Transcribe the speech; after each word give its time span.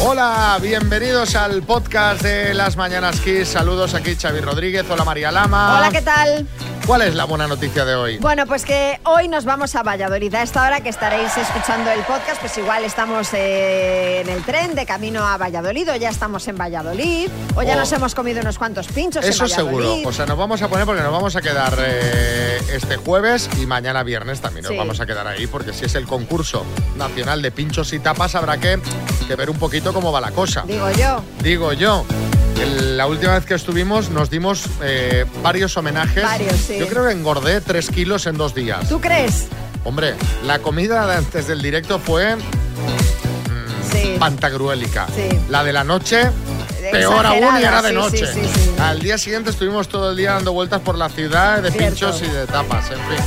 Hola, 0.00 0.58
bienvenidos 0.60 1.36
al 1.36 1.62
podcast 1.62 2.22
de 2.22 2.54
Las 2.54 2.76
Mañanas 2.76 3.20
Kiss. 3.20 3.48
Saludos 3.48 3.94
aquí 3.94 4.16
Xavi 4.16 4.40
Rodríguez. 4.40 4.84
Hola 4.90 5.04
María 5.04 5.30
Lama. 5.30 5.78
Hola, 5.78 5.90
¿qué 5.92 6.02
tal? 6.02 6.46
¿Cuál 6.88 7.02
es 7.02 7.14
la 7.14 7.24
buena 7.26 7.46
noticia 7.46 7.84
de 7.84 7.94
hoy? 7.94 8.16
Bueno, 8.16 8.46
pues 8.46 8.64
que 8.64 8.98
hoy 9.04 9.28
nos 9.28 9.44
vamos 9.44 9.76
a 9.76 9.82
Valladolid. 9.82 10.34
A 10.34 10.42
esta 10.42 10.62
hora 10.66 10.80
que 10.80 10.88
estaréis 10.88 11.36
escuchando 11.36 11.90
el 11.90 12.00
podcast, 12.00 12.40
pues 12.40 12.56
igual 12.56 12.82
estamos 12.82 13.28
eh, 13.34 14.22
en 14.22 14.28
el 14.30 14.42
tren 14.42 14.74
de 14.74 14.86
camino 14.86 15.22
a 15.26 15.36
Valladolid, 15.36 15.90
o 15.90 15.96
ya 15.96 16.08
estamos 16.08 16.48
en 16.48 16.56
Valladolid, 16.56 17.28
o 17.56 17.62
ya 17.62 17.74
Oh. 17.74 17.80
nos 17.80 17.92
hemos 17.92 18.14
comido 18.14 18.40
unos 18.40 18.56
cuantos 18.56 18.86
pinchos 18.88 19.22
Eso 19.22 19.44
en 19.44 19.50
seguro. 19.50 19.96
O 20.06 20.12
sea, 20.14 20.24
nos 20.24 20.38
vamos 20.38 20.62
a 20.62 20.68
poner 20.68 20.86
porque 20.86 21.02
nos 21.02 21.12
vamos 21.12 21.36
a 21.36 21.42
quedar 21.42 21.74
eh, 21.78 22.58
este 22.72 22.96
jueves 22.96 23.50
y 23.60 23.66
mañana 23.66 24.02
viernes 24.02 24.40
también 24.40 24.62
nos 24.62 24.72
Sí. 24.72 24.78
vamos 24.78 24.98
a 24.98 25.04
quedar 25.04 25.26
ahí 25.26 25.46
porque 25.46 25.74
si 25.74 25.84
es 25.84 25.94
el 25.94 26.06
concurso 26.06 26.64
nacional 26.96 27.42
de 27.42 27.50
pinchos 27.50 27.92
y 27.92 27.98
tapas 27.98 28.34
habrá 28.34 28.56
que, 28.56 28.80
que 29.26 29.36
ver 29.36 29.50
un 29.50 29.58
poquito 29.58 29.92
cómo 29.92 30.10
va 30.10 30.22
la 30.22 30.30
cosa. 30.30 30.64
Digo 30.66 30.90
yo. 30.92 31.22
Digo 31.42 31.74
yo. 31.74 32.06
La 32.66 33.06
última 33.06 33.34
vez 33.34 33.44
que 33.44 33.54
estuvimos 33.54 34.10
nos 34.10 34.30
dimos 34.30 34.64
eh, 34.82 35.24
varios 35.42 35.76
homenajes. 35.76 36.22
Varios, 36.22 36.56
sí. 36.56 36.78
Yo 36.78 36.88
creo 36.88 37.06
que 37.06 37.12
engordé 37.12 37.60
tres 37.60 37.88
kilos 37.90 38.26
en 38.26 38.36
dos 38.36 38.54
días. 38.54 38.88
¿Tú 38.88 39.00
crees? 39.00 39.46
Hombre, 39.84 40.14
la 40.44 40.58
comida 40.58 41.06
de 41.06 41.16
antes 41.16 41.46
del 41.46 41.62
directo 41.62 41.98
fue 41.98 42.36
Sí. 43.90 44.16
pantagruélica. 44.18 45.06
Sí. 45.14 45.28
La 45.48 45.64
de 45.64 45.72
la 45.72 45.82
noche, 45.84 46.30
peor 46.92 47.24
aún 47.24 47.58
y 47.60 47.62
era 47.64 47.80
de 47.80 47.88
sí, 47.90 47.94
noche. 47.94 48.26
sí, 48.26 48.40
sí, 48.44 48.50
sí. 48.54 48.70
Al 48.78 49.00
día 49.00 49.16
siguiente 49.16 49.50
estuvimos 49.50 49.88
todo 49.88 50.10
el 50.10 50.16
día 50.16 50.32
dando 50.32 50.52
vueltas 50.52 50.80
por 50.82 50.98
la 50.98 51.08
ciudad 51.08 51.62
de 51.62 51.70
Cierto. 51.70 51.88
pinchos 51.88 52.22
y 52.22 52.26
de 52.26 52.46
tapas, 52.46 52.90
en 52.90 52.98
fin. 52.98 53.24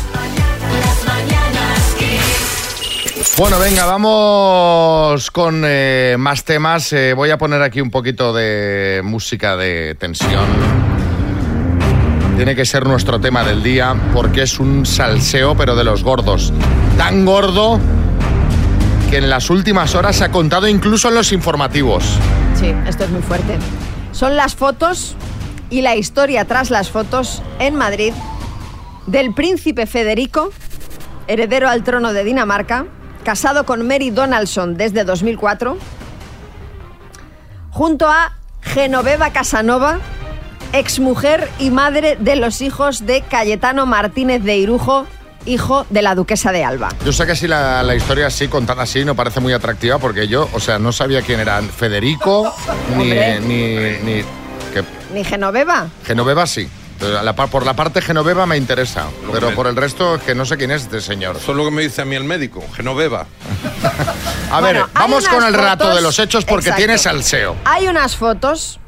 Bueno, 3.38 3.60
venga, 3.60 3.86
vamos 3.86 5.30
con 5.32 5.64
eh, 5.66 6.16
más 6.18 6.44
temas. 6.44 6.92
Eh, 6.94 7.14
voy 7.14 7.30
a 7.30 7.38
poner 7.38 7.62
aquí 7.62 7.80
un 7.80 7.92
poquito 7.92 8.34
de 8.34 9.02
música 9.04 9.56
de 9.56 9.96
tensión. 9.96 10.46
Tiene 12.36 12.56
que 12.56 12.66
ser 12.66 12.88
nuestro 12.88 13.20
tema 13.20 13.44
del 13.44 13.62
día 13.62 13.96
porque 14.14 14.44
es 14.44 14.60
un 14.60 14.86
salseo, 14.86 15.56
pero 15.56 15.76
de 15.76 15.84
los 15.84 16.04
gordos. 16.04 16.52
Tan 16.98 17.26
gordo 17.26 17.80
que 19.10 19.18
en 19.18 19.30
las 19.30 19.50
últimas 19.50 19.94
horas 19.94 20.16
se 20.16 20.24
ha 20.24 20.32
contado 20.32 20.68
incluso 20.68 21.10
en 21.10 21.16
los 21.16 21.32
informativos. 21.32 22.04
Sí, 22.60 22.74
esto 22.88 23.04
es 23.04 23.10
muy 23.12 23.22
fuerte. 23.22 23.58
Son 24.14 24.36
las 24.36 24.56
fotos 24.56 25.16
y 25.70 25.82
la 25.82 25.96
historia 25.96 26.46
tras 26.46 26.72
las 26.72 26.90
fotos 26.90 27.44
en 27.60 27.76
Madrid 27.76 28.14
del 29.06 29.34
príncipe 29.34 29.86
Federico, 29.86 30.52
heredero 31.28 31.70
al 31.70 31.84
trono 31.84 32.14
de 32.14 32.24
Dinamarca, 32.24 32.88
casado 33.22 33.66
con 33.66 33.88
Mary 33.88 34.10
Donaldson 34.10 34.76
desde 34.76 35.04
2004, 35.04 35.78
junto 37.72 38.08
a 38.08 38.34
Genoveva 38.62 39.32
Casanova, 39.32 40.00
exmujer 40.74 41.50
y 41.60 41.72
madre 41.72 42.18
de 42.20 42.36
los 42.36 42.62
hijos 42.62 43.06
de 43.06 43.22
Cayetano 43.22 43.86
Martínez 43.86 44.44
de 44.44 44.58
Irujo, 44.58 45.06
hijo 45.46 45.86
de 45.90 46.02
la 46.02 46.16
duquesa 46.16 46.52
de 46.52 46.64
Alba. 46.64 46.90
Yo 47.06 47.12
sé 47.12 47.26
que 47.26 47.36
si 47.36 47.48
la, 47.48 47.84
la 47.84 47.96
historia 47.96 48.28
así, 48.28 48.48
contada 48.48 48.84
así, 48.84 49.04
no 49.06 49.16
parece 49.16 49.40
muy 49.40 49.54
atractiva 49.54 49.98
porque 49.98 50.28
yo, 50.28 50.50
o 50.54 50.60
sea, 50.60 50.80
no 50.80 50.92
sabía 50.92 51.22
quién 51.22 51.40
eran 51.40 51.68
Federico 51.70 52.54
ni, 52.98 54.24
Ni 55.14 55.24
Genoveva. 55.24 55.88
Genoveva 56.06 56.46
sí. 56.46 56.70
Pero 57.02 57.22
la 57.24 57.36
par- 57.36 57.50
por 57.50 57.66
la 57.66 57.74
parte 57.76 58.02
Genoveva 58.02 58.46
me 58.46 58.56
interesa, 58.56 59.08
pero 59.34 59.54
por 59.56 59.66
el 59.68 59.76
resto 59.76 60.16
es 60.16 60.22
que 60.22 60.36
no 60.36 60.46
sé 60.46 60.56
quién 60.56 60.72
es 60.72 60.84
este 60.84 61.02
señor. 61.02 61.36
Eso 61.38 61.52
es 61.52 61.58
lo 61.58 61.66
que 61.66 61.72
me 61.72 61.82
dice 61.82 62.04
a 62.04 62.06
mí 62.06 62.16
el 62.16 62.24
médico, 62.24 62.64
Genoveva. 62.76 63.26
A 64.52 64.62
ver, 64.62 64.84
vamos 64.94 65.28
con 65.28 65.44
el 65.44 65.56
fotos- 65.56 65.96
de 65.96 66.02
los 66.02 66.20
hechos 66.20 66.46
porque 66.46 66.66
Exacto. 66.70 66.78
tiene 66.78 66.98
salseo. 66.98 67.56
Hay 67.66 67.88
unas 67.88 68.16
fotos 68.16 68.80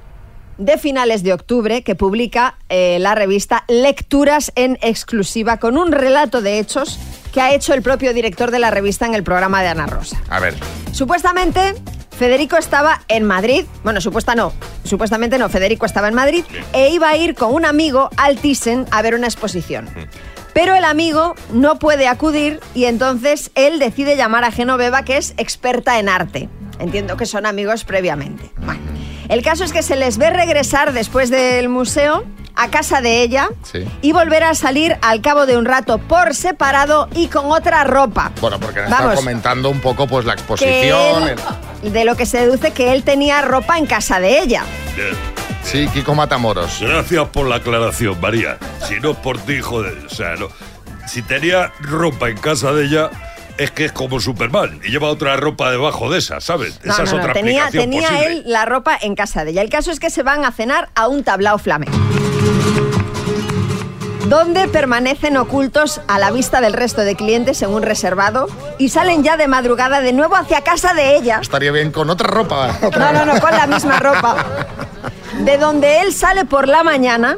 de 0.60 0.78
finales 0.78 1.24
de 1.24 1.34
octubre 1.34 1.82
que 1.84 1.96
publica 1.96 2.58
eh, 2.70 2.98
la 3.00 3.16
revista 3.16 3.64
Lecturas 3.68 4.52
en 4.56 4.78
exclusiva 4.82 5.58
con 5.58 5.78
un 5.78 5.92
relato 5.92 6.42
de 6.42 6.60
hechos 6.60 7.00
que 7.34 7.42
ha 7.42 7.54
hecho 7.54 7.74
el 7.74 7.82
propio 7.82 8.14
director 8.14 8.52
de 8.52 8.60
la 8.60 8.72
revista 8.72 9.06
en 9.06 9.16
el 9.16 9.24
programa 9.24 9.62
de 9.62 9.68
Ana 9.68 9.88
Rosa. 9.88 10.22
A 10.30 10.40
ver, 10.40 10.54
Supuestamente, 10.94 11.74
Federico 12.18 12.56
estaba 12.56 13.02
en 13.08 13.24
Madrid. 13.24 13.66
Bueno, 13.84 14.00
supuesta 14.00 14.36
no. 14.36 14.54
Supuestamente 14.84 15.40
no. 15.40 15.50
Federico 15.50 15.88
estaba 15.88 16.08
en 16.08 16.14
Madrid 16.14 16.46
e 16.72 16.90
iba 16.90 17.10
a 17.10 17.18
ir 17.18 17.34
con 17.34 17.52
un 17.52 17.66
amigo 17.66 18.10
al 18.16 18.38
Thyssen 18.38 18.86
a 18.92 19.02
ver 19.02 19.16
una 19.16 19.26
exposición. 19.26 19.90
Pero 20.54 20.76
el 20.76 20.86
amigo 20.86 21.34
no 21.52 21.80
puede 21.80 22.08
acudir 22.08 22.60
y 22.76 22.86
entonces 22.86 23.50
él 23.56 23.80
decide 23.80 24.16
llamar 24.16 24.44
a 24.44 24.52
Genoveva, 24.52 25.04
que 25.04 25.18
es 25.18 25.34
experta 25.38 25.98
en 25.98 26.10
arte. 26.10 26.48
Entiendo 26.78 27.18
que 27.18 27.26
son 27.26 27.48
amigos 27.48 27.84
previamente. 27.84 28.52
Bueno, 28.58 28.82
el 29.30 29.42
caso 29.44 29.64
es 29.64 29.72
que 29.74 29.82
se 29.84 29.96
les 29.96 30.18
ve 30.18 30.30
regresar 30.30 30.94
después 30.94 31.30
del 31.30 31.70
museo 31.70 32.24
a 32.56 32.70
casa 32.70 33.02
de 33.02 33.22
ella 33.24 33.50
Sí. 33.64 33.84
y 34.02 34.12
volver 34.12 34.44
a 34.44 34.54
salir 34.54 34.96
al 35.02 35.22
cabo 35.22 35.46
de 35.48 35.58
un 35.58 35.66
rato 35.66 35.98
por 35.98 36.36
separado 36.36 37.08
y 37.16 37.28
con 37.28 37.52
otra 37.52 37.84
ropa. 37.84 38.32
bueno, 38.42 38.60
porque 38.60 38.82
nos 38.82 38.90
está 38.92 39.02
Vamos, 39.04 39.16
comentando 39.16 39.70
un 39.70 39.80
poco 39.80 40.06
pues 40.08 40.26
la 40.26 40.34
exposición. 40.34 41.30
él- 41.30 41.92
de 41.92 42.06
lo 42.06 42.16
que 42.16 42.26
se 42.26 42.40
deduce 42.40 42.72
que 42.72 42.94
él 42.94 43.04
tenía 43.04 43.42
ropa 43.42 43.78
en 43.78 43.86
casa 43.88 44.20
de 44.20 44.40
ella. 44.40 44.64
el- 44.98 45.16
Sí, 45.64 45.88
Kiko 45.94 46.14
Matamoros. 46.14 46.80
Gracias 46.82 47.28
por 47.30 47.48
la 47.48 47.56
aclaración, 47.56 48.20
María. 48.20 48.58
Si 48.86 49.00
no 49.00 49.12
es 49.12 49.18
por 49.18 49.38
ti, 49.40 49.62
joder, 49.62 49.98
o 50.06 50.10
sea, 50.14 50.36
no. 50.36 50.50
Si 51.08 51.22
tenía 51.22 51.72
ropa 51.80 52.30
en 52.30 52.38
casa 52.38 52.74
de 52.74 52.84
ella, 52.86 53.10
es 53.58 53.72
que 53.72 53.86
es 53.86 53.92
como 53.92 54.20
Superman 54.20 54.80
y 54.84 54.92
lleva 54.92 55.10
otra 55.10 55.36
ropa 55.38 55.70
debajo 55.72 56.10
de 56.12 56.20
esa, 56.20 56.42
¿sabes? 56.42 56.80
No, 56.84 56.94
esa 56.94 57.04
no, 57.04 57.08
es 57.08 57.14
no, 57.14 57.20
otra 57.20 57.34
tenía, 57.34 57.64
explicación 57.64 57.92
tenía 57.92 58.10
posible. 58.10 58.38
él 58.38 58.44
la 58.48 58.66
ropa 58.66 58.98
en 59.00 59.16
casa 59.16 59.46
de 59.46 59.52
ella. 59.52 59.62
El 59.62 59.70
caso 59.70 59.92
es 59.92 60.00
que 60.00 60.10
se 60.10 60.24
van 60.24 60.46
a 60.46 60.52
cenar 60.52 60.90
a 60.96 61.08
un 61.08 61.24
tablao 61.24 61.58
flamenco. 61.58 61.96
Donde 64.28 64.68
permanecen 64.68 65.38
ocultos 65.38 66.02
a 66.08 66.18
la 66.18 66.32
vista 66.32 66.62
del 66.62 66.74
resto 66.74 67.02
de 67.02 67.16
clientes 67.16 67.62
en 67.62 67.70
un 67.70 67.84
reservado 67.84 68.48
y 68.80 68.90
salen 68.90 69.24
ya 69.24 69.38
de 69.38 69.48
madrugada 69.48 70.02
de 70.02 70.14
nuevo 70.14 70.36
hacia 70.36 70.62
casa 70.62 70.94
de 70.94 71.16
ella. 71.16 71.40
Estaría 71.42 71.72
bien 71.72 71.92
con 71.92 72.10
otra 72.10 72.28
ropa. 72.28 72.76
No, 72.98 73.14
no, 73.14 73.26
no, 73.26 73.40
con 73.40 73.52
la 73.52 73.68
misma 73.68 74.00
ropa. 74.00 74.46
De 75.44 75.58
donde 75.58 76.02
él 76.02 76.14
sale 76.14 76.46
por 76.46 76.68
la 76.68 76.84
mañana, 76.84 77.38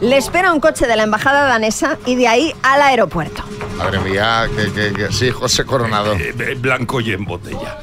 le 0.00 0.16
espera 0.16 0.52
un 0.52 0.60
coche 0.60 0.86
de 0.86 0.96
la 0.96 1.02
embajada 1.04 1.42
danesa 1.46 1.98
y 2.06 2.14
de 2.16 2.28
ahí 2.28 2.54
al 2.62 2.82
aeropuerto. 2.82 3.42
Madre 3.76 3.98
mía, 4.00 4.46
que, 4.56 4.72
que- 4.72 4.92
que- 4.92 5.12
sí, 5.12 5.30
José 5.30 5.64
Coronado. 5.64 6.14
Eh, 6.14 6.34
eh, 6.38 6.56
blanco 6.58 7.00
y 7.00 7.12
en 7.12 7.24
botella. 7.24 7.78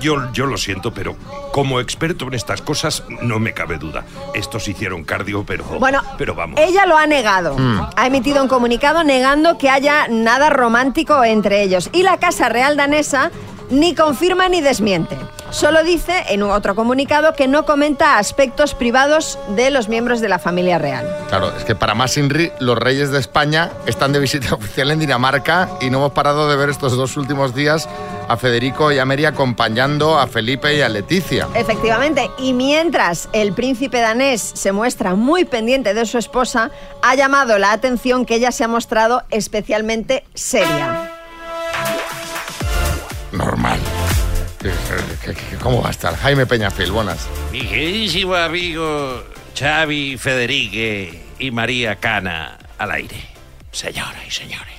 Yo, 0.00 0.30
yo 0.32 0.44
lo 0.44 0.58
siento, 0.58 0.92
pero 0.92 1.16
como 1.52 1.80
experto 1.80 2.26
en 2.26 2.34
estas 2.34 2.60
cosas, 2.60 3.04
no 3.22 3.38
me 3.38 3.54
cabe 3.54 3.78
duda. 3.78 4.04
Estos 4.34 4.68
hicieron 4.68 5.02
cardio, 5.04 5.44
pero. 5.46 5.64
Bueno, 5.64 6.02
pero 6.18 6.34
vamos. 6.34 6.60
ella 6.60 6.84
lo 6.84 6.98
ha 6.98 7.06
negado. 7.06 7.56
Ha 7.96 8.06
emitido 8.06 8.42
un 8.42 8.48
comunicado 8.48 9.02
negando 9.02 9.56
que 9.56 9.70
haya 9.70 10.06
nada 10.08 10.50
romántico 10.50 11.24
entre 11.24 11.62
ellos. 11.62 11.88
Y 11.92 12.02
la 12.02 12.18
Casa 12.18 12.50
Real 12.50 12.76
danesa 12.76 13.30
ni 13.74 13.94
confirma 13.94 14.48
ni 14.48 14.60
desmiente. 14.60 15.16
Solo 15.50 15.84
dice 15.84 16.24
en 16.30 16.42
otro 16.42 16.74
comunicado 16.74 17.34
que 17.34 17.46
no 17.46 17.64
comenta 17.64 18.18
aspectos 18.18 18.74
privados 18.74 19.38
de 19.48 19.70
los 19.70 19.88
miembros 19.88 20.20
de 20.20 20.28
la 20.28 20.38
familia 20.38 20.78
real. 20.78 21.06
Claro, 21.28 21.52
es 21.56 21.64
que 21.64 21.74
para 21.74 21.94
más 21.94 22.16
Inri, 22.16 22.50
los 22.58 22.76
reyes 22.76 23.10
de 23.10 23.20
España 23.20 23.70
están 23.86 24.12
de 24.12 24.18
visita 24.18 24.54
oficial 24.54 24.90
en 24.90 24.98
Dinamarca 24.98 25.70
y 25.80 25.90
no 25.90 25.98
hemos 25.98 26.12
parado 26.12 26.48
de 26.48 26.56
ver 26.56 26.70
estos 26.70 26.96
dos 26.96 27.16
últimos 27.16 27.54
días 27.54 27.88
a 28.28 28.36
Federico 28.36 28.90
y 28.90 28.98
a 28.98 29.04
Mary 29.04 29.26
acompañando 29.26 30.18
a 30.18 30.26
Felipe 30.26 30.74
y 30.74 30.80
a 30.80 30.88
Leticia. 30.88 31.46
Efectivamente, 31.54 32.30
y 32.38 32.52
mientras 32.52 33.28
el 33.32 33.52
príncipe 33.52 34.00
danés 34.00 34.40
se 34.54 34.72
muestra 34.72 35.14
muy 35.14 35.44
pendiente 35.44 35.94
de 35.94 36.06
su 36.06 36.18
esposa, 36.18 36.70
ha 37.02 37.14
llamado 37.14 37.58
la 37.58 37.72
atención 37.72 38.24
que 38.24 38.36
ella 38.36 38.50
se 38.50 38.64
ha 38.64 38.68
mostrado 38.68 39.22
especialmente 39.30 40.24
seria. 40.34 41.13
¿Cómo 45.64 45.80
va 45.80 45.88
a 45.88 45.92
estar? 45.92 46.14
Jaime 46.14 46.44
Peñafil, 46.44 46.92
buenas. 46.92 47.26
Mi 47.50 47.62
queridísimo 47.62 48.34
amigo 48.34 49.24
Xavi 49.58 50.18
Federique 50.18 51.24
y 51.38 51.50
María 51.52 51.96
Cana 51.96 52.58
al 52.76 52.90
aire. 52.90 53.16
Señoras 53.72 54.26
y 54.28 54.30
señores. 54.30 54.74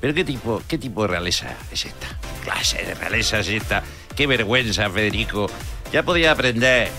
Pero 0.00 0.14
qué 0.14 0.24
tipo, 0.24 0.62
qué 0.68 0.78
tipo 0.78 1.02
de 1.02 1.08
realeza 1.08 1.56
es 1.72 1.86
esta. 1.86 2.06
¿Qué 2.06 2.44
clase 2.44 2.84
de 2.84 2.94
realeza 2.94 3.40
es 3.40 3.48
esta. 3.48 3.82
Qué 4.14 4.28
vergüenza, 4.28 4.88
Federico. 4.88 5.50
Ya 5.92 6.04
podía 6.04 6.30
aprender 6.30 6.90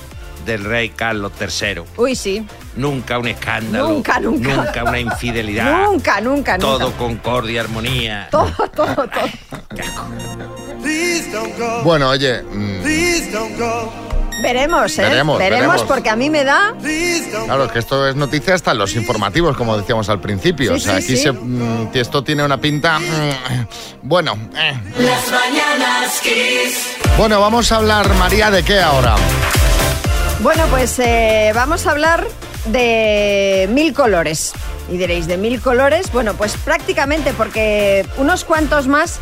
del 0.45 0.65
rey 0.65 0.89
Carlos 0.89 1.31
III. 1.39 1.83
Uy, 1.95 2.17
sí. 2.17 2.45
Nunca 2.75 3.17
un 3.17 3.27
escándalo. 3.27 3.89
Nunca, 3.89 4.19
nunca. 4.19 4.55
Nunca 4.55 4.83
una 4.83 4.99
infidelidad. 4.99 5.83
Nunca, 5.85 6.19
nunca, 6.21 6.57
Todo 6.57 6.79
nunca. 6.79 6.97
concordia 6.97 7.53
y 7.53 7.57
armonía. 7.57 8.27
Todo, 8.31 8.51
todo, 8.75 8.95
todo. 8.95 9.29
Bueno, 11.83 12.09
oye, 12.09 12.41
mm, 12.43 12.83
Veremos, 14.41 14.99
¿eh? 14.99 15.03
Veremos, 15.03 15.39
veremos. 15.39 15.83
porque 15.83 16.09
a 16.09 16.15
mí 16.15 16.29
me 16.29 16.43
da... 16.43 16.73
Claro, 17.45 17.65
es 17.65 17.71
que 17.71 17.79
esto 17.79 18.07
es 18.07 18.15
noticia 18.15 18.53
hasta 18.53 18.71
en 18.71 18.77
los 18.77 18.95
informativos, 18.95 19.55
como 19.55 19.77
decíamos 19.77 20.09
al 20.09 20.19
principio. 20.19 20.71
Sí, 20.71 20.77
o 20.77 20.79
sea, 20.79 21.01
sí, 21.01 21.03
aquí 21.05 21.17
sí. 21.17 21.23
se, 21.23 21.31
mm, 21.31 21.89
esto 21.93 22.23
tiene 22.23 22.43
una 22.43 22.59
pinta... 22.59 22.99
mm, 22.99 23.67
bueno, 24.03 24.37
eh. 24.55 24.77
Las 24.99 25.31
mañanas 25.31 26.19
Kiss. 26.21 26.95
bueno, 27.17 27.39
vamos 27.39 27.71
a 27.71 27.77
hablar, 27.77 28.13
María, 28.15 28.51
¿de 28.51 28.61
qué 28.63 28.79
ahora? 28.81 29.15
Bueno, 30.41 30.65
pues 30.69 30.99
eh, 30.99 31.51
vamos 31.55 31.87
a 31.87 31.91
hablar 31.91 32.27
de 32.65 33.67
mil 33.71 33.93
colores. 33.93 34.53
Y 34.91 34.97
diréis, 34.97 35.27
¿de 35.27 35.37
mil 35.37 35.61
colores? 35.61 36.11
Bueno, 36.11 36.35
pues 36.35 36.57
prácticamente 36.57 37.33
porque 37.33 38.05
unos 38.17 38.45
cuantos 38.45 38.87
más 38.87 39.19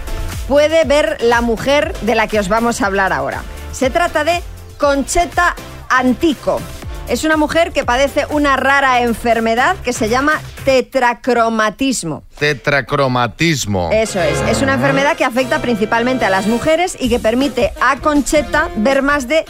puede 0.48 0.84
ver 0.86 1.18
la 1.22 1.42
mujer 1.42 1.94
de 2.02 2.16
la 2.16 2.28
que 2.28 2.40
os 2.40 2.50
vamos 2.50 2.82
a 2.82 2.88
hablar 2.88 3.14
ahora. 3.14 3.44
Se 3.72 3.90
trata 3.90 4.24
de 4.24 4.42
Concheta 4.78 5.56
Antico. 5.90 6.60
Es 7.08 7.26
una 7.26 7.36
mujer 7.36 7.74
que 7.74 7.84
padece 7.84 8.26
una 8.30 8.56
rara 8.56 9.02
enfermedad 9.02 9.76
que 9.84 9.92
se 9.92 10.08
llama 10.08 10.42
tetracromatismo. 10.64 12.24
Tetracromatismo. 12.40 13.90
Eso 13.92 14.22
es, 14.22 14.40
es 14.50 14.62
una 14.62 14.76
enfermedad 14.76 15.18
que 15.18 15.26
afecta 15.26 15.62
principalmente 15.62 16.24
a 16.24 16.30
las 16.30 16.48
mujeres 16.48 16.96
y 16.98 17.10
que 17.10 17.20
permite 17.20 17.74
a 17.82 17.98
Concheta 17.98 18.70
ver 18.78 19.02
más 19.02 19.28
de 19.28 19.44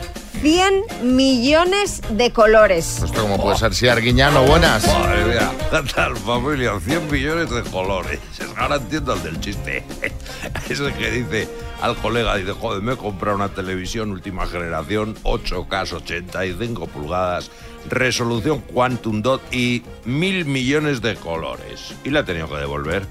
100 0.44 1.16
millones 1.16 2.02
de 2.10 2.34
colores. 2.34 3.02
Esto 3.02 3.22
como 3.22 3.42
puede 3.42 3.58
ser, 3.58 3.74
si 3.74 3.88
Arguiñano, 3.88 4.44
buenas. 4.44 4.86
Madre 4.86 5.24
mía, 5.24 5.50
tal 5.96 6.18
familia, 6.18 6.78
100 6.78 7.10
millones 7.10 7.50
de 7.50 7.64
colores. 7.64 8.20
Ahora 8.58 8.76
entiendo 8.76 9.14
el 9.14 9.24
del 9.24 9.40
chiste. 9.40 9.86
Ese 10.70 10.94
que 10.96 11.12
dice 11.12 11.48
al 11.82 11.96
colega, 11.96 12.36
dice, 12.36 12.52
joder, 12.52 12.82
me 12.82 12.92
he 12.92 12.98
comprado 12.98 13.38
una 13.38 13.54
televisión 13.54 14.12
última 14.12 14.46
generación, 14.46 15.16
8K 15.24 15.94
85 15.94 16.88
pulgadas, 16.88 17.50
resolución 17.90 18.60
Quantum 18.60 19.22
Dot 19.22 19.42
y 19.50 19.84
mil 20.04 20.44
millones 20.44 21.02
de 21.02 21.16
colores. 21.16 21.94
Y 22.04 22.10
la 22.10 22.20
he 22.20 22.24
tenido 22.24 22.50
que 22.50 22.58
devolver. 22.58 23.06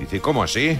Dice, 0.00 0.18
¿cómo 0.18 0.42
así? 0.42 0.76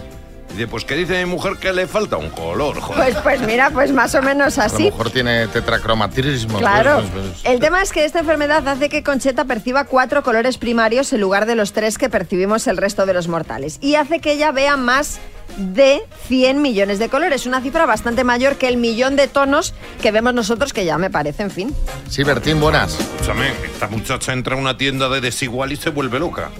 Dice, 0.52 0.66
pues 0.68 0.84
que 0.84 0.94
dice 0.94 1.18
mi 1.24 1.30
mujer 1.30 1.56
que 1.56 1.72
le 1.72 1.86
falta 1.86 2.16
un 2.16 2.28
color, 2.30 2.78
joder. 2.80 3.12
Pues, 3.12 3.16
pues 3.22 3.40
mira, 3.42 3.70
pues 3.70 3.90
más 3.92 4.14
o 4.14 4.22
menos 4.22 4.58
A 4.58 4.68
lo 4.68 4.74
así. 4.74 4.84
mejor 4.84 5.10
tiene 5.10 5.46
tetracromatismo. 5.48 6.58
Claro. 6.58 6.96
pues, 6.96 7.10
pues, 7.10 7.24
pues. 7.42 7.44
El 7.44 7.60
tema 7.60 7.80
es 7.82 7.92
que 7.92 8.04
esta 8.04 8.20
enfermedad 8.20 8.66
hace 8.68 8.88
que 8.88 9.02
Concheta 9.02 9.44
perciba 9.46 9.84
cuatro 9.84 10.22
colores 10.22 10.58
primarios 10.58 11.12
en 11.12 11.20
lugar 11.20 11.46
de 11.46 11.54
los 11.54 11.72
tres 11.72 11.96
que 11.98 12.08
percibimos 12.10 12.66
el 12.66 12.76
resto 12.76 13.06
de 13.06 13.14
los 13.14 13.28
mortales. 13.28 13.78
Y 13.80 13.94
hace 13.94 14.20
que 14.20 14.32
ella 14.32 14.52
vea 14.52 14.76
más 14.76 15.20
de 15.56 16.02
100 16.28 16.62
millones 16.62 16.98
de 16.98 17.08
colores. 17.08 17.46
Una 17.46 17.60
cifra 17.60 17.84
bastante 17.86 18.24
mayor 18.24 18.56
que 18.56 18.68
el 18.68 18.76
millón 18.76 19.16
de 19.16 19.28
tonos 19.28 19.74
que 20.00 20.10
vemos 20.10 20.32
nosotros, 20.34 20.72
que 20.72 20.84
ya 20.84 20.98
me 20.98 21.10
parece, 21.10 21.42
en 21.42 21.50
fin. 21.50 21.74
Sí, 22.08 22.22
Bertín, 22.24 22.60
buenas. 22.60 22.98
Escúchame, 22.98 23.48
esta 23.64 23.88
muchacha 23.88 24.32
entra 24.32 24.54
a 24.54 24.58
una 24.58 24.76
tienda 24.76 25.08
de 25.08 25.20
desigual 25.20 25.72
y 25.72 25.76
se 25.76 25.90
vuelve 25.90 26.18
loca. 26.18 26.50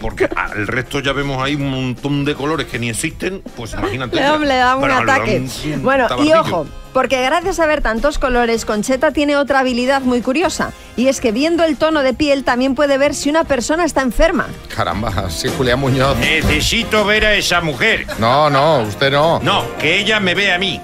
Porque 0.00 0.28
al 0.34 0.66
resto 0.66 1.00
ya 1.00 1.12
vemos 1.12 1.42
ahí 1.42 1.54
un 1.54 1.70
montón 1.70 2.24
de 2.24 2.34
colores 2.34 2.66
que 2.66 2.78
ni 2.78 2.88
existen, 2.88 3.42
pues 3.56 3.74
imagínate. 3.74 4.18
Da, 4.18 4.38
le 4.38 4.56
da 4.56 4.76
un 4.76 4.90
ataque. 4.90 5.36
un- 5.66 5.72
un 5.74 5.82
Bueno, 5.82 6.06
y 6.24 6.32
ojo, 6.32 6.66
porque 6.92 7.22
gracias 7.22 7.60
a 7.60 7.66
ver 7.66 7.82
tantos 7.82 8.18
colores, 8.18 8.64
Concheta 8.64 9.12
tiene 9.12 9.36
otra 9.36 9.60
habilidad 9.60 10.02
muy 10.02 10.20
curiosa. 10.22 10.72
Y 10.96 11.06
es 11.08 11.20
que 11.20 11.30
viendo 11.32 11.62
el 11.64 11.76
tono 11.76 12.02
de 12.02 12.14
piel 12.14 12.42
también 12.44 12.74
puede 12.74 12.98
ver 12.98 13.14
si 13.14 13.30
una 13.30 13.44
persona 13.44 13.84
está 13.84 14.02
enferma. 14.02 14.48
Caramba, 14.74 15.30
sí, 15.30 15.48
Julián 15.56 15.78
Muñoz. 15.80 16.16
Necesito 16.18 17.04
ver 17.04 17.24
a 17.26 17.34
esa 17.34 17.60
mujer. 17.60 18.06
No, 18.18 18.50
no, 18.50 18.80
usted 18.80 19.12
no. 19.12 19.38
No, 19.40 19.64
que 19.78 19.98
ella 20.00 20.18
me 20.20 20.34
vea 20.34 20.56
a 20.56 20.58
mí 20.58 20.80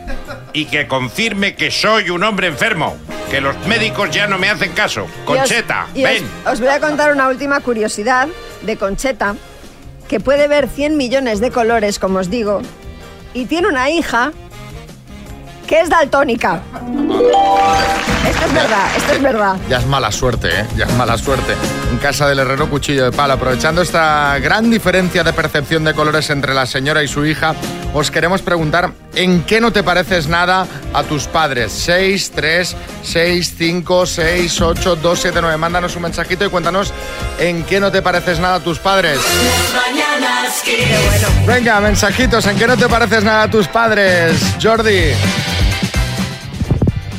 y 0.53 0.67
que 0.67 0.87
confirme 0.87 1.55
que 1.57 1.71
soy 1.71 2.11
un 2.11 2.23
hombre 2.23 2.47
enfermo. 2.47 2.97
Que 3.31 3.41
los 3.41 3.59
médicos 3.67 4.11
ya 4.13 4.29
no 4.29 4.39
me 4.39 4.49
hacen 4.49 4.73
caso. 4.73 5.01
Y 5.03 5.33
os- 5.33 5.39
Concheta, 5.41 5.89
y 5.93 6.05
os- 6.05 6.11
ven. 6.11 6.31
Os, 6.51 6.61
voy 6.61 6.69
a 6.69 6.79
contar 6.81 7.13
una 7.13 7.27
última 7.29 7.59
curiosidad 7.61 8.29
de 8.63 8.77
Concheta, 8.77 9.35
que 10.09 10.21
puede 10.21 10.47
ver 10.47 10.69
100 10.69 10.97
millones 10.97 11.41
de 11.41 11.51
colores, 11.51 11.99
como 11.99 12.21
os 12.21 12.31
digo, 12.31 12.63
y 13.35 13.47
tiene 13.47 13.67
una 13.67 13.91
hija 13.91 14.33
que 15.67 15.81
es 15.81 15.89
daltónica. 15.89 16.61
Esto 18.29 18.47
es 18.47 18.53
verdad, 18.53 18.87
esto 18.97 19.13
es 19.13 19.23
verdad. 19.23 19.57
Ya 19.69 19.79
es 19.79 19.87
mala 19.87 20.13
suerte, 20.13 20.49
¿eh? 20.49 20.67
Ya 20.77 20.85
es 20.85 20.93
mala 20.95 21.17
suerte. 21.19 21.55
En 21.91 21.99
casa 21.99 22.29
del 22.29 22.39
herrero 22.39 22.69
cuchillo 22.69 23.05
de 23.05 23.13
palo. 23.13 23.35
Aprovechando 23.35 23.83
esta 23.83 24.39
gran 24.39 24.71
diferencia 24.71 25.25
de 25.25 25.33
percepción 25.33 25.85
de 25.85 25.95
colores 25.95 26.31
entre 26.31 26.55
la 26.55 26.67
señora 26.67 27.03
y 27.03 27.09
su 27.09 27.25
hija, 27.25 27.55
os 27.95 28.11
queremos 28.11 28.43
preguntar 28.43 28.93
¿en 29.15 29.43
qué 29.43 29.61
no 29.61 29.73
te 29.73 29.83
pareces 29.83 30.29
nada 30.29 30.67
a 30.93 31.03
tus 31.03 31.27
padres? 31.27 31.73
6, 31.73 32.33
3, 32.35 32.77
6, 33.03 33.55
5, 33.57 34.07
6, 34.07 34.61
8, 34.61 34.97
2, 34.97 35.19
7, 35.19 35.39
9. 35.41 35.57
Mándanos 35.57 35.97
un 35.97 36.03
mensajito 36.03 36.45
y 36.45 36.49
cuéntanos 36.49 36.93
en 37.39 37.65
qué 37.65 37.81
no 37.81 37.91
te 37.91 38.03
pareces 38.03 38.39
nada 38.39 38.57
a 38.57 38.61
tus 38.61 38.79
padres. 38.79 39.19
Venga, 41.47 41.81
mensajitos, 41.81 42.47
¿en 42.47 42.57
qué 42.57 42.67
no 42.67 42.77
te 42.77 42.89
pareces 42.89 43.25
nada 43.25 43.45
a 43.45 43.51
tus 43.51 43.69
padres? 43.69 44.37
Jordi. 44.63 45.13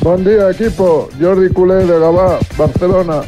Buen 0.07 0.23
día, 0.23 0.49
equipo. 0.49 1.09
Jordi 1.19 1.49
Culé 1.49 1.85
de 1.85 1.99
Gabá, 1.99 2.39
Barcelona. 2.57 3.23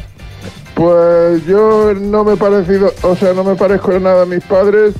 Pues 0.74 1.44
yo 1.44 1.92
no 1.94 2.24
me 2.24 2.32
he 2.32 2.36
parecido, 2.38 2.90
o 3.02 3.14
sea, 3.14 3.34
no 3.34 3.44
me 3.44 3.54
parezco 3.54 3.92
en 3.92 4.04
nada 4.04 4.22
a 4.22 4.24
mis 4.24 4.42
padres, 4.42 4.94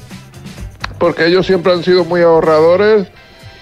porque 0.99 1.25
ellos 1.25 1.47
siempre 1.47 1.73
han 1.73 1.83
sido 1.83 2.05
muy 2.05 2.21
ahorradores 2.21 3.09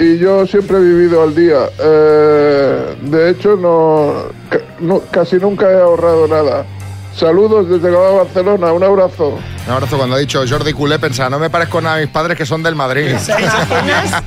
y 0.01 0.19
yo 0.19 0.45
siempre 0.49 0.79
he 0.79 0.81
vivido 0.81 1.23
al 1.23 1.33
día. 1.33 1.69
Eh, 1.79 2.97
de 3.03 3.31
hecho, 3.31 3.55
no, 3.55 4.15
ca- 4.51 4.65
no- 4.81 5.01
casi 5.13 5.37
nunca 5.37 5.71
he 5.71 5.81
ahorrado 5.81 6.27
nada. 6.27 6.67
Saludos 7.15 7.69
desde 7.71 7.89
Gabá, 7.89 8.11
Barcelona. 8.25 8.73
Un 8.73 8.83
abrazo. 8.83 9.39
Un 9.69 9.73
abrazo 9.73 9.97
cuando 9.97 10.17
ha 10.17 10.19
dicho 10.19 10.43
Jordi 10.49 10.73
Culé, 10.73 10.99
pensaba, 10.99 11.31
no 11.31 11.39
me 11.39 11.51
parezco 11.51 11.81
nada 11.81 11.99
a 11.99 12.01
mis 12.01 12.09
padres 12.09 12.37
que 12.37 12.45
son 12.47 12.65
del 12.65 12.75
Madrid. 12.75 13.15
¿Te 13.25 13.43
imaginas? 13.43 14.23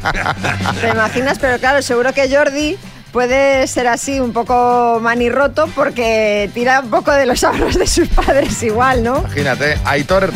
¿Te 0.82 0.88
imaginas? 0.88 1.40
Pero 1.40 1.58
claro, 1.60 1.82
seguro 1.82 2.14
que 2.14 2.34
Jordi 2.34 2.78
puede 3.12 3.68
ser 3.68 3.88
así 3.88 4.20
un 4.20 4.34
poco 4.34 5.00
manirroto 5.02 5.68
porque 5.76 6.50
tira 6.54 6.80
un 6.82 6.90
poco 6.90 7.12
de 7.12 7.26
los 7.26 7.44
ahorros 7.44 7.78
de 7.78 7.88
sus 7.88 8.08
padres 8.10 8.62
igual, 8.64 9.04
¿no? 9.04 9.20
Imagínate, 9.20 9.78
Aitor, 9.86 10.32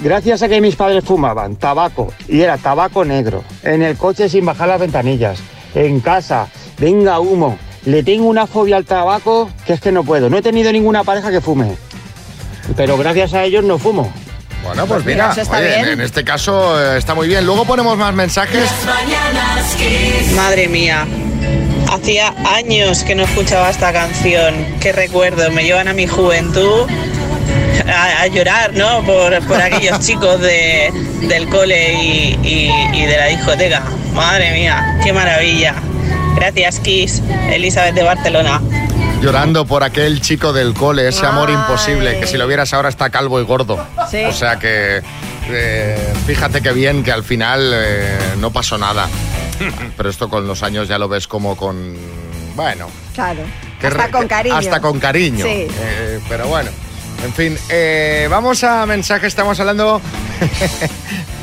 Gracias 0.00 0.42
a 0.42 0.48
que 0.48 0.60
mis 0.60 0.76
padres 0.76 1.02
fumaban 1.04 1.56
tabaco 1.56 2.12
y 2.28 2.40
era 2.42 2.56
tabaco 2.56 3.04
negro, 3.04 3.42
en 3.64 3.82
el 3.82 3.96
coche 3.96 4.28
sin 4.28 4.46
bajar 4.46 4.68
las 4.68 4.78
ventanillas, 4.78 5.40
en 5.74 5.98
casa, 5.98 6.46
venga 6.78 7.18
humo, 7.18 7.58
le 7.84 8.04
tengo 8.04 8.26
una 8.28 8.46
fobia 8.46 8.76
al 8.76 8.84
tabaco 8.84 9.50
que 9.66 9.72
es 9.72 9.80
que 9.80 9.90
no 9.90 10.04
puedo. 10.04 10.30
No 10.30 10.36
he 10.38 10.42
tenido 10.42 10.70
ninguna 10.70 11.02
pareja 11.02 11.32
que 11.32 11.40
fume, 11.40 11.74
pero 12.76 12.96
gracias 12.96 13.34
a 13.34 13.42
ellos 13.42 13.64
no 13.64 13.76
fumo. 13.76 14.12
Bueno, 14.62 14.86
pues, 14.86 15.02
Pues 15.02 15.16
mira, 15.16 15.34
mira, 15.36 15.58
oye, 15.58 15.74
en- 15.78 15.82
bien. 15.82 15.92
en 15.94 16.00
este 16.02 16.22
caso 16.22 16.80
eh, 16.80 16.98
está 16.98 17.16
muy 17.16 17.26
bien. 17.26 17.44
Luego 17.44 17.64
ponemos 17.64 17.96
más 17.98 18.14
mensajes. 18.14 18.70
Madre 20.36 20.68
mía, 20.68 21.06
hacía 21.92 22.34
años 22.54 23.02
que 23.04 23.14
no 23.14 23.24
escuchaba 23.24 23.70
esta 23.70 23.92
canción. 23.92 24.54
Qué 24.80 24.92
recuerdo, 24.92 25.50
me 25.50 25.64
llevan 25.64 25.88
a 25.88 25.92
mi 25.94 26.06
juventud 26.06 26.86
a, 27.86 28.22
a 28.22 28.26
llorar, 28.26 28.74
¿no? 28.74 29.02
Por, 29.04 29.40
por 29.46 29.60
aquellos 29.60 29.98
chicos 30.06 30.40
de, 30.40 30.92
del 31.22 31.48
cole 31.48 31.94
y, 31.94 32.38
y- 32.42 32.70
y 32.92 33.06
de 33.06 33.16
la 33.16 33.26
discoteca. 33.26 33.82
Madre 34.14 34.52
mía, 34.52 34.98
qué 35.04 35.12
maravilla. 35.12 35.74
Gracias, 36.36 36.80
Kiss. 36.80 37.22
Elizabeth 37.50 37.94
de 37.94 38.02
Barcelona. 38.02 38.60
Llorando 39.20 39.64
por 39.64 39.82
aquel 39.82 40.20
chico 40.20 40.52
del 40.52 40.74
cole, 40.74 41.08
ese 41.08 41.26
amor 41.26 41.48
Ay. 41.48 41.54
imposible, 41.56 42.20
que 42.20 42.26
si 42.28 42.36
lo 42.36 42.46
vieras 42.46 42.72
ahora 42.72 42.88
está 42.88 43.10
calvo 43.10 43.40
y 43.40 43.44
gordo. 43.44 43.84
Sí. 44.10 44.22
O 44.24 44.32
sea 44.32 44.58
que 44.60 45.02
eh, 45.50 46.12
fíjate 46.26 46.60
que 46.62 46.70
bien 46.72 47.02
que 47.02 47.10
al 47.10 47.24
final 47.24 47.72
eh, 47.74 48.16
no 48.38 48.52
pasó 48.52 48.78
nada. 48.78 49.08
Pero 49.96 50.08
esto 50.10 50.28
con 50.28 50.46
los 50.46 50.62
años 50.62 50.88
ya 50.88 50.98
lo 50.98 51.08
ves 51.08 51.26
como 51.26 51.56
con... 51.56 51.96
Bueno, 52.56 52.88
Claro. 53.14 53.42
que 53.80 53.86
Hasta 53.88 54.06
re- 54.06 54.10
con 54.10 54.26
cariño. 54.28 54.56
Hasta 54.56 54.80
con 54.80 54.98
cariño. 54.98 55.44
Sí. 55.44 55.66
Eh, 55.70 56.20
pero 56.28 56.48
bueno, 56.48 56.70
en 57.24 57.32
fin, 57.32 57.56
eh, 57.68 58.26
vamos 58.30 58.64
a 58.64 58.84
mensaje, 58.86 59.26
estamos 59.26 59.58
hablando... 59.60 60.00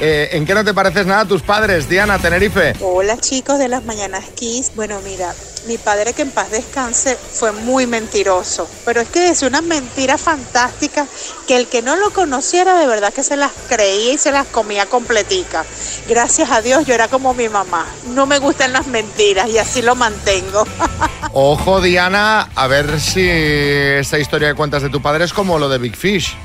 Eh, 0.00 0.28
¿En 0.32 0.46
qué 0.46 0.54
no 0.54 0.64
te 0.64 0.72
pareces 0.72 1.06
nada 1.06 1.22
a 1.22 1.24
tus 1.24 1.42
padres, 1.42 1.88
Diana, 1.88 2.20
Tenerife? 2.20 2.74
Hola 2.80 3.16
chicos 3.16 3.58
de 3.58 3.66
las 3.66 3.84
Mañanas 3.84 4.24
Kiss. 4.36 4.70
Bueno, 4.76 5.00
mira, 5.02 5.34
mi 5.66 5.76
padre 5.76 6.12
que 6.12 6.22
en 6.22 6.30
paz 6.30 6.52
descanse 6.52 7.16
fue 7.16 7.50
muy 7.50 7.88
mentiroso, 7.88 8.68
pero 8.84 9.00
es 9.00 9.08
que 9.08 9.28
es 9.28 9.42
una 9.42 9.60
mentira 9.60 10.16
fantástica 10.16 11.04
que 11.48 11.56
el 11.56 11.66
que 11.66 11.82
no 11.82 11.96
lo 11.96 12.10
conociera 12.10 12.78
de 12.78 12.86
verdad 12.86 13.12
que 13.12 13.24
se 13.24 13.36
las 13.36 13.50
creía 13.68 14.12
y 14.12 14.18
se 14.18 14.30
las 14.30 14.46
comía 14.46 14.86
completica. 14.86 15.64
Gracias 16.08 16.52
a 16.52 16.62
Dios 16.62 16.86
yo 16.86 16.94
era 16.94 17.08
como 17.08 17.34
mi 17.34 17.48
mamá. 17.48 17.84
No 18.14 18.26
me 18.26 18.38
gustan 18.38 18.72
las 18.72 18.86
mentiras 18.86 19.48
y 19.50 19.58
así 19.58 19.82
lo 19.82 19.96
mantengo. 19.96 20.64
Ojo, 21.32 21.80
Diana, 21.80 22.48
a 22.54 22.68
ver 22.68 23.00
si 23.00 23.28
esta 23.28 24.20
historia 24.20 24.50
que 24.50 24.54
cuentas 24.54 24.82
de 24.82 24.90
tu 24.90 25.02
padre 25.02 25.24
es 25.24 25.32
como 25.32 25.58
lo 25.58 25.68
de 25.68 25.78
Big 25.78 25.96
Fish. 25.96 26.36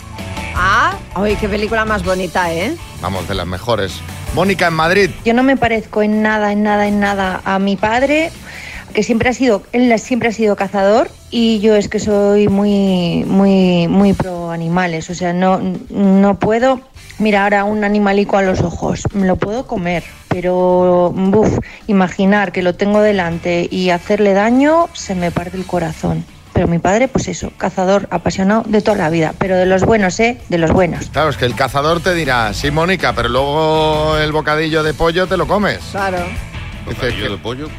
Ah, 0.56 0.96
ay, 1.16 1.36
qué 1.36 1.50
película 1.50 1.86
más 1.86 2.04
bonita, 2.04 2.54
¿eh? 2.54 2.76
Vamos, 3.02 3.28
de 3.28 3.36
las 3.36 3.48
mejores. 3.48 4.00
Mónica 4.36 4.68
en 4.68 4.74
Madrid. 4.74 5.10
Yo 5.26 5.34
no 5.34 5.44
me 5.44 5.58
parezco 5.58 6.02
en 6.02 6.22
nada, 6.22 6.52
en 6.52 6.64
nada, 6.64 6.88
en 6.88 7.00
nada 7.00 7.42
a 7.46 7.60
mi 7.60 7.76
padre. 7.76 8.32
que 8.94 9.04
siempre 9.04 9.30
ha 9.30 9.34
sido, 9.34 9.64
él 9.72 9.98
siempre 10.00 10.30
ha 10.30 10.32
sido 10.32 10.56
cazador 10.56 11.10
y 11.32 11.60
yo 11.60 11.76
es 11.76 11.90
que 11.90 12.00
soy 12.00 12.48
muy, 12.48 13.24
muy, 13.26 13.88
muy 13.88 14.14
pro 14.14 14.52
animales, 14.52 15.10
o 15.10 15.16
sea, 15.16 15.34
no, 15.34 15.60
no 15.90 16.38
puedo 16.38 16.80
mirar 17.18 17.56
a 17.56 17.64
un 17.64 17.84
animalico 17.84 18.38
a 18.38 18.44
los 18.44 18.62
ojos, 18.62 19.02
me 19.14 19.26
lo 19.26 19.36
puedo 19.36 19.66
comer, 19.66 20.04
pero 20.28 21.12
buf, 21.16 21.58
imaginar 21.88 22.52
que 22.52 22.62
lo 22.62 22.76
tengo 22.76 23.02
delante 23.02 23.68
y 23.70 23.90
hacerle 23.90 24.34
daño, 24.34 24.90
se 24.94 25.16
me 25.16 25.32
parte 25.32 25.58
el 25.58 25.66
corazón. 25.66 26.24
Pero 26.54 26.68
mi 26.68 26.80
padre, 26.80 27.08
pues 27.08 27.28
eso, 27.28 27.52
cazador 27.58 28.08
apasionado 28.12 28.64
de 28.68 28.82
toda 28.82 28.98
la 28.98 29.10
vida, 29.10 29.34
pero 29.40 29.58
de 29.58 29.66
los 29.66 29.84
buenos, 29.84 30.20
¿eh? 30.20 30.38
De 30.50 30.58
los 30.58 30.72
buenos. 30.72 31.10
Claro, 31.10 31.30
es 31.30 31.38
que 31.38 31.46
el 31.46 31.56
cazador 31.56 32.00
te 32.00 32.14
dirá, 32.14 32.54
sí, 32.54 32.70
Mónica, 32.70 33.14
pero 33.14 33.30
luego 33.30 34.18
el 34.18 34.32
bocadillo 34.32 34.84
de 34.84 34.94
pollo 34.94 35.28
te 35.28 35.36
lo 35.36 35.48
comes. 35.48 35.80
Claro. 35.92 36.20
Dice 36.88 37.12
de 37.12 37.38
pollo? 37.38 37.70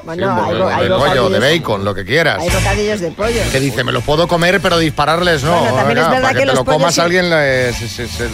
Sí, 0.00 0.22
un 0.22 0.36
bo- 0.36 0.68
de 0.80 0.88
pollo, 0.90 1.28
de 1.28 1.38
bacon, 1.38 1.84
lo 1.84 1.94
que 1.94 2.04
quieras. 2.04 2.38
Hay 2.40 2.48
bocadillos 2.50 3.00
de 3.00 3.10
pollo. 3.10 3.40
Que 3.52 3.60
dice, 3.60 3.84
me 3.84 3.92
lo 3.92 4.00
puedo 4.00 4.26
comer, 4.28 4.60
pero 4.60 4.78
dispararles 4.78 5.42
no. 5.44 5.58
Bueno, 5.60 5.76
también 5.76 5.98
es 5.98 6.04
verdad 6.08 6.22
para 6.22 6.28
que, 6.34 6.34
que 6.34 6.40
te 6.40 6.46
los 6.46 6.54
lo 6.56 6.64
pollos 6.64 6.78
comas 6.80 6.98
alguien 6.98 7.28
le- 7.30 7.68
es- 7.70 7.82
es- 7.82 7.98
es 7.98 8.20
el- 8.20 8.28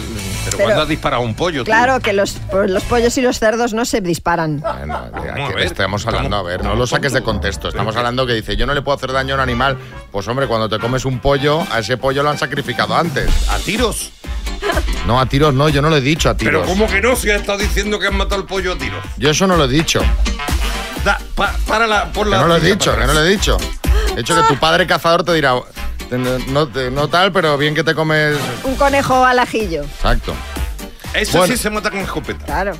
Pero, 0.45 0.57
Pero- 0.57 0.63
¿cuándo 0.63 0.81
has 0.83 0.87
disparado 0.87 1.21
un 1.23 1.33
pollo? 1.35 1.61
tú? 1.61 1.65
Claro 1.65 1.99
que 1.99 2.13
los, 2.13 2.37
pues, 2.51 2.69
los 2.69 2.83
pollos 2.83 3.17
y 3.17 3.21
los 3.21 3.39
cerdos 3.39 3.73
no 3.73 3.83
se 3.83 3.99
disparan. 3.99 4.63
Aquí 4.63 5.63
estamos 5.63 6.05
hablando, 6.05 6.37
a 6.37 6.43
ver, 6.43 6.63
no 6.63 6.75
lo 6.75 6.85
saques 6.87 7.13
de 7.13 7.21
contexto. 7.23 7.69
Estamos 7.69 7.95
hablando 7.95 8.25
que 8.27 8.33
dice, 8.33 8.55
yo 8.55 8.65
no 8.65 8.73
le 8.73 8.81
puedo 8.81 8.95
hacer 8.95 9.11
daño 9.11 9.33
a 9.33 9.35
un 9.37 9.41
animal. 9.41 9.77
Pues 10.11 10.27
hombre, 10.27 10.47
cuando 10.47 10.69
te 10.69 10.79
comes 10.79 11.03
un 11.05 11.19
pollo, 11.19 11.61
a 11.71 11.79
ese 11.79 11.97
pollo 11.97 12.21
lo 12.23 12.29
han 12.29 12.37
sacrificado 12.37 12.95
antes. 12.95 13.27
¿A 13.49 13.57
tiros? 13.57 14.11
No, 15.05 15.19
a 15.19 15.25
tiros 15.27 15.53
no, 15.53 15.69
yo 15.69 15.81
no 15.81 15.89
lo 15.89 15.97
he 15.97 16.01
dicho 16.01 16.29
a 16.29 16.35
Pero 16.37 16.61
tiros. 16.61 16.67
¿cómo 16.67 16.87
que 16.87 17.01
no? 17.01 17.15
Si 17.15 17.29
has 17.29 17.41
estado 17.41 17.57
diciendo 17.59 17.99
que 17.99 18.07
has 18.07 18.13
matado 18.13 18.41
al 18.41 18.47
pollo 18.47 18.73
a 18.73 18.77
tiros. 18.77 19.03
Yo 19.17 19.29
eso 19.31 19.45
no 19.47 19.55
lo 19.57 19.65
he 19.65 19.67
dicho. 19.67 20.01
Da, 21.05 21.17
pa- 21.35 21.55
para 21.67 21.87
la, 21.87 22.11
por 22.11 22.25
Que 22.25 22.31
la 22.31 22.41
no 22.41 22.47
lo 22.47 22.55
he 22.57 22.59
dicho, 22.59 22.97
que 22.97 23.05
no 23.05 23.13
lo 23.13 23.23
he 23.23 23.29
dicho. 23.29 23.57
He 24.13 24.17
dicho 24.17 24.35
que 24.35 24.41
tu 24.53 24.59
padre 24.59 24.85
cazador 24.87 25.23
te 25.23 25.33
dirá, 25.33 25.53
"Te- 26.09 26.17
no, 26.17 26.65
no 26.91 27.07
tal, 27.07 27.31
pero 27.31 27.57
bien 27.57 27.73
que 27.75 27.83
te 27.83 27.93
comes... 27.95 28.35
Un 28.63 28.75
conejo 28.75 29.23
al 29.23 29.39
ajillo. 29.39 29.83
Exacto. 29.83 30.33
Eso 31.13 31.37
Bueno. 31.37 31.53
sí 31.55 31.61
se 31.61 31.69
mata 31.69 31.89
con 31.91 31.99
escopeta. 31.99 32.45
Claro. 32.45 32.73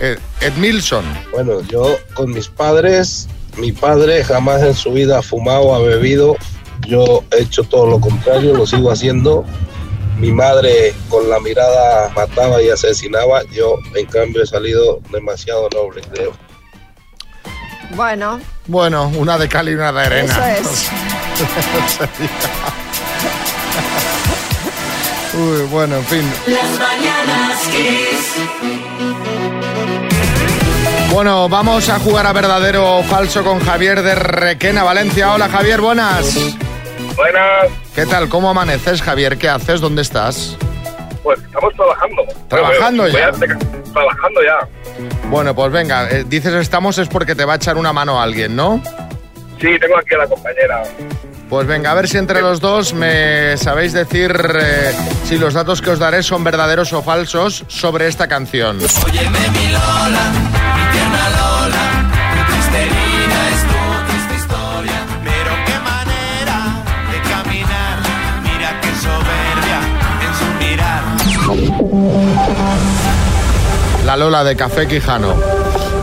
Ed, 0.00 0.18
Ed 0.40 0.52
Milson. 0.54 1.04
Bueno, 1.32 1.60
yo 1.68 1.96
con 2.14 2.30
mis 2.32 2.48
padres, 2.48 3.28
mi 3.56 3.72
padre 3.72 4.22
jamás 4.24 4.62
en 4.62 4.74
su 4.74 4.92
vida 4.92 5.18
ha 5.18 5.22
fumado, 5.22 5.74
ha 5.74 5.78
bebido. 5.78 6.36
Yo 6.86 7.24
he 7.32 7.42
hecho 7.42 7.62
todo 7.64 7.86
lo 7.86 8.00
contrario, 8.00 8.54
lo 8.54 8.66
sigo 8.66 8.90
haciendo. 8.90 9.44
Mi 10.18 10.32
madre 10.32 10.94
con 11.08 11.28
la 11.30 11.38
mirada 11.40 12.08
mataba 12.10 12.60
y 12.62 12.70
asesinaba. 12.70 13.42
Yo, 13.52 13.74
en 13.94 14.06
cambio, 14.06 14.42
he 14.42 14.46
salido 14.46 15.00
demasiado 15.10 15.68
noble, 15.74 16.02
creo. 16.12 16.32
Bueno, 17.90 18.40
Bueno, 18.66 19.08
una 19.16 19.38
de 19.38 19.48
cal 19.48 19.68
y 19.68 19.74
una 19.74 19.92
de 19.92 20.00
arena. 20.00 20.52
eso 20.54 20.70
es. 20.70 20.90
Uy, 25.34 25.66
bueno, 25.70 25.96
en 25.96 26.04
fin. 26.04 26.30
Las 26.46 26.70
mañanas 26.78 27.58
Kiss. 27.70 28.34
Bueno, 31.12 31.48
vamos 31.48 31.88
a 31.88 31.98
jugar 31.98 32.26
a 32.26 32.32
verdadero 32.32 32.98
o 32.98 33.02
falso 33.02 33.42
con 33.42 33.60
Javier 33.60 34.02
de 34.02 34.14
Requena, 34.14 34.82
Valencia. 34.84 35.32
Hola 35.32 35.48
Javier, 35.48 35.80
buenas. 35.80 36.34
Buenas, 37.16 37.66
¿Qué 37.94 38.06
tal? 38.06 38.28
¿Cómo 38.28 38.50
amaneces, 38.50 39.02
Javier? 39.02 39.38
¿Qué 39.38 39.48
haces? 39.48 39.80
¿Dónde 39.80 40.02
estás? 40.02 40.56
pues 41.22 41.40
estamos 41.42 41.74
trabajando. 41.74 42.22
¿Trabajando 42.48 43.08
ya? 43.08 43.28
a- 43.28 43.32
Trabajando 43.92 44.40
ya. 44.42 44.68
Bueno, 45.30 45.54
pues 45.54 45.70
venga, 45.70 46.08
eh, 46.10 46.24
dices 46.26 46.54
estamos 46.54 46.96
es 46.98 47.08
porque 47.08 47.34
te 47.34 47.44
va 47.44 47.54
a 47.54 47.56
echar 47.56 47.76
una 47.76 47.92
mano 47.92 48.20
alguien, 48.20 48.56
¿no? 48.56 48.82
Sí, 49.60 49.68
tengo 49.80 49.98
aquí 49.98 50.14
a 50.14 50.18
la 50.18 50.26
compañera. 50.26 50.82
Pues 51.48 51.66
venga, 51.66 51.90
a 51.90 51.94
ver 51.94 52.08
si 52.08 52.18
entre 52.18 52.40
los 52.42 52.60
dos 52.60 52.92
me 52.92 53.56
sabéis 53.56 53.92
decir 53.92 54.34
eh, 54.60 54.92
si 55.24 55.38
los 55.38 55.54
datos 55.54 55.80
que 55.80 55.90
os 55.90 55.98
daré 55.98 56.22
son 56.22 56.44
verdaderos 56.44 56.92
o 56.92 57.02
falsos 57.02 57.64
sobre 57.68 58.06
esta 58.06 58.28
canción. 58.28 58.78
Óyeme 59.06 59.38
mi 59.50 59.68
Lola, 59.68 60.32
mi 60.76 60.92
tierna 60.92 60.97
Lola, 60.97 60.97
Lola 74.18 74.42
de 74.42 74.56
Café 74.56 74.88
Quijano. 74.88 75.34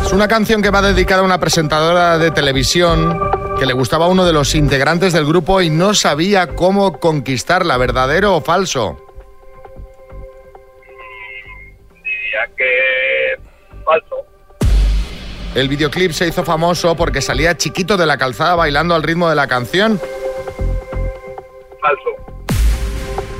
Es 0.05 0.13
una 0.13 0.27
canción 0.27 0.62
que 0.62 0.69
va 0.69 0.81
dedicada 0.81 1.22
a 1.22 1.25
una 1.25 1.38
presentadora 1.38 2.17
de 2.17 2.31
televisión 2.31 3.19
que 3.60 3.65
le 3.65 3.74
gustaba 3.74 4.05
a 4.05 4.07
uno 4.07 4.25
de 4.25 4.31
los 4.31 4.55
integrantes 4.55 5.12
del 5.12 5.25
grupo 5.25 5.62
y 5.62 5.69
no 5.69 5.93
sabía 5.93 6.55
cómo 6.55 7.00
conquistarla, 7.00 7.77
verdadero 7.77 8.38
o 8.38 8.41
falso. 8.41 8.98
Diría 12.03 12.50
que 12.55 13.38
falso. 13.84 14.15
El 15.53 15.67
videoclip 15.67 16.12
se 16.12 16.27
hizo 16.27 16.45
famoso 16.45 16.95
porque 16.95 17.22
salía 17.22 17.57
chiquito 17.57 17.98
de 17.98 18.05
la 18.05 18.17
calzada 18.17 18.55
bailando 18.55 18.95
al 18.95 19.03
ritmo 19.03 19.29
de 19.29 19.36
la 19.36 19.48
canción. 19.48 20.00
Falso. 21.81 22.25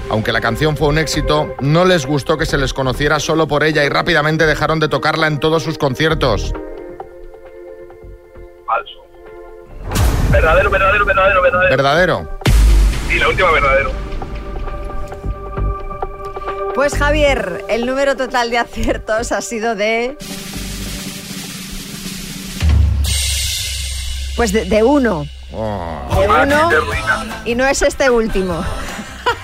Aunque 0.10 0.32
la 0.32 0.40
canción 0.40 0.78
fue 0.78 0.88
un 0.88 0.98
éxito, 0.98 1.56
no 1.62 1.84
les 1.84 2.06
gustó 2.06 2.38
que 2.38 2.46
se 2.46 2.58
les 2.58 2.74
conociera 2.74 3.20
solo 3.20 3.48
por 3.48 3.64
ella 3.64 3.84
y 3.84 3.90
rápidamente 3.90 4.46
dejaron 4.46 4.80
de 4.80 4.88
tocarla 4.88 5.28
en 5.28 5.40
todos 5.40 5.64
sus 5.64 5.78
conciertos. 5.78 6.54
Falso. 8.66 9.00
Verdadero, 10.32 10.70
verdadero, 10.70 11.06
verdadero, 11.06 11.42
verdadero. 11.42 11.70
¿Verdadero? 11.76 12.30
Sí, 13.10 13.20
la 13.20 13.30
última 13.30 13.52
verdadero. 13.52 13.92
Pues 16.76 16.94
Javier, 16.96 17.64
el 17.70 17.86
número 17.86 18.16
total 18.16 18.50
de 18.50 18.58
aciertos 18.58 19.32
ha 19.32 19.42
sido 19.42 19.76
de... 19.76 20.18
Pues 24.36 24.52
de, 24.52 24.66
de 24.66 24.84
uno. 24.84 25.26
Oh. 25.54 26.02
De 26.20 26.28
uno. 26.28 26.70
Y 27.46 27.56
no 27.56 27.66
es 27.66 27.82
este 27.82 28.10
último. 28.10 28.64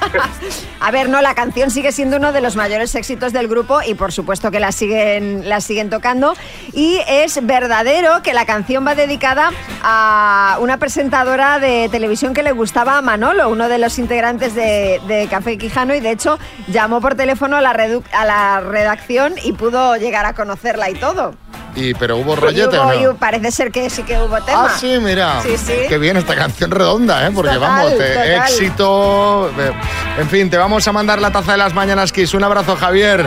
A 0.79 0.91
ver, 0.91 1.09
no, 1.09 1.21
la 1.21 1.35
canción 1.35 1.69
sigue 1.69 1.91
siendo 1.91 2.17
uno 2.17 2.31
de 2.33 2.41
los 2.41 2.55
mayores 2.55 2.95
éxitos 2.95 3.33
del 3.33 3.47
grupo 3.47 3.81
y 3.85 3.93
por 3.93 4.11
supuesto 4.11 4.51
que 4.51 4.59
la 4.59 4.71
siguen, 4.71 5.47
la 5.47 5.61
siguen 5.61 5.89
tocando. 5.89 6.33
Y 6.73 6.99
es 7.07 7.45
verdadero 7.45 8.21
que 8.23 8.33
la 8.33 8.45
canción 8.45 8.85
va 8.85 8.95
dedicada 8.95 9.51
a 9.83 10.57
una 10.59 10.77
presentadora 10.77 11.59
de 11.59 11.89
televisión 11.89 12.33
que 12.33 12.43
le 12.43 12.51
gustaba 12.51 12.97
a 12.97 13.01
Manolo, 13.01 13.49
uno 13.49 13.69
de 13.69 13.77
los 13.77 13.99
integrantes 13.99 14.55
de, 14.55 15.27
Café 15.29 15.57
Quijano, 15.57 15.93
y 15.93 15.99
de 15.99 16.11
hecho 16.11 16.39
llamó 16.67 16.99
por 16.99 17.15
teléfono 17.15 17.57
a 17.57 17.61
la, 17.61 17.71
a 17.71 18.25
la 18.25 18.59
redacción 18.61 19.35
y 19.43 19.53
pudo 19.53 19.95
llegar 19.97 20.25
a 20.25 20.33
conocerla 20.33 20.89
y 20.89 20.95
todo. 20.95 21.35
Y, 21.75 21.93
pero 21.93 22.17
hubo 22.17 22.35
rollete, 22.35 22.77
hubo- 22.77 22.87
¿o 22.89 22.93
y 22.93 23.03
no? 23.03 23.15
parece 23.15 23.49
ser 23.51 23.71
que 23.71 23.89
sí 23.89 24.03
que 24.03 24.17
hubo 24.17 24.41
tema. 24.41 24.65
Ah, 24.69 24.77
sí, 24.77 24.97
mira. 25.01 25.41
Sí, 25.41 25.55
sí. 25.57 25.73
Qué 25.87 25.97
bien 25.97 26.17
esta 26.17 26.35
canción 26.35 26.69
redonda, 26.71 27.25
¿eh? 27.25 27.31
Porque 27.33 27.53
Total, 27.53 27.69
vamos, 27.69 27.97
te- 27.97 28.09
total. 28.09 28.31
éxito. 28.43 29.49
eh, 29.57 29.71
En 30.19 30.29
fin, 30.29 30.49
te 30.49 30.57
vamos 30.57 30.85
a 30.87 30.91
mandar 30.91 31.21
la 31.21 31.31
taza 31.31 31.53
de 31.53 31.57
las 31.59 31.73
mañanas 31.73 32.11
Kiss. 32.11 32.33
Un 32.33 32.43
abrazo, 32.43 32.75
Javier. 32.75 33.25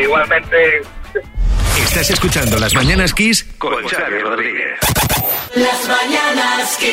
Igualmente. 0.00 0.82
Estás 1.82 2.10
escuchando 2.10 2.58
Las 2.58 2.74
Mañanas 2.74 3.14
Kiss 3.14 3.44
con 3.56 3.72
Xavi 3.86 4.18
Rodríguez. 4.20 4.78
Las 5.54 5.88
mañanas 5.88 6.76
Kiss. 6.78 6.92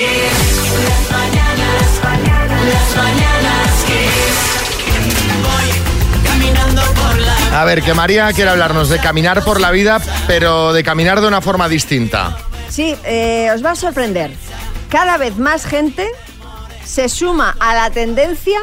Las 0.88 1.12
mañanas, 1.12 2.02
las 2.72 2.96
mañanas 3.04 3.84
Kiss. 3.86 4.66
Voy 5.44 6.24
caminando 6.28 6.82
por 6.94 7.15
la 7.15 7.15
A 7.56 7.64
ver, 7.64 7.82
que 7.82 7.94
María 7.94 8.34
quiere 8.34 8.50
hablarnos 8.52 8.90
de 8.90 9.00
caminar 9.00 9.42
por 9.42 9.62
la 9.62 9.72
vida, 9.72 10.02
pero 10.28 10.74
de 10.74 10.84
caminar 10.84 11.22
de 11.22 11.28
una 11.28 11.40
forma 11.40 11.70
distinta. 11.70 12.36
Sí, 12.68 12.98
eh, 13.06 13.50
os 13.56 13.64
va 13.64 13.72
a 13.72 13.76
sorprender. 13.76 14.32
Cada 14.90 15.16
vez 15.16 15.38
más 15.38 15.66
gente 15.66 16.06
se 16.84 17.08
suma 17.08 17.56
a 17.58 17.74
la 17.74 17.90
tendencia 17.92 18.60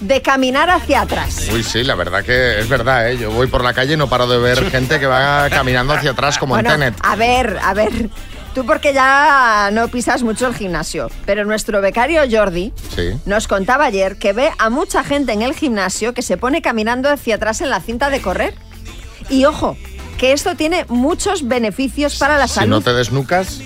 de 0.00 0.20
caminar 0.20 0.68
hacia 0.68 1.02
atrás. 1.02 1.48
Uy, 1.52 1.62
sí, 1.62 1.84
la 1.84 1.94
verdad 1.94 2.24
que 2.24 2.58
es 2.58 2.68
verdad, 2.68 3.08
¿eh? 3.08 3.18
Yo 3.18 3.30
voy 3.30 3.46
por 3.46 3.62
la 3.62 3.72
calle 3.72 3.94
y 3.94 3.96
no 3.96 4.08
paro 4.08 4.26
de 4.26 4.38
ver 4.38 4.68
gente 4.68 4.98
que 4.98 5.06
va 5.06 5.48
caminando 5.48 5.94
hacia 5.94 6.10
atrás 6.10 6.36
como 6.36 6.54
Bueno, 6.54 6.72
en 6.72 6.80
Tenet. 6.80 6.94
a 7.02 7.14
ver, 7.14 7.56
a 7.62 7.72
ver. 7.72 8.10
Tú 8.54 8.64
porque 8.64 8.92
ya 8.94 9.70
no 9.72 9.88
pisas 9.88 10.22
mucho 10.22 10.46
el 10.46 10.54
gimnasio, 10.54 11.10
pero 11.26 11.44
nuestro 11.44 11.80
becario 11.80 12.22
Jordi 12.30 12.72
Sí. 12.94 13.10
nos 13.26 13.48
contaba 13.48 13.86
ayer 13.86 14.16
que 14.16 14.32
ve 14.32 14.50
a 14.58 14.70
mucha 14.70 15.02
gente 15.02 15.32
en 15.32 15.42
el 15.42 15.54
gimnasio 15.54 16.14
que 16.14 16.22
se 16.22 16.36
pone 16.36 16.62
caminando 16.62 17.10
hacia 17.10 17.34
atrás 17.34 17.60
en 17.62 17.70
la 17.70 17.80
cinta 17.80 18.10
de 18.10 18.20
correr. 18.22 18.54
Y 19.28 19.44
ojo, 19.46 19.76
que 20.18 20.32
esto 20.32 20.54
tiene 20.54 20.84
muchos 20.88 21.48
beneficios 21.48 22.16
para 22.18 22.38
la 22.38 22.46
Si 22.46 22.54
salud. 22.54 22.70
no 22.70 22.80
te 22.80 22.92
desnucas, 22.92 23.60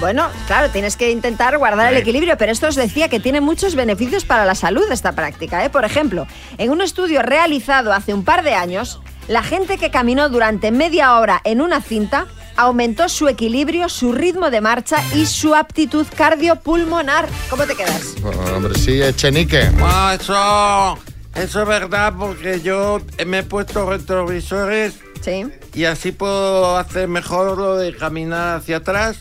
Bueno, 0.00 0.28
claro, 0.46 0.70
tienes 0.70 0.96
que 0.96 1.10
intentar 1.10 1.56
guardar 1.58 1.90
el 1.92 1.98
equilibrio, 1.98 2.36
pero 2.36 2.52
esto 2.52 2.66
os 2.68 2.74
decía 2.74 3.08
que 3.08 3.20
tiene 3.20 3.40
muchos 3.40 3.74
beneficios 3.74 4.24
para 4.24 4.44
la 4.44 4.54
salud 4.54 4.84
esta 4.90 5.12
práctica. 5.12 5.64
¿eh? 5.64 5.70
Por 5.70 5.84
ejemplo, 5.84 6.26
en 6.58 6.70
un 6.70 6.80
estudio 6.82 7.22
realizado 7.22 7.92
hace 7.92 8.12
un 8.12 8.24
par 8.24 8.42
de 8.44 8.54
años, 8.54 9.00
la 9.28 9.42
gente 9.42 9.78
que 9.78 9.90
caminó 9.90 10.28
durante 10.28 10.70
media 10.70 11.14
hora 11.18 11.40
en 11.44 11.60
una 11.62 11.80
cinta 11.80 12.26
aumentó 12.56 13.08
su 13.08 13.28
equilibrio, 13.28 13.88
su 13.88 14.12
ritmo 14.12 14.50
de 14.50 14.60
marcha 14.60 14.98
y 15.14 15.26
su 15.26 15.54
aptitud 15.54 16.06
cardiopulmonar. 16.16 17.28
¿Cómo 17.50 17.64
te 17.64 17.74
quedas? 17.74 18.14
Bueno, 18.20 18.40
hombre, 18.56 18.78
sí, 18.78 19.02
Echenique. 19.02 19.70
Ah, 19.82 20.16
eso, 20.18 20.98
eso 21.34 21.62
es 21.62 21.68
verdad 21.68 22.12
porque 22.18 22.60
yo 22.60 23.00
me 23.26 23.38
he 23.40 23.42
puesto 23.42 23.88
retrovisores 23.88 24.94
Sí. 25.22 25.46
y 25.72 25.84
así 25.84 26.12
puedo 26.12 26.76
hacer 26.76 27.08
mejor 27.08 27.56
lo 27.58 27.76
de 27.76 27.96
caminar 27.96 28.58
hacia 28.58 28.76
atrás 28.78 29.16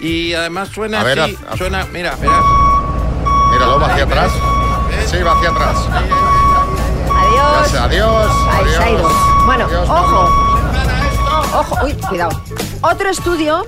y 0.00 0.32
además 0.34 0.68
suena 0.68 1.00
A 1.00 1.04
ver, 1.04 1.18
así, 1.20 1.34
haz- 1.36 1.52
haz- 1.52 1.58
suena, 1.58 1.84
mira, 1.92 2.16
mira. 2.20 2.40
Míralo, 3.52 3.80
va 3.80 3.86
hacia 3.88 4.04
atrás. 4.04 4.32
Sí, 5.10 5.16
va 5.22 5.32
hacia 5.32 5.50
atrás. 5.50 5.76
Adiós. 5.90 7.68
Sé, 7.70 7.78
adiós. 7.78 8.30
Ahí 8.50 8.68
se 8.70 8.76
ha 8.76 8.82
adiós. 8.84 9.00
ido. 9.00 9.10
Bueno, 9.46 9.64
Adiós, 9.66 9.88
ojo. 9.90 10.49
Ojo, 11.52 11.76
uy, 11.84 11.92
cuidado. 11.94 12.42
Otro 12.80 13.10
estudio 13.10 13.66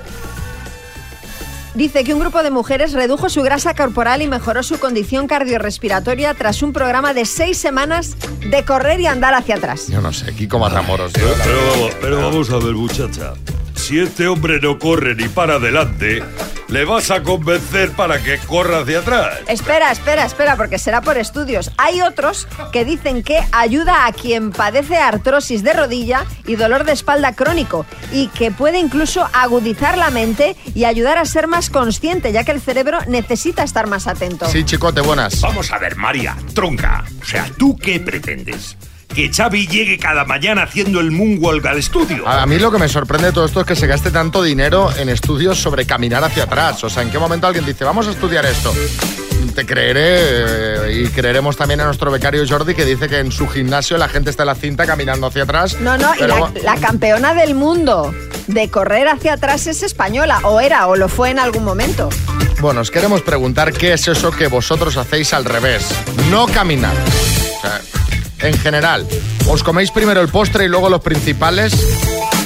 dice 1.74 2.04
que 2.04 2.14
un 2.14 2.20
grupo 2.20 2.42
de 2.42 2.50
mujeres 2.50 2.92
redujo 2.92 3.28
su 3.28 3.42
grasa 3.42 3.74
corporal 3.74 4.22
y 4.22 4.28
mejoró 4.28 4.62
su 4.62 4.78
condición 4.78 5.26
cardiorrespiratoria 5.26 6.34
tras 6.34 6.62
un 6.62 6.72
programa 6.72 7.14
de 7.14 7.24
seis 7.24 7.58
semanas 7.58 8.16
de 8.40 8.64
correr 8.64 9.00
y 9.00 9.06
andar 9.06 9.34
hacia 9.34 9.56
atrás. 9.56 9.88
Yo 9.88 10.00
no 10.00 10.12
sé, 10.12 10.32
Kiko 10.34 10.58
Matamoros. 10.58 11.12
Pero, 11.12 11.34
pero 11.42 11.56
vamos, 11.70 11.96
pero 12.00 12.20
vamos 12.20 12.50
a 12.50 12.56
ver, 12.58 12.74
muchacha. 12.74 13.34
Si 13.82 13.98
este 13.98 14.28
hombre 14.28 14.60
no 14.60 14.78
corre 14.78 15.16
ni 15.16 15.26
para 15.26 15.54
adelante, 15.54 16.22
le 16.68 16.84
vas 16.84 17.10
a 17.10 17.24
convencer 17.24 17.90
para 17.90 18.22
que 18.22 18.38
corra 18.38 18.78
hacia 18.78 19.00
atrás. 19.00 19.40
Espera, 19.48 19.90
espera, 19.90 20.24
espera, 20.24 20.56
porque 20.56 20.78
será 20.78 21.00
por 21.00 21.18
estudios. 21.18 21.72
Hay 21.78 22.00
otros 22.00 22.46
que 22.72 22.84
dicen 22.84 23.24
que 23.24 23.40
ayuda 23.50 24.06
a 24.06 24.12
quien 24.12 24.52
padece 24.52 24.98
artrosis 24.98 25.64
de 25.64 25.72
rodilla 25.72 26.24
y 26.46 26.54
dolor 26.54 26.84
de 26.84 26.92
espalda 26.92 27.34
crónico 27.34 27.84
y 28.12 28.28
que 28.28 28.52
puede 28.52 28.78
incluso 28.78 29.28
agudizar 29.32 29.98
la 29.98 30.10
mente 30.10 30.54
y 30.76 30.84
ayudar 30.84 31.18
a 31.18 31.24
ser 31.24 31.48
más 31.48 31.68
consciente, 31.68 32.30
ya 32.30 32.44
que 32.44 32.52
el 32.52 32.60
cerebro 32.60 33.00
necesita 33.08 33.64
estar 33.64 33.88
más 33.88 34.06
atento. 34.06 34.48
Sí, 34.48 34.62
chicote, 34.62 35.00
buenas. 35.00 35.40
Vamos 35.40 35.72
a 35.72 35.78
ver, 35.78 35.96
María, 35.96 36.36
tronca. 36.54 37.02
O 37.20 37.24
sea, 37.24 37.50
¿tú 37.58 37.76
qué 37.76 37.98
pretendes? 37.98 38.76
¿Que 39.14 39.30
Xavi 39.30 39.66
llegue 39.66 39.98
cada 39.98 40.24
mañana 40.24 40.62
haciendo 40.62 40.98
el 41.00 41.10
moonwalk 41.10 41.66
al 41.66 41.78
estudio? 41.78 42.26
A 42.26 42.46
mí 42.46 42.58
lo 42.58 42.72
que 42.72 42.78
me 42.78 42.88
sorprende 42.88 43.26
de 43.26 43.32
todo 43.32 43.44
esto 43.44 43.60
es 43.60 43.66
que 43.66 43.76
se 43.76 43.86
gaste 43.86 44.10
tanto 44.10 44.42
dinero 44.42 44.90
en 44.96 45.10
estudios 45.10 45.58
sobre 45.58 45.84
caminar 45.84 46.24
hacia 46.24 46.44
atrás. 46.44 46.82
O 46.82 46.88
sea, 46.88 47.02
¿en 47.02 47.10
qué 47.10 47.18
momento 47.18 47.46
alguien 47.46 47.66
dice, 47.66 47.84
vamos 47.84 48.06
a 48.06 48.12
estudiar 48.12 48.46
esto? 48.46 48.72
Te 49.54 49.66
creeré 49.66 50.00
eh, 50.06 51.02
y 51.04 51.08
creeremos 51.08 51.58
también 51.58 51.82
a 51.82 51.84
nuestro 51.84 52.10
becario 52.10 52.42
Jordi 52.48 52.74
que 52.74 52.86
dice 52.86 53.06
que 53.06 53.18
en 53.18 53.30
su 53.30 53.46
gimnasio 53.48 53.98
la 53.98 54.08
gente 54.08 54.30
está 54.30 54.44
en 54.44 54.46
la 54.46 54.54
cinta 54.54 54.86
caminando 54.86 55.26
hacia 55.26 55.42
atrás. 55.42 55.78
No, 55.78 55.98
no, 55.98 56.14
y 56.14 56.20
la, 56.20 56.50
la 56.62 56.76
campeona 56.76 57.34
del 57.34 57.54
mundo 57.54 58.14
de 58.46 58.70
correr 58.70 59.08
hacia 59.08 59.34
atrás 59.34 59.66
es 59.66 59.82
española, 59.82 60.40
o 60.44 60.58
era, 60.60 60.86
o 60.86 60.96
lo 60.96 61.08
fue 61.10 61.28
en 61.28 61.38
algún 61.38 61.64
momento. 61.64 62.08
Bueno, 62.60 62.80
os 62.80 62.90
queremos 62.90 63.20
preguntar 63.20 63.74
qué 63.74 63.92
es 63.92 64.08
eso 64.08 64.30
que 64.30 64.46
vosotros 64.46 64.96
hacéis 64.96 65.34
al 65.34 65.44
revés. 65.44 65.86
No 66.30 66.46
caminar. 66.46 66.94
O 67.58 67.60
sea, 67.60 67.80
en 68.42 68.58
general, 68.58 69.06
¿os 69.48 69.62
coméis 69.62 69.90
primero 69.90 70.20
el 70.20 70.28
postre 70.28 70.64
y 70.64 70.68
luego 70.68 70.88
los 70.88 71.00
principales? 71.00 71.72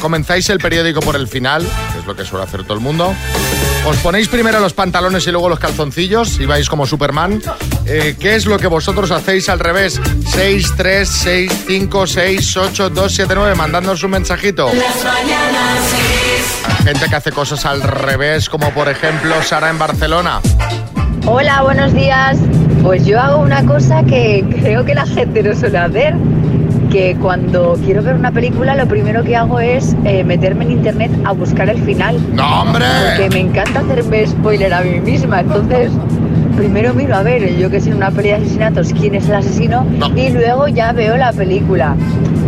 ¿Comenzáis 0.01 0.49
el 0.51 0.59
periódico 0.59 1.01
por 1.01 1.17
el 1.17 1.27
final? 1.27 1.63
Que 1.93 1.99
es 2.01 2.07
lo 2.07 2.15
que 2.15 2.25
suele 2.25 2.45
hacer 2.45 2.63
todo 2.65 2.75
el 2.75 2.81
mundo. 2.81 3.15
¿Os 3.87 3.97
ponéis 3.99 4.29
primero 4.29 4.61
los 4.61 4.73
pantalones 4.73 5.27
y 5.27 5.31
luego 5.31 5.49
los 5.49 5.59
calzoncillos 5.59 6.39
y 6.39 6.47
vais 6.47 6.69
como 6.69 6.87
Superman? 6.87 7.41
Eh, 7.87 8.17
¿Qué 8.19 8.35
es 8.35 8.47
lo 8.47 8.59
que 8.59 8.67
vosotros 8.67 9.11
hacéis 9.11 9.49
al 9.49 9.61
revés? 9.61 10.01
6, 10.33 10.75
3, 10.77 11.09
6, 11.09 11.53
5, 11.67 12.07
6, 12.07 12.57
8, 12.57 12.91
2, 12.91 13.13
7, 13.13 13.35
9. 13.35 13.55
Mandándonos 13.55 14.03
un 14.03 14.11
mensajito. 14.11 14.67
Las 14.67 15.05
mañanas. 15.05 15.79
Gente 16.85 17.09
que 17.09 17.17
hace 17.17 17.33
cosas 17.33 17.65
al 17.65 17.83
revés, 17.83 18.49
como 18.49 18.73
por 18.73 18.89
ejemplo 18.89 19.43
Sara 19.43 19.71
en 19.71 19.79
Barcelona. 19.79 20.41
Hola, 21.27 21.63
buenos 21.63 21.93
días. 21.95 22.37
Pues 22.83 23.05
yo 23.05 23.21
hago 23.21 23.43
una 23.43 23.65
cosa 23.65 24.03
que 24.05 24.45
creo 24.61 24.85
que 24.85 24.95
la 24.95 25.07
gente 25.07 25.43
no 25.43 25.55
suele 25.55 25.79
hacer, 25.79 26.15
que 26.91 27.17
cuando 27.21 27.79
quiero 27.85 28.03
ver 28.03 28.15
una 28.15 28.31
película 28.31 28.75
lo 28.75 28.87
primero 28.87 29.25
que 29.25 29.35
hago 29.37 29.59
es 29.59 29.97
eh, 30.05 30.23
meterme 30.23 30.65
en 30.65 30.73
internet 30.73 31.11
a 31.25 31.33
buscar 31.33 31.69
el 31.69 31.83
final. 31.83 32.19
¡No, 32.35 32.63
hombre! 32.63 32.85
Porque 33.17 33.31
me 33.31 33.41
encanta 33.41 33.81
hacerme 33.81 34.27
spoiler 34.27 34.73
a 34.73 34.83
mí 34.83 35.01
misma, 35.01 35.41
entonces 35.41 35.91
primero 36.57 36.95
miro 36.95 37.17
a 37.17 37.23
ver, 37.23 37.57
yo 37.57 37.71
que 37.71 37.81
sé, 37.81 37.91
en 37.91 37.97
una 37.97 38.11
peli 38.11 38.29
de 38.29 38.37
asesinatos, 38.37 38.93
quién 38.99 39.15
es 39.15 39.29
el 39.29 39.35
asesino 39.35 39.87
y 40.15 40.31
luego 40.31 40.69
ya 40.69 40.93
veo 40.93 41.17
la 41.17 41.33
película. 41.33 41.95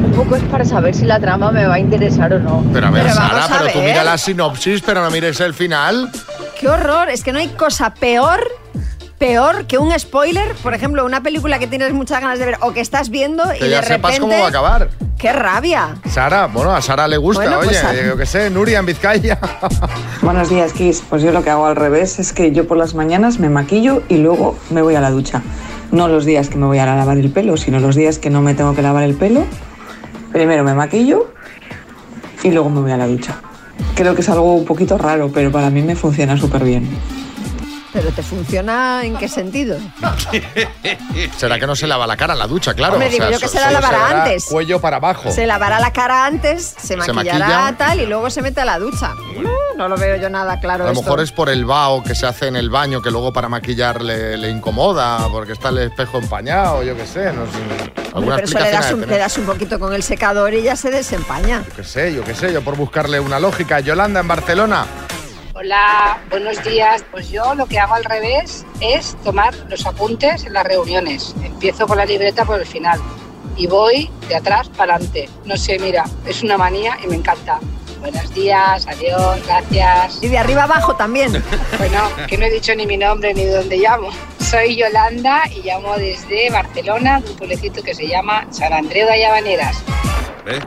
Un 0.04 0.12
poco 0.12 0.36
es 0.36 0.42
para 0.44 0.64
saber 0.64 0.94
si 0.94 1.04
la 1.04 1.20
trama 1.20 1.50
me 1.50 1.66
va 1.66 1.74
a 1.74 1.78
interesar 1.80 2.32
o 2.32 2.38
no. 2.38 2.64
Pero 2.72 2.86
a 2.86 2.90
ver, 2.90 3.02
Pero 3.02 3.14
Sara, 3.14 3.28
vamos 3.34 3.50
a 3.50 3.58
pero 3.58 3.72
tú 3.72 3.78
mira 3.80 4.04
la 4.04 4.16
sinopsis, 4.16 4.80
pero 4.82 5.02
no 5.02 5.10
mires 5.10 5.40
el 5.40 5.52
final. 5.52 6.10
¡Qué 6.58 6.68
horror! 6.68 7.10
Es 7.10 7.22
que 7.22 7.32
no 7.32 7.38
hay 7.38 7.48
cosa 7.48 7.92
peor, 7.94 8.40
peor 9.18 9.66
que 9.66 9.78
un 9.78 9.96
spoiler. 9.98 10.54
Por 10.62 10.74
ejemplo, 10.74 11.04
una 11.04 11.22
película 11.22 11.58
que 11.58 11.66
tienes 11.66 11.92
muchas 11.92 12.20
ganas 12.20 12.38
de 12.38 12.46
ver 12.46 12.58
o 12.60 12.72
que 12.72 12.80
estás 12.80 13.10
viendo 13.10 13.42
y 13.54 13.58
Que 13.58 13.64
de 13.64 13.70
ya 13.70 13.80
repente... 13.80 13.94
sepas 13.94 14.20
cómo 14.20 14.38
va 14.38 14.46
a 14.46 14.48
acabar. 14.48 14.88
¡Qué 15.18 15.32
rabia! 15.32 15.96
Sara, 16.08 16.46
bueno, 16.46 16.70
a 16.74 16.80
Sara 16.80 17.08
le 17.08 17.16
gusta, 17.16 17.42
Bueno, 17.42 17.56
pues 17.58 17.82
oye, 17.84 18.00
a- 18.00 18.06
yo 18.06 18.16
qué 18.16 18.24
sé, 18.26 18.50
Nuria 18.50 18.78
en 18.78 18.86
Vizcaya. 18.86 19.38
Buenos 20.22 20.48
días, 20.48 20.72
Kiss. 20.72 21.02
Pues 21.08 21.22
yo 21.22 21.32
lo 21.32 21.42
que 21.42 21.50
hago 21.50 21.66
al 21.66 21.74
revés 21.74 22.18
es 22.20 22.32
que 22.32 22.52
yo 22.52 22.68
por 22.68 22.76
las 22.76 22.94
mañanas 22.94 23.40
me 23.40 23.48
maquillo 23.48 24.02
y 24.08 24.18
luego 24.18 24.56
me 24.70 24.80
voy 24.82 24.94
a 24.94 25.00
la 25.00 25.10
ducha. 25.10 25.42
No 25.90 26.06
los 26.06 26.24
días 26.24 26.48
que 26.48 26.56
me 26.56 26.66
voy 26.66 26.78
a 26.78 26.86
lavar 26.86 27.18
el 27.18 27.30
pelo, 27.30 27.56
sino 27.56 27.80
los 27.80 27.96
días 27.96 28.18
que 28.18 28.30
no 28.30 28.42
me 28.42 28.54
tengo 28.54 28.74
que 28.76 28.82
lavar 28.82 29.02
el 29.02 29.14
pelo. 29.14 29.44
Primero 30.32 30.62
me 30.62 30.74
maquillo 30.74 31.32
y 32.44 32.50
luego 32.52 32.70
me 32.70 32.80
voy 32.80 32.92
a 32.92 32.96
la 32.96 33.06
ducha. 33.08 33.36
Creo 33.96 34.14
que 34.14 34.20
es 34.20 34.28
algo 34.28 34.54
un 34.54 34.64
poquito 34.64 34.98
raro, 34.98 35.30
pero 35.34 35.50
para 35.50 35.70
mí 35.70 35.82
me 35.82 35.96
funciona 35.96 36.36
súper 36.36 36.62
bien. 36.62 36.88
¿Pero 37.98 38.12
te 38.12 38.22
funciona 38.22 39.00
en 39.02 39.16
qué 39.16 39.26
sentido? 39.26 39.76
Será 41.36 41.58
que 41.58 41.66
no 41.66 41.74
se 41.74 41.88
lava 41.88 42.06
la 42.06 42.16
cara 42.16 42.34
en 42.34 42.38
la 42.38 42.46
ducha, 42.46 42.72
claro. 42.72 42.92
Hombre, 42.92 43.10
digo 43.10 43.28
yo 43.28 43.40
que 43.40 43.48
se 43.48 43.58
la 43.58 43.72
lavará 43.72 44.22
antes. 44.22 44.44
Cuello 44.44 44.80
para 44.80 44.98
abajo. 44.98 45.32
Se 45.32 45.48
lavará 45.48 45.80
la 45.80 45.92
cara 45.92 46.24
antes, 46.24 46.76
se 46.80 46.96
maquillará 46.96 47.48
maquilla. 47.48 47.74
tal 47.76 48.00
y 48.00 48.06
luego 48.06 48.30
se 48.30 48.40
mete 48.40 48.60
a 48.60 48.64
la 48.64 48.78
ducha. 48.78 49.14
No, 49.42 49.50
no 49.76 49.88
lo 49.88 49.96
veo 49.96 50.14
yo 50.14 50.30
nada 50.30 50.60
claro 50.60 50.84
A 50.84 50.92
lo 50.92 51.02
mejor 51.02 51.20
es 51.20 51.32
por 51.32 51.48
el 51.48 51.64
vaho 51.64 52.04
que 52.04 52.14
se 52.14 52.24
hace 52.24 52.46
en 52.46 52.54
el 52.54 52.70
baño 52.70 53.02
que 53.02 53.10
luego 53.10 53.32
para 53.32 53.48
maquillar 53.48 54.00
le, 54.00 54.36
le 54.36 54.48
incomoda, 54.48 55.26
porque 55.32 55.54
está 55.54 55.70
el 55.70 55.78
espejo 55.78 56.18
empañado, 56.18 56.84
yo 56.84 56.96
qué 56.96 57.04
sé, 57.04 57.32
no 57.32 57.46
sé. 57.46 57.58
Hombre, 58.12 58.36
pero 58.36 58.46
eso 58.46 58.58
das, 58.58 58.92
un, 58.92 59.00
le 59.00 59.18
das 59.18 59.36
un 59.38 59.44
poquito 59.44 59.80
con 59.80 59.92
el 59.92 60.04
secador 60.04 60.54
y 60.54 60.62
ya 60.62 60.76
se 60.76 60.92
desempaña. 60.92 61.64
Yo 61.66 61.74
qué 61.74 61.84
sé, 61.84 62.14
yo 62.14 62.22
qué 62.22 62.36
sé, 62.36 62.52
yo 62.52 62.62
por 62.62 62.76
buscarle 62.76 63.18
una 63.18 63.40
lógica. 63.40 63.80
Yolanda 63.80 64.20
en 64.20 64.28
Barcelona. 64.28 64.86
Hola, 65.60 66.22
buenos 66.30 66.62
días. 66.62 67.04
Pues 67.10 67.30
yo 67.30 67.52
lo 67.56 67.66
que 67.66 67.80
hago 67.80 67.94
al 67.94 68.04
revés 68.04 68.64
es 68.78 69.16
tomar 69.24 69.52
los 69.68 69.84
apuntes 69.86 70.44
en 70.44 70.52
las 70.52 70.62
reuniones. 70.62 71.34
Empiezo 71.42 71.88
con 71.88 71.96
la 71.96 72.04
libreta 72.04 72.44
por 72.44 72.60
el 72.60 72.66
final 72.66 73.00
y 73.56 73.66
voy 73.66 74.08
de 74.28 74.36
atrás 74.36 74.68
para 74.68 74.94
adelante. 74.94 75.28
No 75.46 75.56
sé, 75.56 75.80
mira, 75.80 76.04
es 76.26 76.44
una 76.44 76.56
manía 76.56 76.96
y 77.02 77.08
me 77.08 77.16
encanta. 77.16 77.58
Buenos 78.00 78.32
días, 78.34 78.86
adiós, 78.86 79.40
gracias. 79.46 80.22
Y 80.22 80.28
de 80.28 80.38
arriba 80.38 80.64
abajo 80.64 80.94
también. 80.96 81.42
Bueno, 81.78 82.08
que 82.26 82.36
no 82.36 82.44
he 82.46 82.50
dicho 82.50 82.74
ni 82.74 82.86
mi 82.86 82.96
nombre 82.96 83.32
ni 83.34 83.44
de 83.44 83.52
dónde 83.52 83.76
llamo. 83.76 84.08
Soy 84.40 84.76
Yolanda 84.76 85.42
y 85.54 85.62
llamo 85.62 85.96
desde 85.96 86.50
Barcelona, 86.50 87.20
de 87.20 87.30
un 87.30 87.36
pueblecito 87.36 87.82
que 87.82 87.94
se 87.94 88.08
llama 88.08 88.46
San 88.50 88.72
Andreu 88.72 89.06
de 89.06 89.12
Ayabaneras. 89.12 89.76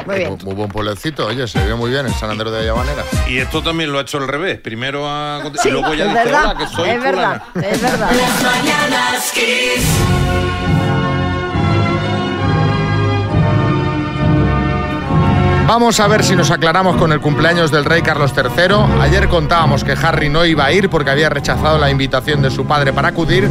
Muy 0.05 0.15
bien. 0.17 0.37
Muy, 0.43 0.53
buen 0.53 0.69
pueblecito, 0.69 1.25
oye, 1.25 1.47
se 1.47 1.59
ve 1.63 1.73
muy 1.75 1.89
bien 1.89 2.05
en 2.05 2.13
San 2.13 2.29
Andrés 2.29 2.51
de 2.53 2.59
Ayabanera. 2.59 3.03
Y 3.27 3.39
esto 3.39 3.61
también 3.63 3.91
lo 3.91 3.97
ha 3.97 4.03
hecho 4.03 4.19
al 4.19 4.27
revés. 4.27 4.59
Primero 4.59 5.07
ha... 5.07 5.41
Sí, 5.61 5.69
y 5.69 5.71
luego 5.71 5.93
ya 5.93 6.05
dice, 6.05 6.15
verdad, 6.23 6.51
hola, 6.51 6.57
que 6.59 6.67
soy 6.75 6.89
es 6.89 7.01
verdad, 7.03 7.43
fulana". 7.51 7.69
es 7.73 7.81
verdad. 7.81 8.11
Las 8.11 8.43
mañanas 8.43 9.31
Kiss. 9.31 10.70
Vamos 15.73 16.01
a 16.01 16.07
ver 16.09 16.21
si 16.21 16.35
nos 16.35 16.51
aclaramos 16.51 16.97
con 16.97 17.13
el 17.13 17.21
cumpleaños 17.21 17.71
del 17.71 17.85
rey 17.85 18.01
Carlos 18.01 18.33
III. 18.35 18.99
Ayer 18.99 19.29
contábamos 19.29 19.85
que 19.85 19.93
Harry 19.93 20.27
no 20.27 20.45
iba 20.45 20.65
a 20.65 20.73
ir 20.73 20.89
porque 20.89 21.11
había 21.11 21.29
rechazado 21.29 21.77
la 21.77 21.89
invitación 21.89 22.41
de 22.41 22.51
su 22.51 22.65
padre 22.65 22.91
para 22.91 23.07
acudir, 23.07 23.47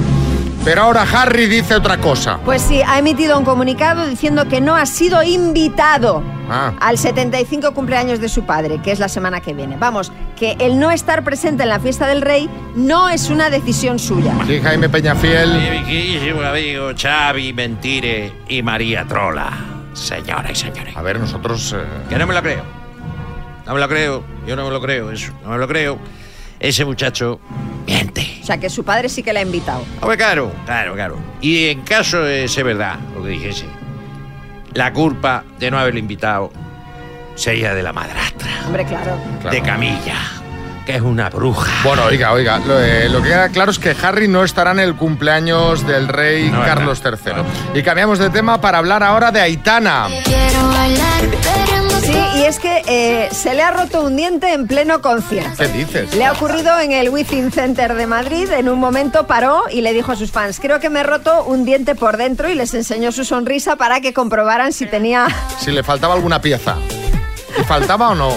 pero 0.62 0.82
ahora 0.82 1.06
Harry 1.10 1.46
dice 1.46 1.74
otra 1.76 1.96
cosa. 1.96 2.38
Pues 2.44 2.60
sí, 2.60 2.82
ha 2.86 2.98
emitido 2.98 3.38
un 3.38 3.46
comunicado 3.46 4.06
diciendo 4.06 4.46
que 4.48 4.60
no 4.60 4.76
ha 4.76 4.84
sido 4.84 5.22
invitado 5.22 6.22
Ah, 6.50 6.74
al 6.80 6.98
75 6.98 7.72
cumpleaños 7.72 8.20
de 8.20 8.28
su 8.28 8.44
padre, 8.44 8.82
que 8.82 8.92
es 8.92 8.98
la 8.98 9.08
semana 9.08 9.40
que 9.40 9.54
viene. 9.54 9.78
Vamos, 9.78 10.12
que 10.36 10.56
el 10.58 10.78
no 10.78 10.90
estar 10.90 11.24
presente 11.24 11.62
en 11.62 11.70
la 11.70 11.80
fiesta 11.80 12.06
del 12.06 12.20
rey 12.20 12.50
no 12.76 13.08
es 13.08 13.30
una 13.30 13.48
decisión 13.48 13.98
suya. 13.98 14.34
sí, 14.46 14.60
Jaime 14.62 14.90
Peñafiel. 14.90 15.54
Mi 15.54 15.84
queridísimo 15.86 16.42
amigo 16.42 16.90
Xavi 17.00 17.54
Mentire 17.54 18.30
y 18.46 18.62
María 18.62 19.06
Trola. 19.06 19.79
Señoras 19.92 20.50
y 20.52 20.54
señores. 20.54 20.96
A 20.96 21.02
ver, 21.02 21.18
nosotros... 21.18 21.74
eh, 21.76 21.84
Que 22.08 22.16
no 22.16 22.26
me 22.26 22.34
lo 22.34 22.42
creo. 22.42 22.62
No 23.66 23.74
me 23.74 23.80
lo 23.80 23.88
creo. 23.88 24.24
Yo 24.46 24.56
no 24.56 24.64
me 24.64 24.70
lo 24.70 24.80
creo 24.80 25.10
eso. 25.10 25.32
No 25.44 25.50
me 25.50 25.58
lo 25.58 25.66
creo. 25.68 25.98
Ese 26.58 26.84
muchacho 26.84 27.40
miente. 27.86 28.38
O 28.42 28.44
sea, 28.46 28.58
que 28.58 28.68
su 28.68 28.84
padre 28.84 29.08
sí 29.08 29.22
que 29.22 29.32
la 29.32 29.40
ha 29.40 29.42
invitado. 29.42 29.84
Hombre, 30.00 30.16
claro, 30.16 30.52
claro, 30.66 30.94
claro. 30.94 31.18
Y 31.40 31.68
en 31.68 31.82
caso 31.82 32.22
de 32.22 32.46
ser 32.48 32.64
verdad 32.64 32.96
lo 33.14 33.22
que 33.22 33.30
dijese, 33.30 33.66
la 34.74 34.92
culpa 34.92 35.44
de 35.58 35.70
no 35.70 35.78
haberlo 35.78 35.98
invitado 36.00 36.52
sería 37.34 37.74
de 37.74 37.82
la 37.82 37.92
madrastra, 37.92 38.50
Hombre, 38.66 38.84
claro. 38.84 39.16
de 39.50 39.62
Camilla, 39.62 40.16
que 40.84 40.96
es 40.96 41.02
una 41.02 41.28
bruja. 41.30 41.70
Bueno, 41.84 42.04
oiga, 42.04 42.32
oiga, 42.32 42.58
lo, 42.58 42.80
eh, 42.80 43.08
lo 43.08 43.22
que 43.22 43.28
queda 43.28 43.48
claro 43.48 43.70
es 43.70 43.78
que 43.78 43.94
Harry 44.02 44.28
no 44.28 44.44
estará 44.44 44.72
en 44.72 44.80
el 44.80 44.94
cumpleaños 44.96 45.86
del 45.86 46.08
rey 46.08 46.50
No, 46.50 46.64
Carlos 46.64 47.02
III. 47.04 47.78
Y 47.78 47.82
cambiamos 47.82 48.18
de 48.18 48.30
tema 48.30 48.60
para 48.60 48.78
hablar 48.78 49.02
ahora 49.02 49.30
de 49.30 49.40
Aitana. 49.40 50.08
Sí, 52.02 52.18
y 52.36 52.42
es 52.44 52.58
que 52.58 52.82
eh, 52.86 53.28
se 53.30 53.54
le 53.54 53.62
ha 53.62 53.70
roto 53.70 54.02
un 54.02 54.16
diente 54.16 54.52
en 54.52 54.66
pleno 54.66 55.00
concierto. 55.00 55.58
¿Qué 55.58 55.68
dices? 55.68 56.14
Le 56.14 56.24
ha 56.24 56.32
ocurrido 56.32 56.80
en 56.80 56.92
el 56.92 57.10
Within 57.10 57.52
Center 57.52 57.94
de 57.94 58.06
Madrid. 58.06 58.50
En 58.50 58.68
un 58.68 58.78
momento 58.80 59.26
paró 59.26 59.64
y 59.70 59.82
le 59.82 59.92
dijo 59.92 60.12
a 60.12 60.16
sus 60.16 60.30
fans: 60.32 60.58
Creo 60.60 60.80
que 60.80 60.88
me 60.88 61.00
he 61.00 61.02
roto 61.02 61.44
un 61.44 61.64
diente 61.64 61.94
por 61.94 62.16
dentro 62.16 62.48
y 62.50 62.54
les 62.54 62.72
enseñó 62.74 63.12
su 63.12 63.24
sonrisa 63.24 63.76
para 63.76 64.00
que 64.00 64.12
comprobaran 64.14 64.72
si 64.72 64.86
tenía. 64.86 65.26
Si 65.58 65.70
le 65.70 65.82
faltaba 65.82 66.14
alguna 66.14 66.40
pieza. 66.40 66.76
¿Y 67.60 67.64
faltaba 67.64 68.10
o 68.10 68.14
no? 68.14 68.30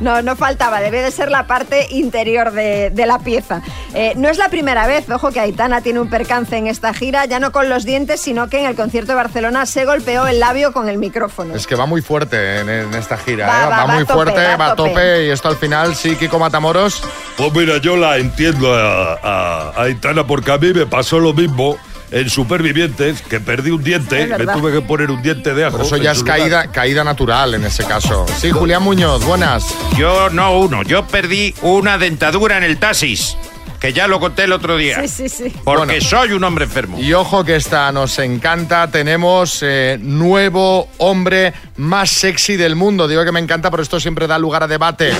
No, 0.00 0.22
no 0.22 0.36
faltaba, 0.36 0.80
debe 0.80 1.02
de 1.02 1.10
ser 1.10 1.30
la 1.30 1.46
parte 1.46 1.86
interior 1.90 2.52
de, 2.52 2.90
de 2.90 3.06
la 3.06 3.18
pieza. 3.18 3.62
Eh, 3.94 4.12
no 4.16 4.28
es 4.28 4.38
la 4.38 4.48
primera 4.48 4.86
vez, 4.86 5.08
ojo, 5.10 5.30
que 5.30 5.40
Aitana 5.40 5.80
tiene 5.80 6.00
un 6.00 6.08
percance 6.10 6.56
en 6.56 6.66
esta 6.66 6.92
gira, 6.94 7.24
ya 7.26 7.38
no 7.40 7.52
con 7.52 7.68
los 7.68 7.84
dientes, 7.84 8.20
sino 8.20 8.48
que 8.48 8.58
en 8.60 8.66
el 8.66 8.76
concierto 8.76 9.12
de 9.12 9.16
Barcelona 9.16 9.66
se 9.66 9.84
golpeó 9.84 10.26
el 10.26 10.40
labio 10.40 10.72
con 10.72 10.88
el 10.88 10.98
micrófono. 10.98 11.54
Es 11.54 11.66
que 11.66 11.74
va 11.76 11.86
muy 11.86 12.02
fuerte 12.02 12.60
en, 12.60 12.68
en 12.68 12.94
esta 12.94 13.16
gira, 13.16 13.46
Va, 13.46 13.62
¿eh? 13.64 13.66
va, 13.70 13.76
va 13.78 13.86
muy 13.94 14.02
tope, 14.04 14.12
fuerte, 14.12 14.42
va 14.46 14.52
a 14.54 14.56
va 14.56 14.66
a 14.72 14.76
tope. 14.76 14.90
tope 14.90 15.26
y 15.26 15.30
esto 15.30 15.48
al 15.48 15.56
final, 15.56 15.94
sí, 15.94 16.16
Kiko 16.16 16.38
Matamoros. 16.38 17.02
Pues 17.36 17.52
mira, 17.52 17.78
yo 17.78 17.96
la 17.96 18.18
entiendo 18.18 18.72
a, 18.74 19.14
a- 19.22 19.70
a 19.76 19.82
Aitana 19.82 20.26
porque 20.26 20.52
a 20.52 20.58
mí 20.58 20.72
me 20.72 20.86
pasó 20.86 21.18
lo 21.18 21.32
mismo 21.32 21.76
en 22.14 22.30
Supervivientes, 22.30 23.22
que 23.22 23.40
perdí 23.40 23.72
un 23.72 23.82
diente, 23.82 24.28
me 24.28 24.46
tuve 24.46 24.72
que 24.72 24.80
poner 24.80 25.10
un 25.10 25.20
diente 25.20 25.52
de 25.52 25.64
ajo. 25.64 25.78
Pero 25.78 25.86
eso 25.86 25.96
ya 25.96 26.12
es 26.12 26.22
caída, 26.22 26.70
caída 26.70 27.02
natural 27.02 27.54
en 27.54 27.64
ese 27.64 27.84
caso. 27.84 28.24
Sí, 28.38 28.52
Julián 28.52 28.84
Muñoz, 28.84 29.24
buenas. 29.24 29.66
Yo 29.98 30.30
no 30.30 30.56
uno, 30.56 30.84
yo 30.84 31.08
perdí 31.08 31.56
una 31.62 31.98
dentadura 31.98 32.56
en 32.56 32.62
el 32.62 32.78
taxis, 32.78 33.36
que 33.80 33.92
ya 33.92 34.06
lo 34.06 34.20
conté 34.20 34.44
el 34.44 34.52
otro 34.52 34.76
día. 34.76 35.00
Sí, 35.02 35.08
sí, 35.08 35.28
sí. 35.28 35.52
Porque 35.64 36.00
soy 36.00 36.30
un 36.30 36.44
hombre 36.44 36.66
enfermo. 36.66 37.00
Y 37.00 37.12
ojo 37.14 37.42
que 37.42 37.56
esta 37.56 37.90
nos 37.90 38.16
encanta, 38.20 38.88
tenemos 38.92 39.58
eh, 39.62 39.98
nuevo 40.00 40.88
hombre 40.98 41.52
más 41.78 42.10
sexy 42.10 42.54
del 42.56 42.76
mundo. 42.76 43.08
Digo 43.08 43.24
que 43.24 43.32
me 43.32 43.40
encanta, 43.40 43.72
pero 43.72 43.82
esto 43.82 43.98
siempre 43.98 44.28
da 44.28 44.38
lugar 44.38 44.62
a 44.62 44.68
debate. 44.68 45.10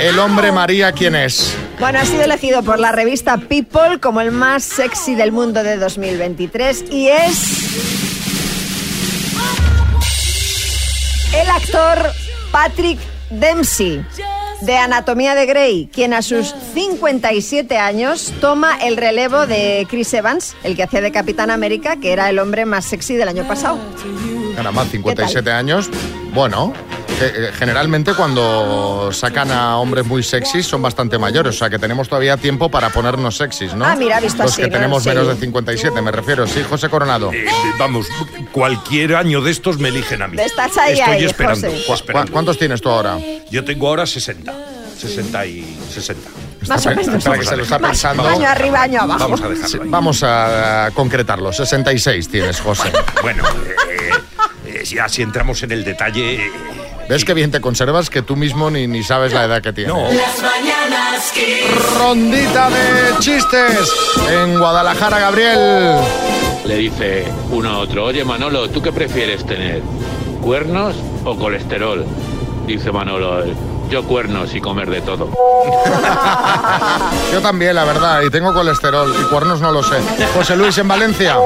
El 0.00 0.18
hombre 0.18 0.50
María, 0.50 0.90
¿quién 0.90 1.14
es? 1.14 1.56
Bueno, 1.80 2.00
ha 2.00 2.04
sido 2.04 2.22
elegido 2.22 2.64
por 2.64 2.80
la 2.80 2.90
revista 2.90 3.36
People 3.36 4.00
como 4.00 4.20
el 4.20 4.32
más 4.32 4.64
sexy 4.64 5.14
del 5.14 5.30
mundo 5.30 5.62
de 5.62 5.76
2023 5.76 6.86
y 6.90 7.08
es 7.08 8.18
el 11.34 11.48
actor 11.48 12.12
Patrick 12.50 12.98
Dempsey 13.30 14.04
de 14.62 14.76
Anatomía 14.76 15.36
de 15.36 15.46
Grey, 15.46 15.88
quien 15.92 16.14
a 16.14 16.22
sus 16.22 16.52
57 16.74 17.78
años 17.78 18.32
toma 18.40 18.76
el 18.78 18.96
relevo 18.96 19.46
de 19.46 19.86
Chris 19.88 20.12
Evans, 20.14 20.56
el 20.64 20.74
que 20.74 20.82
hacía 20.82 21.00
de 21.00 21.12
Capitán 21.12 21.50
América, 21.50 21.96
que 21.96 22.12
era 22.12 22.28
el 22.28 22.40
hombre 22.40 22.64
más 22.64 22.86
sexy 22.86 23.14
del 23.14 23.28
año 23.28 23.46
pasado. 23.46 23.78
Caramba, 24.56 24.84
57 24.84 25.52
años. 25.52 25.88
Bueno, 26.34 26.72
eh, 27.20 27.50
generalmente 27.58 28.14
cuando 28.14 29.10
sacan 29.12 29.50
a 29.52 29.78
hombres 29.78 30.04
muy 30.06 30.22
sexys 30.22 30.66
son 30.66 30.82
bastante 30.82 31.18
mayores, 31.18 31.54
o 31.54 31.58
sea 31.58 31.70
que 31.70 31.78
tenemos 31.78 32.08
todavía 32.08 32.36
tiempo 32.36 32.70
para 32.70 32.90
ponernos 32.90 33.36
sexys, 33.36 33.74
¿no? 33.74 33.84
Ah, 33.84 33.94
mira, 33.96 34.20
visto 34.20 34.42
Los 34.42 34.52
así, 34.52 34.62
que 34.62 34.68
¿no? 34.68 34.72
tenemos 34.74 35.02
Sí. 35.02 35.08
menos 35.10 35.28
de 35.28 35.36
57, 35.36 36.00
me 36.02 36.10
refiero. 36.12 36.46
Sí, 36.46 36.62
José 36.68 36.88
Coronado. 36.88 37.32
Eh, 37.32 37.46
vamos, 37.78 38.06
cualquier 38.52 39.16
año 39.16 39.40
de 39.40 39.50
estos 39.50 39.78
me 39.78 39.88
eligen 39.88 40.22
a 40.22 40.28
mí. 40.28 40.36
Estás 40.40 40.76
ahí, 40.78 40.98
Estoy 40.98 41.14
ahí, 41.14 41.24
esperando, 41.24 41.68
José. 41.68 41.84
¿Cu- 41.86 41.94
esperando. 41.94 42.26
cu- 42.28 42.32
¿Cuántos 42.32 42.58
tienes 42.58 42.80
tú 42.80 42.88
ahora? 42.88 43.18
Yo 43.50 43.64
tengo 43.64 43.88
ahora 43.88 44.06
60. 44.06 44.54
60 44.98 45.46
y 45.46 45.78
60. 45.94 46.28
Más 46.68 46.84
o 46.86 46.90
menos. 46.90 47.06
Espera, 47.08 47.38
que 47.38 47.44
se 47.46 47.56
lo 47.56 47.62
está 47.62 47.78
Más- 47.78 47.90
pensando. 47.92 48.26
Año 48.26 48.48
arriba, 48.48 48.82
año 48.82 49.00
abajo. 49.02 49.20
Vamos 49.20 49.40
a 49.42 49.48
dejarlo 49.48 49.82
ahí. 49.84 49.88
vamos 49.88 50.22
a 50.24 50.90
concretarlo. 50.92 51.52
66 51.52 52.28
tienes, 52.28 52.60
José. 52.60 52.90
Bueno, 53.22 53.44
eh, 53.88 54.10
eh, 54.66 54.84
ya 54.84 55.08
si 55.08 55.22
entramos 55.22 55.62
en 55.62 55.70
el 55.72 55.84
detalle... 55.84 56.46
eh, 56.46 56.50
¿Ves 57.08 57.24
qué 57.24 57.34
bien 57.34 57.50
te 57.50 57.60
conservas 57.60 58.10
que 58.10 58.22
tú 58.22 58.36
mismo 58.36 58.70
ni, 58.70 58.86
ni 58.86 59.02
sabes 59.02 59.32
la 59.32 59.44
edad 59.44 59.62
que 59.62 59.72
tienes? 59.72 59.94
No. 59.94 60.02
Las 60.02 60.42
mañanas. 60.42 61.32
Rondita 61.98 62.70
de 62.70 63.18
chistes 63.18 63.92
en 64.30 64.58
Guadalajara, 64.58 65.18
Gabriel. 65.18 65.96
Le 66.64 66.76
dice 66.76 67.24
uno 67.50 67.70
a 67.70 67.78
otro, 67.78 68.04
oye 68.04 68.24
Manolo, 68.24 68.68
¿tú 68.70 68.80
qué 68.82 68.92
prefieres 68.92 69.44
tener? 69.44 69.82
¿Cuernos 70.42 70.94
o 71.24 71.36
colesterol? 71.36 72.04
Dice 72.66 72.92
Manolo, 72.92 73.44
yo 73.90 74.04
cuernos 74.04 74.54
y 74.54 74.60
comer 74.60 74.90
de 74.90 75.00
todo. 75.00 75.30
Yo 77.32 77.40
también, 77.40 77.74
la 77.74 77.84
verdad, 77.84 78.22
y 78.22 78.30
tengo 78.30 78.52
colesterol 78.54 79.14
y 79.18 79.24
cuernos 79.24 79.60
no 79.60 79.72
lo 79.72 79.82
sé. 79.82 79.96
José 80.34 80.56
Luis 80.56 80.76
en 80.78 80.88
Valencia. 80.88 81.36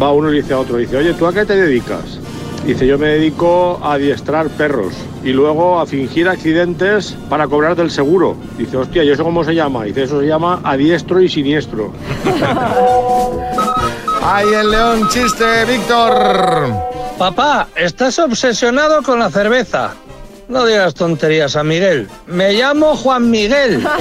Va 0.00 0.12
uno 0.12 0.32
y 0.32 0.40
dice 0.40 0.54
a 0.54 0.60
otro, 0.60 0.76
dice, 0.76 0.96
oye, 0.96 1.14
¿tú 1.14 1.26
a 1.26 1.32
qué 1.32 1.44
te 1.44 1.54
dedicas? 1.56 2.18
Dice, 2.64 2.86
yo 2.86 2.96
me 2.96 3.08
dedico 3.08 3.80
a 3.82 3.94
adiestrar 3.94 4.48
perros 4.50 4.94
y 5.24 5.32
luego 5.32 5.80
a 5.80 5.86
fingir 5.86 6.28
accidentes 6.28 7.16
para 7.28 7.48
cobrar 7.48 7.74
del 7.74 7.90
seguro. 7.90 8.36
Dice, 8.56 8.76
hostia, 8.76 9.02
¿y 9.02 9.10
eso 9.10 9.24
cómo 9.24 9.42
se 9.42 9.54
llama? 9.54 9.84
Dice, 9.84 10.04
eso 10.04 10.20
se 10.20 10.26
llama 10.26 10.60
adiestro 10.62 11.20
y 11.20 11.28
siniestro. 11.28 11.92
Ahí 14.22 14.46
en 14.54 14.70
León, 14.70 15.08
chiste, 15.08 15.64
Víctor. 15.64 16.72
Papá, 17.18 17.66
estás 17.74 18.20
obsesionado 18.20 19.02
con 19.02 19.18
la 19.18 19.28
cerveza. 19.30 19.94
No 20.48 20.64
digas 20.64 20.94
tonterías 20.94 21.56
a 21.56 21.64
Miguel. 21.64 22.08
Me 22.26 22.52
llamo 22.52 22.94
Juan 22.96 23.30
Miguel. 23.30 23.84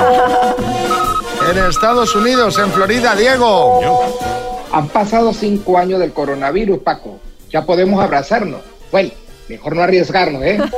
En 1.50 1.58
Estados 1.58 2.16
Unidos, 2.16 2.60
en 2.60 2.70
Florida, 2.72 3.16
Diego. 3.16 3.82
Han 4.72 4.88
pasado 4.90 5.34
cinco 5.34 5.76
años 5.80 6.00
del 6.00 6.14
coronavirus, 6.14 6.80
Paco. 6.80 7.20
Ya 7.52 7.66
podemos 7.66 8.02
abrazarnos. 8.04 8.62
Bueno, 8.92 9.12
mejor 9.50 9.76
no 9.76 9.84
arriesgarnos, 9.84 10.44
¿eh? 10.44 10.60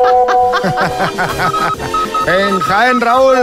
En 2.25 2.59
Jaén, 2.59 3.01
Raúl. 3.01 3.36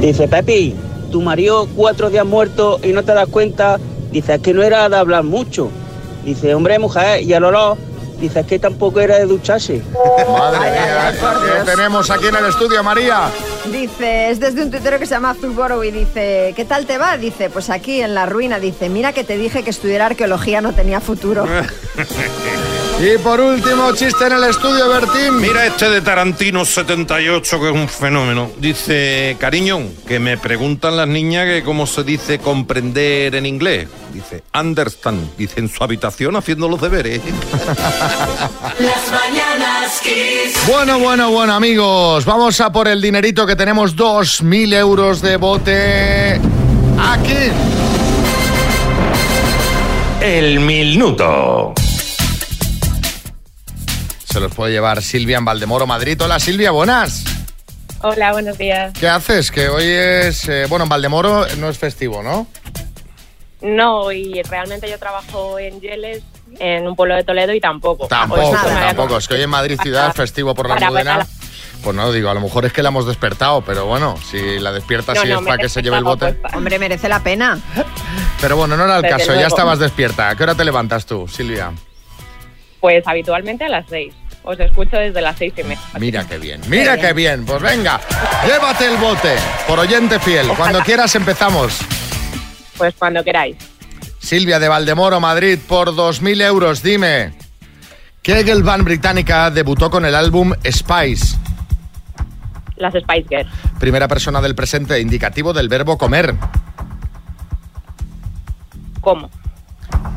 Dice, 0.00 0.26
Pepi, 0.26 0.74
tu 1.12 1.22
marido 1.22 1.68
cuatro 1.76 2.10
días 2.10 2.26
muerto 2.26 2.80
y 2.82 2.92
no 2.92 3.04
te 3.04 3.14
das 3.14 3.28
cuenta. 3.28 3.78
Dice, 4.10 4.34
es 4.34 4.40
que 4.40 4.52
no 4.52 4.62
era 4.62 4.88
de 4.88 4.96
hablar 4.96 5.22
mucho. 5.22 5.70
Dice, 6.24 6.54
hombre, 6.54 6.78
mujer, 6.78 7.22
y 7.22 7.32
el 7.32 7.44
olor. 7.44 7.76
Dice, 8.20 8.40
es 8.40 8.46
que 8.46 8.58
tampoco 8.58 9.00
era 9.00 9.18
de 9.18 9.24
ducharse. 9.24 9.82
Madre 10.28 10.70
mía, 10.70 11.14
¿qué 11.18 11.64
tenemos 11.64 12.10
aquí 12.10 12.26
en 12.26 12.36
el 12.36 12.44
estudio, 12.46 12.82
María? 12.82 13.30
Dice, 13.72 14.30
es 14.30 14.40
desde 14.40 14.62
un 14.62 14.70
tuitero 14.70 14.98
que 14.98 15.06
se 15.06 15.14
llama 15.14 15.34
Zuboro 15.34 15.82
y 15.84 15.90
dice, 15.90 16.52
¿qué 16.54 16.64
tal 16.66 16.84
te 16.84 16.98
va? 16.98 17.16
Dice, 17.16 17.48
pues 17.48 17.70
aquí 17.70 18.02
en 18.02 18.14
la 18.14 18.26
ruina. 18.26 18.58
Dice, 18.58 18.90
mira 18.90 19.12
que 19.12 19.24
te 19.24 19.38
dije 19.38 19.62
que 19.62 19.70
estudiar 19.70 20.02
arqueología 20.02 20.60
no 20.60 20.74
tenía 20.74 21.00
futuro. 21.00 21.46
Y 23.02 23.16
por 23.16 23.40
último, 23.40 23.92
chiste 23.94 24.26
en 24.26 24.32
el 24.32 24.44
estudio, 24.44 24.86
Bertín. 24.90 25.40
Mira 25.40 25.64
este 25.64 25.88
de 25.88 26.02
Tarantino 26.02 26.66
78, 26.66 27.58
que 27.58 27.68
es 27.70 27.74
un 27.74 27.88
fenómeno. 27.88 28.50
Dice, 28.58 29.38
cariño, 29.40 29.80
que 30.06 30.18
me 30.18 30.36
preguntan 30.36 30.98
las 30.98 31.08
niñas 31.08 31.46
que 31.46 31.62
cómo 31.64 31.86
se 31.86 32.04
dice 32.04 32.40
comprender 32.40 33.34
en 33.36 33.46
inglés. 33.46 33.88
Dice, 34.12 34.42
understand. 34.52 35.34
Dice, 35.38 35.60
en 35.60 35.70
su 35.70 35.82
habitación 35.82 36.36
haciendo 36.36 36.68
los 36.68 36.78
deberes. 36.78 37.22
Las 38.78 39.10
mañanas 39.10 39.98
Kiss. 40.02 40.66
Bueno, 40.66 40.98
bueno, 40.98 41.30
bueno, 41.30 41.54
amigos. 41.54 42.26
Vamos 42.26 42.60
a 42.60 42.70
por 42.70 42.86
el 42.86 43.00
dinerito 43.00 43.46
que 43.46 43.56
tenemos 43.56 43.96
2.000 43.96 44.74
euros 44.74 45.22
de 45.22 45.38
bote 45.38 46.38
aquí. 46.98 47.50
El 50.20 50.60
minuto. 50.60 51.72
Se 54.30 54.38
los 54.40 54.54
puede 54.54 54.72
llevar 54.72 55.02
Silvia 55.02 55.38
en 55.38 55.44
Valdemoro, 55.44 55.86
Madrid. 55.86 56.20
Hola, 56.22 56.38
Silvia, 56.38 56.70
buenas. 56.70 57.24
Hola, 58.02 58.32
buenos 58.32 58.56
días. 58.56 58.92
¿Qué 58.98 59.08
haces? 59.08 59.50
Que 59.50 59.68
hoy 59.68 59.84
es... 59.84 60.48
eh, 60.48 60.66
bueno, 60.68 60.84
en 60.84 60.88
Valdemoro 60.88 61.46
no 61.58 61.68
es 61.68 61.78
festivo, 61.78 62.22
¿no? 62.22 62.46
No, 63.60 64.10
y 64.12 64.40
realmente 64.44 64.88
yo 64.88 64.98
trabajo 64.98 65.58
en 65.58 65.80
Yeles, 65.80 66.22
en 66.58 66.86
un 66.86 66.96
pueblo 66.96 67.16
de 67.16 67.24
Toledo, 67.24 67.52
y 67.52 67.60
tampoco. 67.60 68.06
Tampoco, 68.06 68.40
Pues 68.40 68.52
nada, 68.52 68.86
tampoco. 68.86 69.18
Es 69.18 69.28
que 69.28 69.34
hoy 69.34 69.42
en 69.42 69.50
Madrid 69.50 69.78
ciudad 69.82 70.08
es 70.08 70.14
festivo 70.14 70.54
por 70.54 70.68
la 70.68 70.76
Almudena. 70.76 71.26
Pues 71.82 71.96
no, 71.96 72.12
digo, 72.12 72.30
a 72.30 72.34
lo 72.34 72.40
mejor 72.40 72.64
es 72.66 72.72
que 72.72 72.82
la 72.82 72.90
hemos 72.90 73.06
despertado, 73.06 73.62
pero 73.62 73.86
bueno, 73.86 74.14
si 74.30 74.58
la 74.60 74.70
despierta 74.70 75.12
No, 75.14 75.22
sí 75.22 75.28
no, 75.28 75.40
es 75.40 75.44
para 75.44 75.58
que 75.58 75.68
se 75.68 75.82
lleve 75.82 75.96
el 75.98 76.04
bote. 76.04 76.38
Hombre, 76.54 76.78
merece 76.78 77.08
la 77.08 77.22
pena. 77.22 77.58
Pero 78.40 78.56
bueno, 78.56 78.76
no 78.76 78.84
era 78.84 78.96
el 78.96 79.02
Desde 79.02 79.16
caso, 79.16 79.34
ya 79.34 79.46
estabas 79.48 79.78
despierta. 79.78 80.28
¿A 80.30 80.36
qué 80.36 80.42
hora 80.44 80.54
te 80.54 80.64
levantas 80.64 81.04
tú, 81.04 81.26
Silvia? 81.26 81.72
Pues 82.80 83.06
habitualmente 83.06 83.64
a 83.64 83.68
las 83.68 83.86
seis. 83.88 84.14
Os 84.42 84.58
escucho 84.58 84.96
desde 84.96 85.20
las 85.20 85.36
seis 85.36 85.52
y 85.56 85.62
media. 85.62 85.80
Mira 85.98 86.26
qué 86.26 86.38
bien, 86.38 86.60
mira 86.68 86.96
Qué 86.96 87.08
qué 87.08 87.12
bien. 87.12 87.44
Pues 87.44 87.60
venga, 87.60 88.00
llévate 88.46 88.86
el 88.86 88.96
bote 88.96 89.34
por 89.68 89.78
oyente 89.78 90.18
fiel. 90.18 90.48
Cuando 90.56 90.80
quieras 90.80 91.14
empezamos. 91.14 91.78
Pues 92.78 92.94
cuando 92.98 93.22
queráis. 93.22 93.56
Silvia 94.18 94.58
de 94.58 94.68
Valdemoro, 94.68 95.20
Madrid, 95.20 95.58
por 95.66 95.90
2.000 95.90 96.42
euros, 96.42 96.82
dime, 96.82 97.32
¿Qué 98.22 98.44
girl 98.44 98.62
band 98.62 98.84
británica 98.84 99.50
debutó 99.50 99.90
con 99.90 100.04
el 100.04 100.14
álbum 100.14 100.52
Spice? 100.70 101.38
Las 102.76 102.92
Spice 102.92 103.26
Girls. 103.28 103.50
Primera 103.78 104.08
persona 104.08 104.42
del 104.42 104.54
presente 104.54 105.00
indicativo 105.00 105.54
del 105.54 105.68
verbo 105.68 105.96
comer. 105.96 106.34
¿Cómo? 109.00 109.30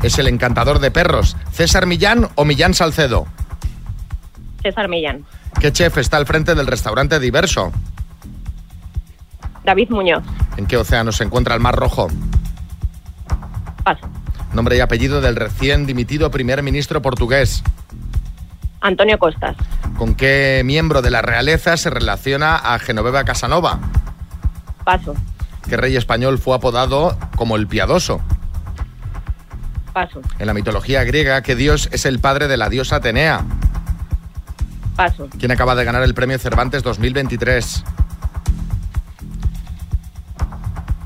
Es 0.02 0.18
el 0.18 0.28
encantador 0.28 0.80
de 0.80 0.90
perros. 0.90 1.36
¿César 1.52 1.86
Millán 1.86 2.28
o 2.34 2.44
Millán 2.44 2.74
Salcedo? 2.74 3.26
César 4.62 4.88
Millán. 4.88 5.24
¿Qué 5.60 5.72
chef 5.72 5.96
está 5.98 6.16
al 6.16 6.26
frente 6.26 6.54
del 6.54 6.66
restaurante 6.66 7.18
Diverso? 7.20 7.72
David 9.64 9.90
Muñoz. 9.90 10.22
¿En 10.56 10.66
qué 10.66 10.76
océano 10.76 11.10
se 11.10 11.24
encuentra 11.24 11.54
el 11.54 11.60
Mar 11.60 11.74
Rojo? 11.74 12.08
Paso. 13.82 14.06
Nombre 14.52 14.76
y 14.76 14.80
apellido 14.80 15.20
del 15.20 15.36
recién 15.36 15.86
dimitido 15.86 16.30
primer 16.30 16.62
ministro 16.62 17.02
portugués. 17.02 17.62
Antonio 18.80 19.18
Costas. 19.18 19.56
¿Con 19.96 20.14
qué 20.14 20.62
miembro 20.64 21.00
de 21.00 21.10
la 21.10 21.22
realeza 21.22 21.76
se 21.76 21.88
relaciona 21.88 22.56
a 22.56 22.78
Genoveva 22.78 23.24
Casanova? 23.24 23.78
Paso. 24.84 25.14
¿Qué 25.68 25.76
rey 25.78 25.96
español 25.96 26.38
fue 26.38 26.54
apodado 26.54 27.16
como 27.36 27.56
el 27.56 27.66
piadoso? 27.66 28.20
Paso. 29.94 30.20
En 30.40 30.46
la 30.48 30.54
mitología 30.54 31.04
griega, 31.04 31.40
¿qué 31.42 31.54
dios 31.54 31.88
es 31.92 32.04
el 32.04 32.18
padre 32.18 32.48
de 32.48 32.56
la 32.56 32.68
diosa 32.68 32.96
Atenea? 32.96 33.44
Paso. 34.96 35.28
¿Quién 35.38 35.52
acaba 35.52 35.76
de 35.76 35.84
ganar 35.84 36.02
el 36.02 36.14
premio 36.14 36.36
Cervantes 36.36 36.82
2023? 36.82 37.84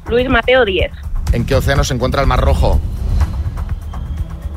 Luis 0.09 0.31
Mateo 0.31 0.65
Díez. 0.65 0.91
¿En 1.33 1.45
qué 1.45 1.55
océano 1.55 1.85
se 1.85 1.93
encuentra 1.93 2.23
el 2.23 2.27
Mar 2.27 2.41
Rojo? 2.41 2.81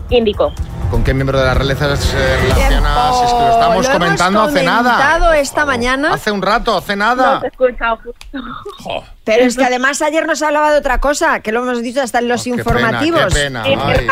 Índico. 0.10 0.54
¿Con 0.92 1.04
qué 1.06 1.14
miembro 1.14 1.40
de 1.40 1.46
la 1.46 1.54
realeza 1.54 1.96
se 1.96 2.38
relaciona? 2.38 3.12
Si 3.14 3.24
es 3.26 3.32
que 3.34 3.40
lo 3.40 3.52
estamos 3.54 3.86
Lo 3.88 3.94
comentando 3.94 4.40
hemos 4.42 4.52
hace 4.54 4.64
nada. 4.66 4.92
comentado 4.98 5.34
esta 5.34 5.66
mañana. 5.66 6.14
Hace 6.14 6.32
un 6.32 6.42
rato, 6.42 6.78
hace 6.78 6.96
No 6.98 7.06
nada. 7.16 7.40
te 7.40 7.46
he 7.46 7.50
escuchado 7.50 7.98
justo. 8.04 9.04
Pero 9.24 9.44
es 9.46 9.56
que 9.56 9.64
además 9.64 10.02
ayer 10.02 10.28
nos 10.28 10.42
hablaba 10.42 10.72
de 10.72 10.78
otra 10.80 11.00
cosa, 11.00 11.40
que 11.40 11.52
lo 11.54 11.62
hemos 11.64 11.82
dicho 11.82 12.02
hasta 12.02 12.20
en 12.20 12.28
los 12.28 12.42
Oh, 12.42 12.44
qué 12.44 12.50
informativos. 12.50 13.34
pena, 13.34 13.64
qué 13.64 13.70
pena. 13.78 13.88
Ay. 13.88 14.08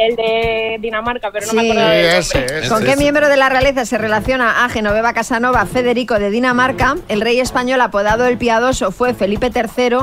Me. 0.00 0.06
El 0.06 0.16
de 0.16 0.76
Dinamarca, 0.80 1.30
pero 1.30 1.46
no 1.46 1.52
me 1.54 1.60
Sí. 1.62 1.70
acordaba 1.70 1.90
del 1.90 2.04
ese, 2.06 2.38
nombre. 2.38 2.58
ese, 2.60 2.68
¿Con 2.68 2.82
qué 2.84 2.90
ese. 2.92 3.00
miembro 3.00 3.28
de 3.28 3.36
la 3.36 3.48
realeza 3.48 3.84
se 3.84 3.98
relaciona 3.98 4.64
a 4.64 4.68
Genoveva 4.68 5.12
Casanova, 5.12 5.66
Federico 5.66 6.18
de 6.18 6.30
Dinamarca? 6.30 6.96
El 7.08 7.20
rey 7.20 7.38
español 7.40 7.80
apodado 7.80 8.24
el 8.26 8.38
Piadoso 8.38 8.92
fue 8.92 9.14
Felipe 9.14 9.50
III. 9.54 9.96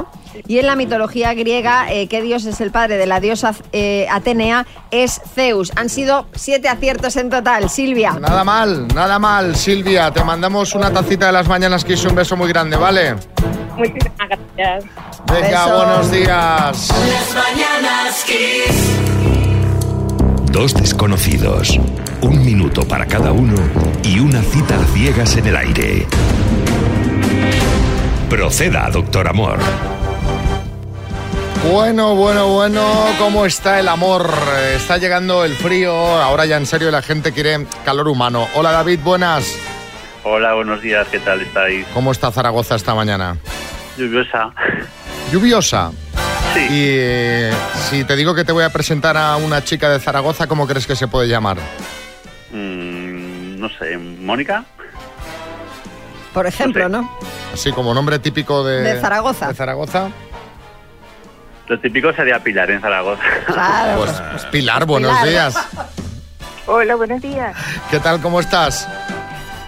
Y 0.48 0.60
en 0.60 0.68
la 0.68 0.76
mitología 0.76 1.34
griega, 1.34 1.88
eh, 1.92 2.08
¿qué 2.08 2.22
dios 2.22 2.46
es 2.46 2.62
el 2.62 2.70
padre 2.70 2.98
de 2.98 3.08
la 3.08 3.20
diosa 3.20 3.56
eh, 3.74 4.06
Atenea? 4.12 4.68
Es 4.92 5.20
Zeus. 5.34 5.72
Han 5.76 5.90
sido 5.90 6.28
siete 6.36 6.70
aciertos 6.70 7.16
en 7.16 7.32
total. 7.32 7.70
Silvia. 7.72 8.14
Nada 8.20 8.44
mal, 8.44 8.88
nada 8.90 9.18
mal, 9.18 9.56
Silvia. 9.56 10.12
Te 10.12 10.24
mandamos 10.24 10.76
una 10.76 10.92
tacita 10.94 11.26
de 11.28 11.32
las 11.32 11.48
mañanas 11.48 11.84
que 11.84 11.94
hizo 11.94 12.08
un 12.10 12.16
beso 12.16 12.38
muy 12.38 12.50
grande, 12.50 12.78
¿vale? 12.78 13.16
Muchísimas 13.76 14.30
gracias. 14.30 14.86
Venga, 15.32 15.66
Beso. 15.66 15.78
buenos 15.78 16.12
días. 16.12 16.90
Las 16.92 17.36
mañanas 17.36 18.24
Kiss. 18.26 19.47
Dos 20.58 20.74
desconocidos, 20.74 21.80
un 22.22 22.44
minuto 22.44 22.82
para 22.88 23.06
cada 23.06 23.32
uno 23.32 23.54
y 24.04 24.20
una 24.20 24.42
cita 24.42 24.74
a 24.74 24.84
ciegas 24.86 25.38
en 25.38 25.46
el 25.46 25.56
aire. 25.56 26.08
Proceda, 28.28 28.90
doctor 28.90 29.28
Amor. 29.28 29.60
Bueno, 31.72 32.16
bueno, 32.16 32.48
bueno, 32.48 32.84
¿cómo 33.20 33.46
está 33.46 33.80
el 33.80 33.88
amor? 33.88 34.32
Está 34.74 34.98
llegando 34.98 35.46
el 35.46 35.54
frío, 35.54 35.94
ahora 35.94 36.48
ya 36.48 36.58
en 36.58 36.66
serio 36.66 36.90
la 36.90 37.04
gente 37.04 37.34
quiere 37.34 37.68
calor 37.86 38.08
humano. 38.08 38.48
Hola 38.56 38.72
David, 38.72 39.02
buenas. 39.04 39.56
Hola, 40.24 40.56
buenos 40.56 40.82
días, 40.82 41.08
¿qué 41.12 41.20
tal 41.20 41.40
estáis? 41.42 41.86
¿Cómo 41.94 42.12
está 42.12 42.32
Zaragoza 42.32 42.74
esta 42.74 42.96
mañana? 42.96 43.38
Lluviosa. 43.96 44.52
Lluviosa. 45.32 45.92
Sí. 46.58 46.74
Y 46.74 46.86
eh, 47.00 47.52
si 47.90 48.04
te 48.04 48.16
digo 48.16 48.34
que 48.34 48.44
te 48.44 48.52
voy 48.52 48.64
a 48.64 48.70
presentar 48.72 49.16
a 49.18 49.36
una 49.38 49.64
chica 49.64 49.90
de 49.90 50.00
Zaragoza, 50.00 50.48
¿cómo 50.48 50.66
crees 50.68 50.88
que 50.88 50.96
se 50.96 51.08
puede 51.08 51.28
llamar? 51.28 51.58
Mm, 52.52 53.60
no 53.60 53.70
sé, 53.70 53.98
¿Mónica? 53.98 54.66
Por 56.34 56.48
ejemplo, 56.48 56.90
¿no? 56.90 57.10
Así 57.54 57.72
como 57.72 57.94
nombre 57.94 58.20
típico 58.20 58.64
de, 58.64 58.82
De 58.82 59.00
Zaragoza. 59.02 59.48
de 59.50 59.54
Zaragoza. 59.54 60.10
Lo 61.68 61.80
típico 61.80 62.14
sería 62.14 62.40
Pilar 62.40 62.72
en 62.72 62.82
Zaragoza. 62.82 63.22
Claro. 63.46 64.00
Pues, 64.00 64.12
pues 64.32 64.46
Pilar, 64.46 64.86
buenos 64.86 65.12
Pilar. 65.12 65.28
días. 65.30 65.68
Hola, 66.66 66.96
buenos 66.96 67.22
días. 67.22 67.56
¿Qué 67.90 68.00
tal? 68.00 68.22
¿Cómo 68.22 68.40
estás? 68.40 68.88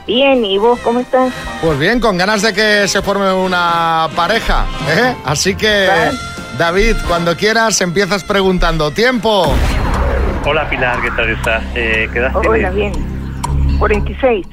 Bien, 0.08 0.44
¿y 0.44 0.58
vos 0.58 0.80
cómo 0.80 1.02
estás? 1.02 1.32
Pues 1.62 1.78
bien, 1.78 2.00
con 2.00 2.18
ganas 2.18 2.42
de 2.42 2.54
que 2.54 2.88
se 2.88 3.02
forme 3.02 3.32
una 3.32 4.10
pareja. 4.16 4.66
¿eh? 4.90 5.16
Así 5.24 5.56
que, 5.56 5.88
David, 6.60 6.98
cuando 7.08 7.38
quieras 7.38 7.80
empiezas 7.80 8.22
preguntando. 8.26 8.92
¡Tiempo! 8.92 9.46
Hola 10.46 10.70
Pilar, 10.70 11.02
¿qué 11.02 11.10
tal 11.12 11.30
estás? 11.30 11.64
Eh, 11.74 12.10
¿Qué 12.12 12.20
edad 12.20 12.36
Hola, 12.36 12.70
tienes? 12.70 12.76
bien. 12.76 13.80
46. 13.80 14.46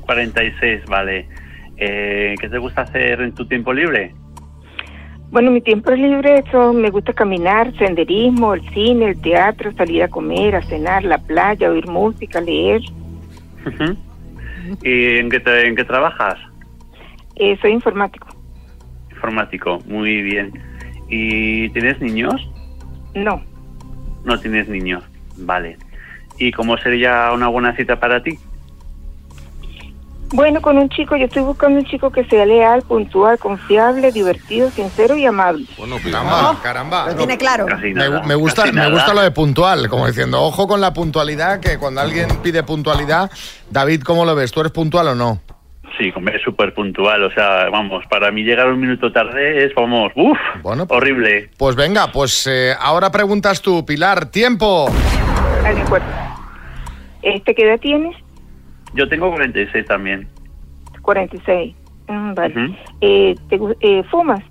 46, 0.00 0.86
vale. 0.86 1.28
Eh, 1.76 2.34
¿Qué 2.40 2.48
te 2.48 2.56
gusta 2.56 2.80
hacer 2.80 3.20
en 3.20 3.34
tu 3.34 3.46
tiempo 3.46 3.70
libre? 3.74 4.14
Bueno, 5.30 5.50
mi 5.50 5.60
tiempo 5.60 5.90
libre, 5.90 6.38
eso 6.46 6.72
me 6.72 6.88
gusta 6.88 7.12
caminar, 7.12 7.70
senderismo, 7.76 8.54
el 8.54 8.66
cine, 8.72 9.10
el 9.10 9.20
teatro, 9.20 9.72
salir 9.72 10.02
a 10.04 10.08
comer, 10.08 10.56
a 10.56 10.62
cenar, 10.62 11.04
la 11.04 11.18
playa, 11.18 11.68
oír 11.70 11.86
música, 11.86 12.40
leer. 12.40 12.80
¿Y 14.82 15.18
en 15.18 15.28
qué, 15.28 15.38
te- 15.40 15.68
en 15.68 15.76
qué 15.76 15.84
trabajas? 15.84 16.38
Eh, 17.36 17.58
soy 17.60 17.72
informático. 17.72 18.26
Informático, 19.10 19.80
muy 19.86 20.22
bien. 20.22 20.50
¿Y 21.14 21.68
tienes 21.68 22.00
niños? 22.00 22.48
No. 23.14 23.42
No 24.24 24.40
tienes 24.40 24.66
niños, 24.66 25.04
vale. 25.36 25.76
¿Y 26.38 26.52
cómo 26.52 26.78
sería 26.78 27.30
una 27.34 27.48
buena 27.48 27.76
cita 27.76 28.00
para 28.00 28.22
ti? 28.22 28.38
Bueno, 30.32 30.62
con 30.62 30.78
un 30.78 30.88
chico, 30.88 31.14
yo 31.16 31.26
estoy 31.26 31.42
buscando 31.42 31.80
un 31.80 31.84
chico 31.84 32.10
que 32.10 32.24
sea 32.24 32.46
leal, 32.46 32.80
puntual, 32.80 33.38
confiable, 33.38 34.10
divertido, 34.10 34.70
sincero 34.70 35.14
y 35.14 35.26
amable. 35.26 35.66
Bueno, 35.76 35.96
caramba, 36.02 36.58
caramba. 36.62 37.06
Lo 37.08 37.16
tiene 37.16 37.36
claro. 37.36 37.66
Me, 37.66 37.92
nada, 37.92 38.22
me 38.22 38.34
gusta, 38.34 38.72
me 38.72 38.90
gusta 38.90 39.12
lo 39.12 39.20
de 39.20 39.32
puntual, 39.32 39.90
como 39.90 40.06
diciendo, 40.06 40.40
ojo 40.40 40.66
con 40.66 40.80
la 40.80 40.94
puntualidad, 40.94 41.60
que 41.60 41.76
cuando 41.76 42.00
alguien 42.00 42.28
pide 42.42 42.62
puntualidad, 42.62 43.30
David, 43.70 44.02
¿cómo 44.02 44.24
lo 44.24 44.34
ves? 44.34 44.50
¿Tú 44.50 44.60
eres 44.60 44.72
puntual 44.72 45.08
o 45.08 45.14
no? 45.14 45.42
Sí, 45.98 46.12
es 46.32 46.42
súper 46.42 46.74
puntual. 46.74 47.22
O 47.24 47.30
sea, 47.32 47.68
vamos, 47.70 48.04
para 48.06 48.30
mí 48.30 48.42
llegar 48.42 48.68
un 48.72 48.80
minuto 48.80 49.12
tarde 49.12 49.64
es, 49.64 49.74
vamos, 49.74 50.12
uff, 50.14 50.38
horrible. 50.88 51.50
Pues 51.58 51.76
venga, 51.76 52.10
pues 52.12 52.46
eh, 52.46 52.72
ahora 52.80 53.10
preguntas 53.10 53.60
tú, 53.60 53.84
Pilar, 53.84 54.30
tiempo. 54.30 54.86
Ah, 55.64 55.72
de 55.72 55.80
acuerdo. 55.80 56.06
¿Este 57.22 57.54
qué 57.54 57.64
edad 57.64 57.80
tienes? 57.80 58.16
Yo 58.94 59.08
tengo 59.08 59.30
46 59.30 59.86
también. 59.86 60.28
46. 61.02 61.74
Mm, 62.08 62.34
vale. 62.34 62.64
Ujú. 62.64 62.74
eh, 63.00 63.34
¿te 63.48 63.60
eh, 63.80 64.02
¿Fumas? 64.10 64.42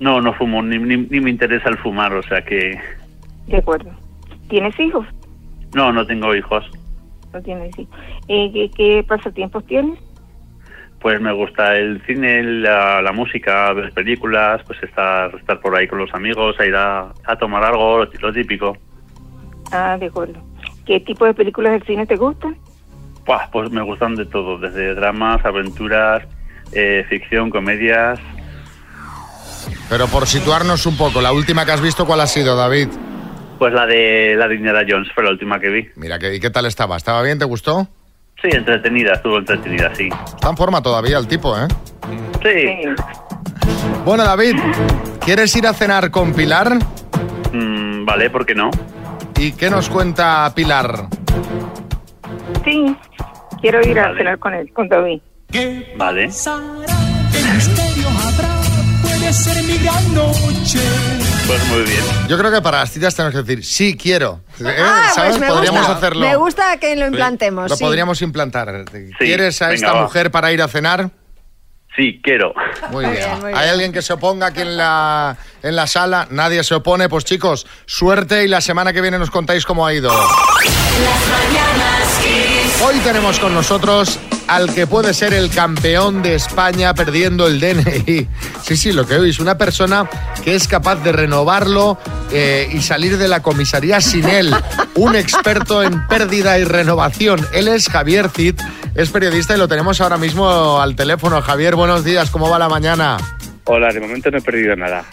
No, 0.00 0.20
no 0.20 0.32
fumo, 0.34 0.62
ni, 0.62 0.78
ni, 0.78 0.96
ni 0.96 1.20
me 1.20 1.30
interesa 1.30 1.68
el 1.68 1.78
fumar, 1.78 2.12
o 2.14 2.22
sea 2.22 2.42
que... 2.44 2.78
De 3.46 3.56
acuerdo. 3.56 3.90
¿Tienes 4.48 4.78
hijos? 4.78 5.04
No, 5.74 5.92
no 5.92 6.06
tengo 6.06 6.34
hijos. 6.34 6.64
No 7.32 7.42
tienes 7.42 7.76
hijos. 7.78 7.98
Eh, 8.28 8.50
¿qué, 8.52 8.70
qué 8.76 9.04
pasatiempos 9.06 9.66
tienes? 9.66 9.98
Pues 11.00 11.20
me 11.20 11.32
gusta 11.32 11.76
el 11.76 12.02
cine, 12.06 12.42
la, 12.42 13.00
la 13.00 13.12
música, 13.12 13.72
ver 13.72 13.92
películas, 13.92 14.62
pues 14.66 14.82
estar, 14.82 15.34
estar 15.36 15.60
por 15.60 15.76
ahí 15.76 15.86
con 15.86 15.98
los 15.98 16.12
amigos, 16.12 16.58
a 16.58 16.66
ir 16.66 16.74
a, 16.74 17.12
a 17.24 17.36
tomar 17.36 17.62
algo, 17.62 18.04
lo, 18.04 18.10
lo 18.20 18.32
típico. 18.32 18.76
Ah, 19.70 19.96
de 19.98 20.06
acuerdo. 20.06 20.42
¿Qué 20.84 20.98
tipo 21.00 21.24
de 21.24 21.34
películas 21.34 21.72
del 21.72 21.82
cine 21.84 22.06
te 22.06 22.16
gustan? 22.16 22.56
Buah, 23.26 23.50
pues 23.52 23.70
me 23.70 23.82
gustan 23.82 24.16
de 24.16 24.24
todo, 24.26 24.58
desde 24.58 24.94
dramas, 24.94 25.44
aventuras, 25.44 26.22
eh, 26.72 27.04
ficción, 27.08 27.50
comedias. 27.50 28.18
Pero 29.90 30.06
por 30.08 30.26
situarnos 30.26 30.86
un 30.86 30.96
poco, 30.96 31.20
la 31.20 31.32
última 31.32 31.64
que 31.64 31.72
has 31.72 31.80
visto, 31.80 32.06
¿cuál 32.06 32.20
ha 32.22 32.26
sido, 32.26 32.56
David? 32.56 32.88
Pues 33.58 33.72
la 33.72 33.86
de 33.86 34.34
la 34.36 34.48
de 34.48 34.54
Indiana 34.54 34.82
Jones 34.88 35.08
fue 35.14 35.24
la 35.24 35.30
última 35.30 35.60
que 35.60 35.68
vi. 35.68 35.88
Mira, 35.96 36.18
¿qué, 36.18 36.34
¿y 36.34 36.40
qué 36.40 36.50
tal 36.50 36.66
estaba? 36.66 36.96
¿Estaba 36.96 37.22
bien? 37.22 37.38
¿Te 37.38 37.44
gustó? 37.44 37.88
Sí, 38.40 38.48
entretenida, 38.52 39.14
estuvo 39.14 39.38
entretenida, 39.38 39.92
sí. 39.94 40.08
Está 40.26 40.50
en 40.50 40.56
forma 40.56 40.80
todavía 40.80 41.18
el 41.18 41.26
tipo, 41.26 41.56
¿eh? 41.58 41.66
Sí. 42.42 42.94
Bueno, 44.04 44.24
David, 44.24 44.56
¿quieres 45.24 45.54
ir 45.56 45.66
a 45.66 45.72
cenar 45.72 46.10
con 46.10 46.32
Pilar? 46.32 46.78
Mm, 47.52 48.04
vale, 48.04 48.30
¿por 48.30 48.46
qué 48.46 48.54
no? 48.54 48.70
¿Y 49.36 49.52
qué 49.52 49.70
nos 49.70 49.88
cuenta 49.88 50.52
Pilar? 50.54 51.08
Sí, 52.64 52.96
quiero 53.60 53.80
ir 53.86 53.98
a 53.98 54.16
cenar 54.16 54.38
con 54.38 54.54
él, 54.54 54.72
con 54.72 54.88
David. 54.88 55.20
Vale. 55.96 56.28
¿Qué 56.28 57.52
misterio 57.54 58.08
habrá? 58.08 58.60
Puede 59.02 59.32
ser 59.32 59.64
mi 59.64 59.78
gran 59.78 60.14
noche. 60.14 60.78
Pues 61.48 61.66
muy 61.68 61.82
bien. 61.82 62.02
Yo 62.28 62.38
creo 62.38 62.52
que 62.52 62.60
para 62.60 62.80
las 62.80 62.92
citas 62.92 63.14
tenemos 63.16 63.34
que 63.34 63.42
decir, 63.42 63.64
sí, 63.64 63.96
quiero. 63.96 64.42
¿Eh? 64.60 64.76
Ah, 64.78 65.10
¿Sabes? 65.14 65.30
pues 65.38 65.40
me 65.40 65.46
podríamos 65.48 65.80
gusta. 65.80 65.96
hacerlo. 65.96 66.20
Me 66.28 66.36
gusta 66.36 66.76
que 66.78 66.94
lo 66.94 67.06
implantemos. 67.06 67.70
Lo 67.70 67.76
sí. 67.76 67.82
podríamos 67.82 68.20
implantar. 68.22 68.84
¿Quieres 69.18 69.60
a 69.62 69.68
venga, 69.68 69.74
esta 69.74 69.92
va. 69.94 70.02
mujer 70.02 70.30
para 70.30 70.52
ir 70.52 70.60
a 70.62 70.68
cenar? 70.68 71.10
Sí, 71.96 72.20
quiero. 72.22 72.52
Muy 72.90 73.06
Muy 73.06 73.14
bien. 73.16 73.26
bien, 73.26 73.40
muy 73.40 73.46
¿Hay 73.54 73.58
bien. 73.60 73.70
alguien 73.70 73.92
que 73.92 74.02
se 74.02 74.12
oponga 74.12 74.48
aquí 74.48 74.60
en 74.60 74.76
la, 74.76 75.36
en 75.62 75.74
la 75.74 75.86
sala? 75.88 76.28
Nadie 76.30 76.62
se 76.62 76.74
opone. 76.74 77.08
Pues 77.08 77.24
chicos, 77.24 77.66
suerte 77.86 78.44
y 78.44 78.48
la 78.48 78.60
semana 78.60 78.92
que 78.92 79.00
viene 79.00 79.18
nos 79.18 79.30
contáis 79.30 79.64
cómo 79.64 79.84
ha 79.86 79.94
ido. 79.94 80.12
Hoy 82.84 82.98
tenemos 83.04 83.38
con 83.40 83.54
nosotros 83.54 84.18
al 84.46 84.72
que 84.74 84.86
puede 84.86 85.12
ser 85.12 85.34
el 85.34 85.50
campeón 85.50 86.22
de 86.22 86.34
España 86.34 86.94
perdiendo 86.94 87.46
el 87.46 87.60
DNI. 87.60 88.28
Sí, 88.62 88.76
sí, 88.76 88.92
lo 88.92 89.06
que 89.06 89.16
oís, 89.16 89.40
una 89.40 89.58
persona 89.58 90.08
que 90.44 90.54
es 90.54 90.68
capaz 90.68 90.96
de 90.96 91.12
renovarlo 91.12 91.98
eh, 92.32 92.68
y 92.72 92.80
salir 92.80 93.18
de 93.18 93.28
la 93.28 93.42
comisaría 93.42 94.00
sin 94.00 94.28
él. 94.28 94.54
Un 94.94 95.16
experto 95.16 95.82
en 95.82 96.06
pérdida 96.06 96.58
y 96.58 96.64
renovación. 96.64 97.46
Él 97.52 97.68
es 97.68 97.88
Javier 97.88 98.30
Cid, 98.30 98.56
es 98.94 99.10
periodista 99.10 99.54
y 99.54 99.58
lo 99.58 99.68
tenemos 99.68 100.00
ahora 100.00 100.18
mismo 100.18 100.80
al 100.80 100.96
teléfono. 100.96 101.40
Javier, 101.42 101.76
buenos 101.76 102.04
días, 102.04 102.30
¿cómo 102.30 102.48
va 102.48 102.58
la 102.58 102.68
mañana? 102.68 103.16
Hola, 103.64 103.92
de 103.92 104.00
momento 104.00 104.30
no 104.30 104.38
he 104.38 104.42
perdido 104.42 104.74
nada. 104.76 105.04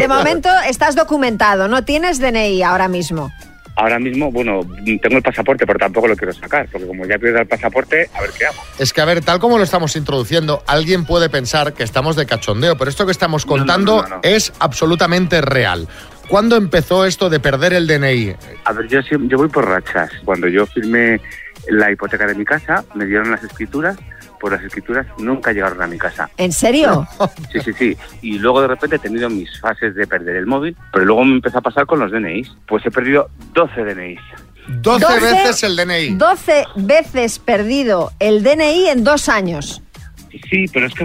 De 0.00 0.08
momento 0.08 0.48
estás 0.68 0.96
documentado, 0.96 1.68
no 1.68 1.84
tienes 1.84 2.18
DNI 2.18 2.62
ahora 2.62 2.88
mismo. 2.88 3.32
Ahora 3.76 3.98
mismo, 3.98 4.32
bueno, 4.32 4.60
tengo 5.02 5.16
el 5.18 5.22
pasaporte, 5.22 5.66
pero 5.66 5.78
tampoco 5.78 6.08
lo 6.08 6.16
quiero 6.16 6.32
sacar, 6.32 6.66
porque 6.72 6.86
como 6.86 7.04
ya 7.04 7.18
pierdo 7.18 7.40
el 7.40 7.46
pasaporte, 7.46 8.08
a 8.14 8.22
ver 8.22 8.30
qué 8.36 8.46
hago. 8.46 8.56
Es 8.78 8.92
que, 8.94 9.02
a 9.02 9.04
ver, 9.04 9.22
tal 9.22 9.38
como 9.38 9.58
lo 9.58 9.64
estamos 9.64 9.96
introduciendo, 9.96 10.62
alguien 10.66 11.04
puede 11.04 11.28
pensar 11.28 11.74
que 11.74 11.82
estamos 11.82 12.16
de 12.16 12.24
cachondeo, 12.24 12.78
pero 12.78 12.90
esto 12.90 13.04
que 13.04 13.12
estamos 13.12 13.44
contando 13.44 14.02
no, 14.02 14.08
no. 14.08 14.20
es 14.22 14.52
absolutamente 14.60 15.42
real. 15.42 15.86
¿Cuándo 16.28 16.56
empezó 16.56 17.04
esto 17.04 17.28
de 17.28 17.38
perder 17.38 17.74
el 17.74 17.86
DNI? 17.86 18.34
A 18.64 18.72
ver, 18.72 18.88
yo, 18.88 19.00
yo 19.00 19.36
voy 19.36 19.48
por 19.48 19.68
rachas. 19.68 20.10
Cuando 20.24 20.48
yo 20.48 20.66
firmé 20.66 21.20
la 21.68 21.90
hipoteca 21.92 22.26
de 22.26 22.34
mi 22.34 22.44
casa, 22.44 22.84
me 22.94 23.04
dieron 23.04 23.30
las 23.30 23.44
escrituras, 23.44 23.96
pues 24.38 24.52
las 24.54 24.62
escrituras 24.62 25.06
nunca 25.18 25.52
llegaron 25.52 25.80
a 25.82 25.86
mi 25.86 25.98
casa. 25.98 26.28
¿En 26.36 26.52
serio? 26.52 27.06
Sí, 27.52 27.60
sí, 27.60 27.72
sí. 27.72 27.96
Y 28.22 28.38
luego 28.38 28.60
de 28.60 28.68
repente 28.68 28.96
he 28.96 28.98
tenido 28.98 29.28
mis 29.30 29.58
fases 29.60 29.94
de 29.94 30.06
perder 30.06 30.36
el 30.36 30.46
móvil, 30.46 30.76
pero 30.92 31.04
luego 31.04 31.24
me 31.24 31.34
empezó 31.36 31.58
a 31.58 31.62
pasar 31.62 31.86
con 31.86 31.98
los 32.00 32.10
DNIs. 32.12 32.50
Pues 32.66 32.84
he 32.86 32.90
perdido 32.90 33.28
12 33.54 33.82
DNIs. 33.84 34.20
12, 34.68 35.04
12 35.04 35.20
veces 35.20 35.62
el 35.62 35.76
DNI. 35.76 36.14
12 36.16 36.64
veces 36.76 37.38
perdido 37.38 38.12
el 38.18 38.42
DNI 38.42 38.88
en 38.88 39.04
dos 39.04 39.28
años. 39.28 39.80
Sí, 40.50 40.66
pero 40.70 40.86
es 40.86 40.92
que 40.94 41.04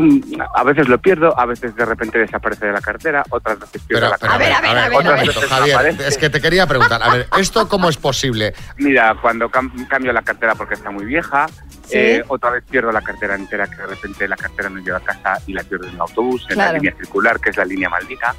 a 0.55 0.63
veces 0.63 0.89
lo 0.89 0.99
pierdo, 0.99 1.39
a 1.39 1.45
veces 1.45 1.73
de 1.75 1.85
repente 1.85 2.17
desaparece 2.19 2.65
de 2.65 2.73
la 2.73 2.81
cartera, 2.81 3.23
otras 3.29 3.59
veces 3.59 3.81
pierdo 3.83 4.07
Pero, 4.07 4.09
la 4.09 4.17
pero, 4.17 4.31
cartera. 4.31 4.57
a 4.57 4.61
ver, 4.61 4.77
a 4.77 4.89
ver, 4.89 4.91
momento, 4.91 5.31
veces 5.31 5.49
Javier, 5.49 5.75
aparece. 5.75 6.07
es 6.07 6.17
que 6.17 6.29
te 6.29 6.41
quería 6.41 6.67
preguntar, 6.67 7.01
a 7.01 7.09
ver, 7.13 7.27
¿esto 7.39 7.69
cómo 7.69 7.87
es 7.87 7.95
posible? 7.95 8.53
Mira, 8.77 9.15
cuando 9.21 9.49
cam- 9.49 9.87
cambio 9.87 10.11
la 10.11 10.21
cartera 10.21 10.55
porque 10.55 10.73
está 10.73 10.91
muy 10.91 11.05
vieja, 11.05 11.47
Sí. 11.85 11.97
eh, 11.97 12.23
otra 12.27 12.51
vez 12.51 12.63
pierdo 12.69 12.91
la 12.91 13.01
cartera 13.01 13.35
entera, 13.35 13.67
que 13.67 13.75
de 13.75 13.87
repente 13.87 14.27
la 14.27 14.35
cartera 14.37 14.69
no 14.69 14.79
llega 14.79 14.97
a 14.97 15.01
casa 15.01 15.39
y 15.47 15.53
la 15.53 15.63
pierdo 15.63 15.87
en 15.87 15.95
un 15.95 16.01
autobús, 16.01 16.41
en 16.49 16.55
Claro. 16.55 16.73
la 16.73 16.77
línea 16.79 16.95
circular, 16.97 17.39
que 17.39 17.49
es 17.49 17.57
la 17.57 17.65
línea 17.65 17.89
maldita, 17.89 18.33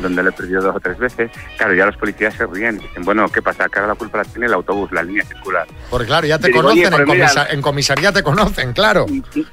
donde 0.00 0.22
lo 0.22 0.30
he 0.30 0.32
perdido 0.32 0.62
dos 0.62 0.76
o 0.76 0.80
tres 0.80 0.98
veces. 0.98 1.30
Claro, 1.56 1.74
ya 1.74 1.86
los 1.86 1.96
policías 1.96 2.34
se 2.34 2.46
ríen 2.46 2.78
dicen, 2.78 3.04
bueno, 3.04 3.28
¿qué 3.28 3.42
pasa? 3.42 3.68
Que 3.68 3.78
ahora 3.78 3.92
la 3.92 3.98
culpa 3.98 4.18
la 4.18 4.24
tiene 4.24 4.46
el 4.46 4.54
autobús, 4.54 4.90
la 4.92 5.02
línea 5.02 5.24
circular. 5.24 5.66
Porque 5.90 6.06
claro, 6.06 6.26
ya 6.26 6.38
te 6.38 6.48
digo, 6.48 6.62
conocen, 6.62 6.84
en, 6.84 6.90
mira- 7.04 7.06
comisa- 7.28 7.46
en 7.50 7.62
comisaría 7.62 8.12
te 8.12 8.22
conocen, 8.22 8.72
claro. 8.72 9.06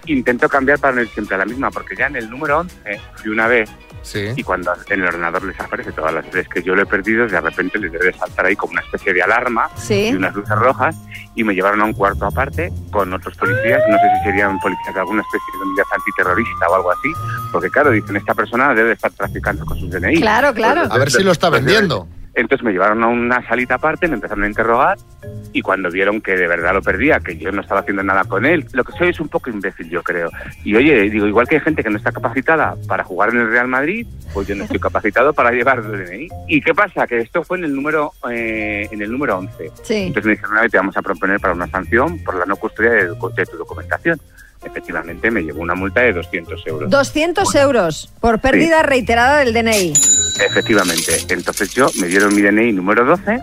Intento 0.06 0.49
cambiar 0.49 0.79
para 0.79 0.95
no 0.95 1.01
ir 1.01 1.10
siempre 1.10 1.36
a 1.36 1.39
la 1.39 1.45
misma, 1.45 1.69
porque 1.71 1.95
ya 1.95 2.08
en 2.08 2.15
el 2.15 2.29
número 2.29 2.60
11 2.60 2.99
fui 3.15 3.29
una 3.32 3.47
vez 3.47 3.69
Sí. 4.04 4.34
y 4.36 4.44
cuando 4.44 4.72
en 4.89 5.02
el 5.02 5.08
ordenador 5.08 5.44
les 5.44 5.60
aparece 5.60 5.92
todas 5.92 6.13
las 6.13 6.26
veces 6.26 6.48
que 6.50 6.62
yo 6.62 6.76
lo 6.76 6.84
he 6.84 6.86
perdido, 6.86 7.26
de 7.26 7.42
repente 7.42 7.80
les 7.80 7.92
debe 7.92 8.13
saltar 8.13 8.46
ahí 8.46 8.56
como 8.56 8.74
una 8.74 8.82
especie 8.82 9.13
de 9.13 9.24
alarma 9.24 9.70
Sí. 9.76 10.10
y 10.10 10.13
unas 10.13 10.36
luces 10.36 10.56
rojas 10.56 10.96
y 11.36 11.44
me 11.44 11.56
llevaron 11.56 11.82
a 11.82 11.86
un 11.86 11.94
cuarto 11.94 12.26
aparte 12.26 12.72
con 12.92 13.12
otros 13.13 13.36
policías, 13.38 13.82
no 13.89 13.98
sé 13.98 14.04
si 14.20 14.26
serían 14.26 14.60
policías 14.60 14.94
de 14.94 15.00
alguna 15.00 15.22
especie 15.22 15.48
de 15.58 15.66
unidad 15.70 15.86
antiterrorista 15.92 16.68
o 16.70 16.76
algo 16.76 16.92
así, 16.92 17.10
porque 17.52 17.70
claro, 17.70 17.92
dicen, 17.92 18.16
esta 18.18 18.34
persona 18.36 18.74
debe 18.74 18.92
estar 18.92 19.12
traficando 19.12 19.66
con 19.66 19.80
sus 19.80 19.89
DNI. 19.89 20.20
Claro, 20.22 20.54
claro. 20.54 20.82
A 20.92 20.98
ver 20.98 21.10
si 21.10 21.24
lo 21.24 21.32
está 21.32 21.50
vendiendo. 21.50 21.96
Entonces 22.08 22.22
me 22.63 22.72
llevaron 22.72 23.04
a 23.04 23.08
una 23.08 23.46
salita 23.48 23.76
aparte, 23.76 24.08
me 24.08 24.15
empezaron 24.15 24.43
a 24.43 24.48
interrogar 24.48 24.98
y 25.52 25.62
cuando 25.62 25.89
vieron 25.89 26.22
que 26.22 26.36
de 26.36 26.48
verdad 26.48 26.74
lo 26.74 26.82
perdía, 26.82 27.19
que 27.19 27.38
yo 27.38 27.52
no 27.52 27.62
estaba 27.62 27.82
haciendo 27.82 28.04
nada 28.04 28.24
con 28.24 28.46
él, 28.46 28.65
lo 28.74 28.84
que 28.84 28.91
soy 28.93 29.10
es 29.10 29.19
un 29.19 29.30
poco 29.30 29.50
imbécil, 29.50 29.89
yo 29.89 30.02
creo. 30.02 30.30
Y 30.63 30.76
oye, 30.76 31.10
digo, 31.10 31.28
igual 31.28 31.48
que 31.48 31.56
hay 31.56 31.62
gente 31.62 31.84
que 31.84 31.89
no 31.89 31.98
está 31.98 32.12
capacitada 32.12 32.76
para 32.88 33.04
jugar 33.04 33.30
en 33.30 33.41
el 33.41 33.50
Real 33.50 33.67
Madrid, 33.67 34.08
pues 34.34 34.48
yo 34.48 34.56
no 34.56 34.63
estoy 34.63 34.80
capacitado 34.82 35.34
para 35.34 35.52
llevar 35.52 35.80
el 35.80 36.06
DNI. 36.06 36.28
¿Y 36.48 36.62
qué 36.62 36.74
pasa? 36.74 37.06
Que 37.06 37.19
esto 37.19 37.43
fue 37.43 37.58
en 37.60 37.65
el 37.65 37.76
número 37.76 38.12
eh, 38.30 38.88
en 38.91 39.02
el 39.02 39.12
número 39.12 39.38
11. 39.38 39.72
Sí. 39.84 39.96
Entonces 40.08 40.26
me 40.26 40.32
dijeron, 40.32 40.56
"Vale, 40.56 40.69
te 40.69 40.78
vamos 40.78 40.98
a 40.98 41.02
proponer 41.02 41.39
para 41.39 41.54
una 41.54 41.67
sanción 41.67 42.24
por 42.24 42.36
la 42.36 42.46
no 42.46 42.56
custodia 42.56 42.91
de, 42.91 43.06
de 43.06 43.46
tu 43.46 43.58
documentación. 43.58 44.19
Efectivamente, 44.65 45.30
me 45.32 45.41
llevó 45.41 45.62
una 45.62 45.76
multa 45.76 46.02
de 46.02 46.13
200 46.13 46.65
euros. 46.67 46.89
200 46.89 47.56
euros 47.56 48.10
por 48.19 48.39
pérdida 48.39 48.82
reiterada 48.84 49.39
del 49.39 49.54
DNI. 49.54 49.93
Efectivamente. 50.45 51.26
Entonces 51.30 51.73
yo 51.73 51.88
me 51.99 52.08
dieron 52.08 52.34
mi 52.36 52.41
DNI 52.41 52.71
número 52.73 53.06
12. 53.06 53.39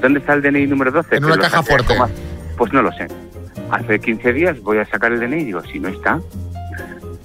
¿Dónde 0.00 0.20
está 0.20 0.34
el 0.34 0.42
DNI 0.42 0.66
número 0.66 0.90
12? 0.90 1.16
En 1.16 1.24
una 1.24 1.38
caja 1.38 1.62
fuerte. 1.62 1.96
como- 1.96 2.10
Pues 2.56 2.72
no 2.72 2.82
lo 2.82 2.92
sé. 2.92 3.06
Hace 3.70 3.98
15 4.00 4.32
días 4.32 4.60
voy 4.60 4.78
a 4.78 4.84
sacar 4.86 5.12
el 5.12 5.20
DNI 5.20 5.40
y 5.42 5.44
digo, 5.46 5.62
si 5.62 5.78
no 5.78 5.88
está. 5.88 6.20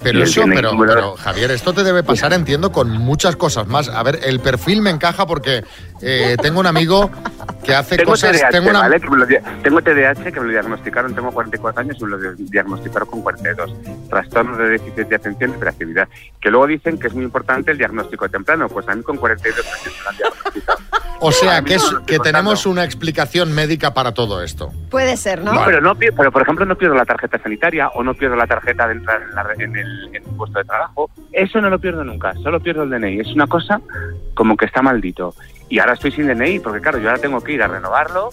Pero 0.00 0.22
eso, 0.22 0.42
pero, 0.54 1.16
Javier, 1.16 1.50
esto 1.50 1.74
te 1.74 1.82
debe 1.82 2.04
pasar, 2.04 2.32
entiendo, 2.32 2.70
con 2.70 2.92
muchas 2.98 3.34
cosas 3.34 3.66
más. 3.66 3.88
A 3.88 4.00
ver, 4.04 4.20
el 4.24 4.38
perfil 4.38 4.80
me 4.80 4.90
encaja 4.90 5.26
porque 5.26 5.64
eh, 6.02 6.36
tengo 6.40 6.60
un 6.60 6.66
amigo 6.66 7.10
que 7.64 7.74
hace 7.74 7.96
Tengo 7.96 8.10
cosas. 8.12 8.32
TDAH, 8.38 8.50
tengo 8.50 8.70
una- 8.70 8.80
¿vale? 8.80 9.00
Que 9.00 9.10
me 9.10 9.16
lo 9.18 9.26
di- 9.26 9.36
tengo 9.62 9.82
TDAH 9.82 10.32
que 10.32 10.40
me 10.40 10.46
lo 10.46 10.52
diagnosticaron, 10.52 11.14
tengo 11.14 11.30
44 11.32 11.80
años 11.80 11.96
y 12.00 12.04
me 12.04 12.10
lo 12.10 12.18
di- 12.18 12.44
diagnosticaron 12.50 13.08
con 13.08 13.22
42. 13.22 13.74
Trastorno 14.08 14.56
de 14.56 14.68
déficit 14.70 15.06
de 15.08 15.16
atención 15.16 15.50
y 15.50 15.54
hiperactividad. 15.54 16.08
Que 16.40 16.50
luego 16.50 16.66
dicen 16.66 16.98
que 16.98 17.08
es 17.08 17.14
muy 17.14 17.24
importante 17.24 17.70
el 17.72 17.78
diagnóstico 17.78 18.28
temprano. 18.28 18.68
Pues 18.68 18.88
a 18.88 18.94
mí 18.94 19.02
con 19.02 19.16
42 19.16 19.66
años 19.66 19.94
me 19.98 20.02
lo 20.04 20.08
han 20.10 20.16
diagnosticado. 20.16 20.78
O 21.20 21.32
sea, 21.32 21.62
que, 21.62 21.74
es, 21.74 21.82
tenemos 22.22 22.64
una 22.64 22.84
explicación 22.84 23.52
médica 23.52 23.92
para 23.92 24.14
todo 24.14 24.40
esto. 24.40 24.70
Puede 24.88 25.16
ser, 25.16 25.42
¿no? 25.42 25.52
No, 25.52 25.64
pero 25.64 25.80
no 25.80 25.96
pero 25.96 26.30
por 26.30 26.42
ejemplo 26.42 26.64
no 26.64 26.78
pierdo 26.78 26.94
la 26.94 27.04
tarjeta 27.04 27.40
sanitaria 27.42 27.88
o 27.88 28.04
no 28.04 28.14
pierdo 28.14 28.36
la 28.36 28.46
tarjeta 28.46 28.86
de 28.86 28.92
entrar 28.92 29.22
en, 29.22 29.34
la 29.34 29.42
re- 29.42 29.64
en 29.64 29.74
el, 29.74 30.04
en 30.14 30.14
el 30.14 30.22
puesto 30.36 30.60
de 30.60 30.64
trabajo. 30.64 31.10
Eso 31.32 31.60
no 31.60 31.70
lo 31.70 31.80
pierdo 31.80 32.04
nunca, 32.04 32.34
solo 32.34 32.60
pierdo 32.60 32.84
el 32.84 32.90
DNI. 32.90 33.18
Es 33.18 33.32
una 33.34 33.48
cosa 33.48 33.80
como 34.34 34.56
que 34.56 34.66
está 34.66 34.80
maldito. 34.80 35.34
Y 35.68 35.78
ahora 35.78 35.94
estoy 35.94 36.12
sin 36.12 36.26
DNI 36.26 36.60
porque 36.60 36.80
claro, 36.80 36.98
yo 36.98 37.08
ahora 37.08 37.20
tengo 37.20 37.40
que 37.42 37.52
ir 37.52 37.62
a 37.62 37.68
renovarlo 37.68 38.30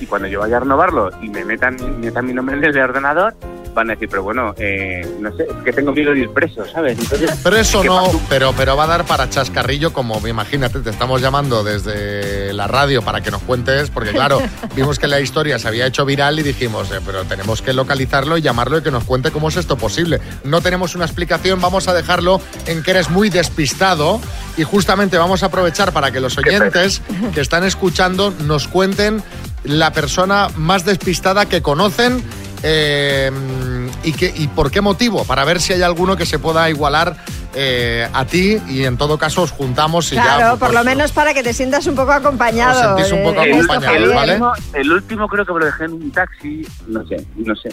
y 0.00 0.06
cuando 0.06 0.28
yo 0.28 0.40
vaya 0.40 0.58
a 0.58 0.60
renovarlo 0.60 1.10
y 1.20 1.28
me 1.28 1.44
metan, 1.44 1.76
metan 2.00 2.26
mi 2.26 2.32
nombre 2.32 2.56
en 2.56 2.64
el 2.64 2.78
ordenador, 2.78 3.34
van 3.76 3.90
a 3.90 3.92
decir, 3.92 4.08
pero 4.08 4.22
bueno, 4.22 4.54
eh, 4.56 5.06
no 5.20 5.36
sé, 5.36 5.44
es 5.44 5.64
que 5.64 5.72
tengo 5.72 5.92
miedo 5.92 6.12
de 6.12 6.20
ir 6.20 6.30
preso, 6.30 6.64
¿sabes? 6.66 6.98
Entonces, 6.98 7.30
Pero 7.42 7.56
eso 7.56 7.82
¿qué 7.82 7.88
no, 7.88 8.10
pero, 8.28 8.54
pero 8.56 8.74
va 8.74 8.84
a 8.84 8.86
dar 8.86 9.04
para 9.04 9.28
chascarrillo, 9.28 9.92
como 9.92 10.26
imagínate, 10.26 10.80
te 10.80 10.88
estamos 10.88 11.20
llamando 11.20 11.62
desde 11.62 12.54
la 12.54 12.66
radio 12.66 13.02
para 13.02 13.20
que 13.20 13.30
nos 13.30 13.42
cuentes, 13.42 13.90
porque 13.90 14.12
claro, 14.12 14.40
vimos 14.74 14.98
que 14.98 15.06
la 15.06 15.20
historia 15.20 15.58
se 15.58 15.68
había 15.68 15.86
hecho 15.86 16.06
viral 16.06 16.38
y 16.38 16.42
dijimos, 16.42 16.90
eh, 16.90 17.00
pero 17.04 17.24
tenemos 17.24 17.60
que 17.60 17.74
localizarlo 17.74 18.38
y 18.38 18.40
llamarlo 18.40 18.78
y 18.78 18.82
que 18.82 18.90
nos 18.90 19.04
cuente 19.04 19.30
cómo 19.30 19.50
es 19.50 19.56
esto 19.56 19.76
posible. 19.76 20.20
No 20.42 20.62
tenemos 20.62 20.94
una 20.94 21.04
explicación, 21.04 21.60
vamos 21.60 21.86
a 21.86 21.92
dejarlo 21.92 22.40
en 22.64 22.82
que 22.82 22.92
eres 22.92 23.10
muy 23.10 23.28
despistado 23.28 24.20
y 24.56 24.62
justamente 24.62 25.18
vamos 25.18 25.42
a 25.42 25.46
aprovechar 25.46 25.92
para 25.92 26.10
que 26.10 26.20
los 26.20 26.38
oyentes 26.38 27.02
que 27.34 27.42
están 27.42 27.62
escuchando 27.64 28.32
nos 28.46 28.68
cuenten 28.68 29.22
la 29.64 29.92
persona 29.92 30.48
más 30.56 30.86
despistada 30.86 31.46
que 31.46 31.60
conocen 31.60 32.24
eh, 32.68 33.30
y, 34.02 34.12
que, 34.12 34.32
y 34.34 34.48
por 34.48 34.72
qué 34.72 34.80
motivo, 34.80 35.24
para 35.24 35.44
ver 35.44 35.60
si 35.60 35.72
hay 35.72 35.82
alguno 35.82 36.16
que 36.16 36.26
se 36.26 36.40
pueda 36.40 36.68
igualar 36.68 37.16
eh, 37.54 38.06
a 38.12 38.24
ti 38.26 38.58
y 38.68 38.84
en 38.84 38.98
todo 38.98 39.16
caso 39.16 39.42
os 39.42 39.52
juntamos 39.52 40.12
y 40.12 40.16
Claro, 40.16 40.38
ya... 40.40 40.50
por 40.50 40.58
pues, 40.58 40.72
lo 40.72 40.84
menos 40.84 41.12
para 41.12 41.32
que 41.32 41.42
te 41.42 41.54
sientas 41.54 41.86
un 41.86 41.94
poco 41.94 42.12
acompañado. 42.12 42.96
Os 42.96 43.00
sentís 43.00 43.12
un 43.12 43.22
poco 43.22 43.40
acompañados, 43.40 43.84
Javier. 43.84 44.14
¿vale? 44.14 44.32
último, 44.32 44.52
el 44.74 44.92
último 44.92 45.28
creo 45.28 45.46
que 45.46 45.52
me 45.52 45.60
lo 45.60 45.66
dejé 45.66 45.84
en 45.84 45.92
un 45.92 46.10
taxi, 46.10 46.66
no 46.88 47.06
sé, 47.06 47.24
no 47.36 47.54
sé. 47.54 47.68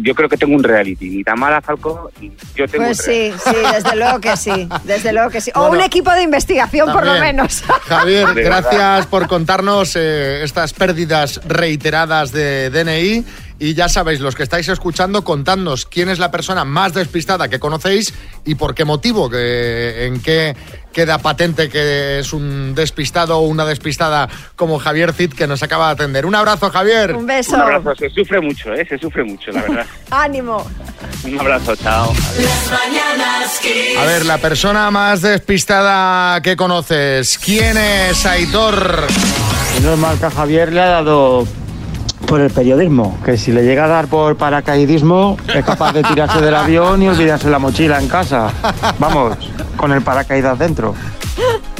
Yo 0.00 0.14
creo 0.14 0.28
que 0.28 0.36
tengo 0.36 0.56
un 0.56 0.64
reality, 0.64 1.10
ni 1.10 1.22
Tamara 1.22 1.60
Falco, 1.60 2.10
ni 2.20 2.32
yo 2.56 2.66
tengo 2.66 2.86
Pues 2.86 2.98
un 3.00 3.04
sí, 3.04 3.32
sí, 3.44 3.56
desde 3.72 3.94
luego 3.96 4.20
que 4.20 4.36
sí, 4.36 4.68
desde 4.84 5.12
luego 5.12 5.30
que 5.30 5.40
sí. 5.42 5.50
O 5.54 5.60
Bueno, 5.60 5.76
un 5.76 5.80
equipo 5.82 6.10
de 6.10 6.22
investigación, 6.22 6.90
por 6.90 7.04
lo 7.06 7.14
menos. 7.20 7.62
Javier, 7.86 8.34
De 8.34 8.42
gracias 8.42 9.06
por 9.06 9.28
contarnos 9.28 9.96
eh, 9.96 10.42
estas 10.42 10.72
pérdidas 10.72 11.40
reiteradas 11.46 12.32
de 12.32 12.70
DNI 12.70 13.24
Y 13.58 13.74
ya 13.74 13.88
sabéis, 13.88 14.20
los 14.20 14.34
que 14.34 14.42
estáis 14.42 14.68
escuchando, 14.68 15.22
contadnos 15.22 15.86
quién 15.86 16.08
es 16.08 16.18
la 16.18 16.30
persona 16.30 16.64
más 16.64 16.92
despistada 16.92 17.48
que 17.48 17.60
conocéis 17.60 18.12
y 18.44 18.56
por 18.56 18.74
qué 18.74 18.84
motivo, 18.84 19.30
que, 19.30 20.06
en 20.06 20.20
qué 20.20 20.56
queda 20.92 21.18
patente 21.18 21.68
que 21.68 22.20
es 22.20 22.32
un 22.32 22.74
despistado 22.74 23.38
o 23.38 23.42
una 23.42 23.64
despistada 23.64 24.28
como 24.56 24.78
Javier 24.78 25.12
Cid 25.12 25.34
que 25.34 25.46
nos 25.46 25.62
acaba 25.62 25.86
de 25.88 25.92
atender. 25.92 26.26
Un 26.26 26.34
abrazo, 26.34 26.70
Javier. 26.70 27.14
Un 27.14 27.26
beso. 27.26 27.54
Un 27.56 27.62
abrazo, 27.62 27.94
se 27.96 28.10
sufre 28.10 28.40
mucho, 28.40 28.72
¿eh? 28.72 28.86
Se 28.88 28.98
sufre 28.98 29.24
mucho, 29.24 29.50
la 29.50 29.62
verdad. 29.62 29.86
Ánimo. 30.10 30.66
Un 31.24 31.40
abrazo, 31.40 31.76
chao. 31.76 32.12
A 33.98 34.04
ver, 34.04 34.26
la 34.26 34.38
persona 34.38 34.90
más 34.90 35.22
despistada 35.22 36.40
que 36.42 36.56
conoces, 36.56 37.38
¿quién 37.38 37.76
es 37.76 38.24
Aitor? 38.24 39.06
Es 39.76 39.98
mal 39.98 40.18
que 40.18 40.26
a 40.26 40.30
Javier 40.30 40.72
le 40.72 40.80
ha 40.80 40.86
dado 40.86 41.46
por 42.26 42.40
el 42.40 42.50
periodismo, 42.50 43.16
que 43.24 43.36
si 43.36 43.52
le 43.52 43.62
llega 43.64 43.84
a 43.84 43.88
dar 43.88 44.06
por 44.06 44.36
paracaidismo 44.36 45.36
es 45.54 45.64
capaz 45.64 45.92
de 45.92 46.02
tirarse 46.02 46.40
del 46.40 46.54
avión 46.54 47.02
y 47.02 47.08
olvidarse 47.08 47.48
la 47.50 47.58
mochila 47.58 48.00
en 48.00 48.08
casa. 48.08 48.50
Vamos, 48.98 49.36
con 49.76 49.92
el 49.92 50.02
paracaídas 50.02 50.58
dentro. 50.58 50.94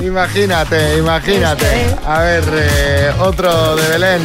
Imagínate, 0.03 0.99
imagínate. 0.99 1.67
A 2.07 2.21
ver, 2.21 2.45
eh, 2.53 3.11
otro 3.21 3.77
de 3.77 3.89
Belén. 3.89 4.23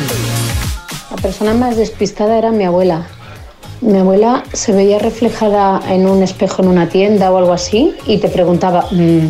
La 1.11 1.17
persona 1.17 1.53
más 1.53 1.77
despistada 1.77 2.37
era 2.37 2.51
mi 2.51 2.65
abuela. 2.65 3.03
Mi 3.81 3.97
abuela 3.99 4.43
se 4.53 4.73
veía 4.73 4.99
reflejada 4.99 5.79
en 5.89 6.07
un 6.07 6.21
espejo 6.23 6.61
en 6.61 6.67
una 6.69 6.89
tienda 6.89 7.31
o 7.31 7.37
algo 7.37 7.53
así 7.53 7.95
y 8.05 8.17
te 8.17 8.27
preguntaba, 8.27 8.85
"Mm, 8.91 9.27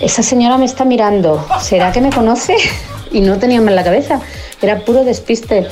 esa 0.00 0.22
señora 0.22 0.58
me 0.58 0.64
está 0.64 0.84
mirando, 0.84 1.46
¿será 1.60 1.92
que 1.92 2.00
me 2.00 2.10
conoce? 2.10 2.56
Y 3.12 3.20
no 3.20 3.38
tenía 3.38 3.60
más 3.60 3.68
en 3.70 3.76
la 3.76 3.84
cabeza, 3.84 4.20
era 4.60 4.80
puro 4.80 5.04
despiste. 5.04 5.68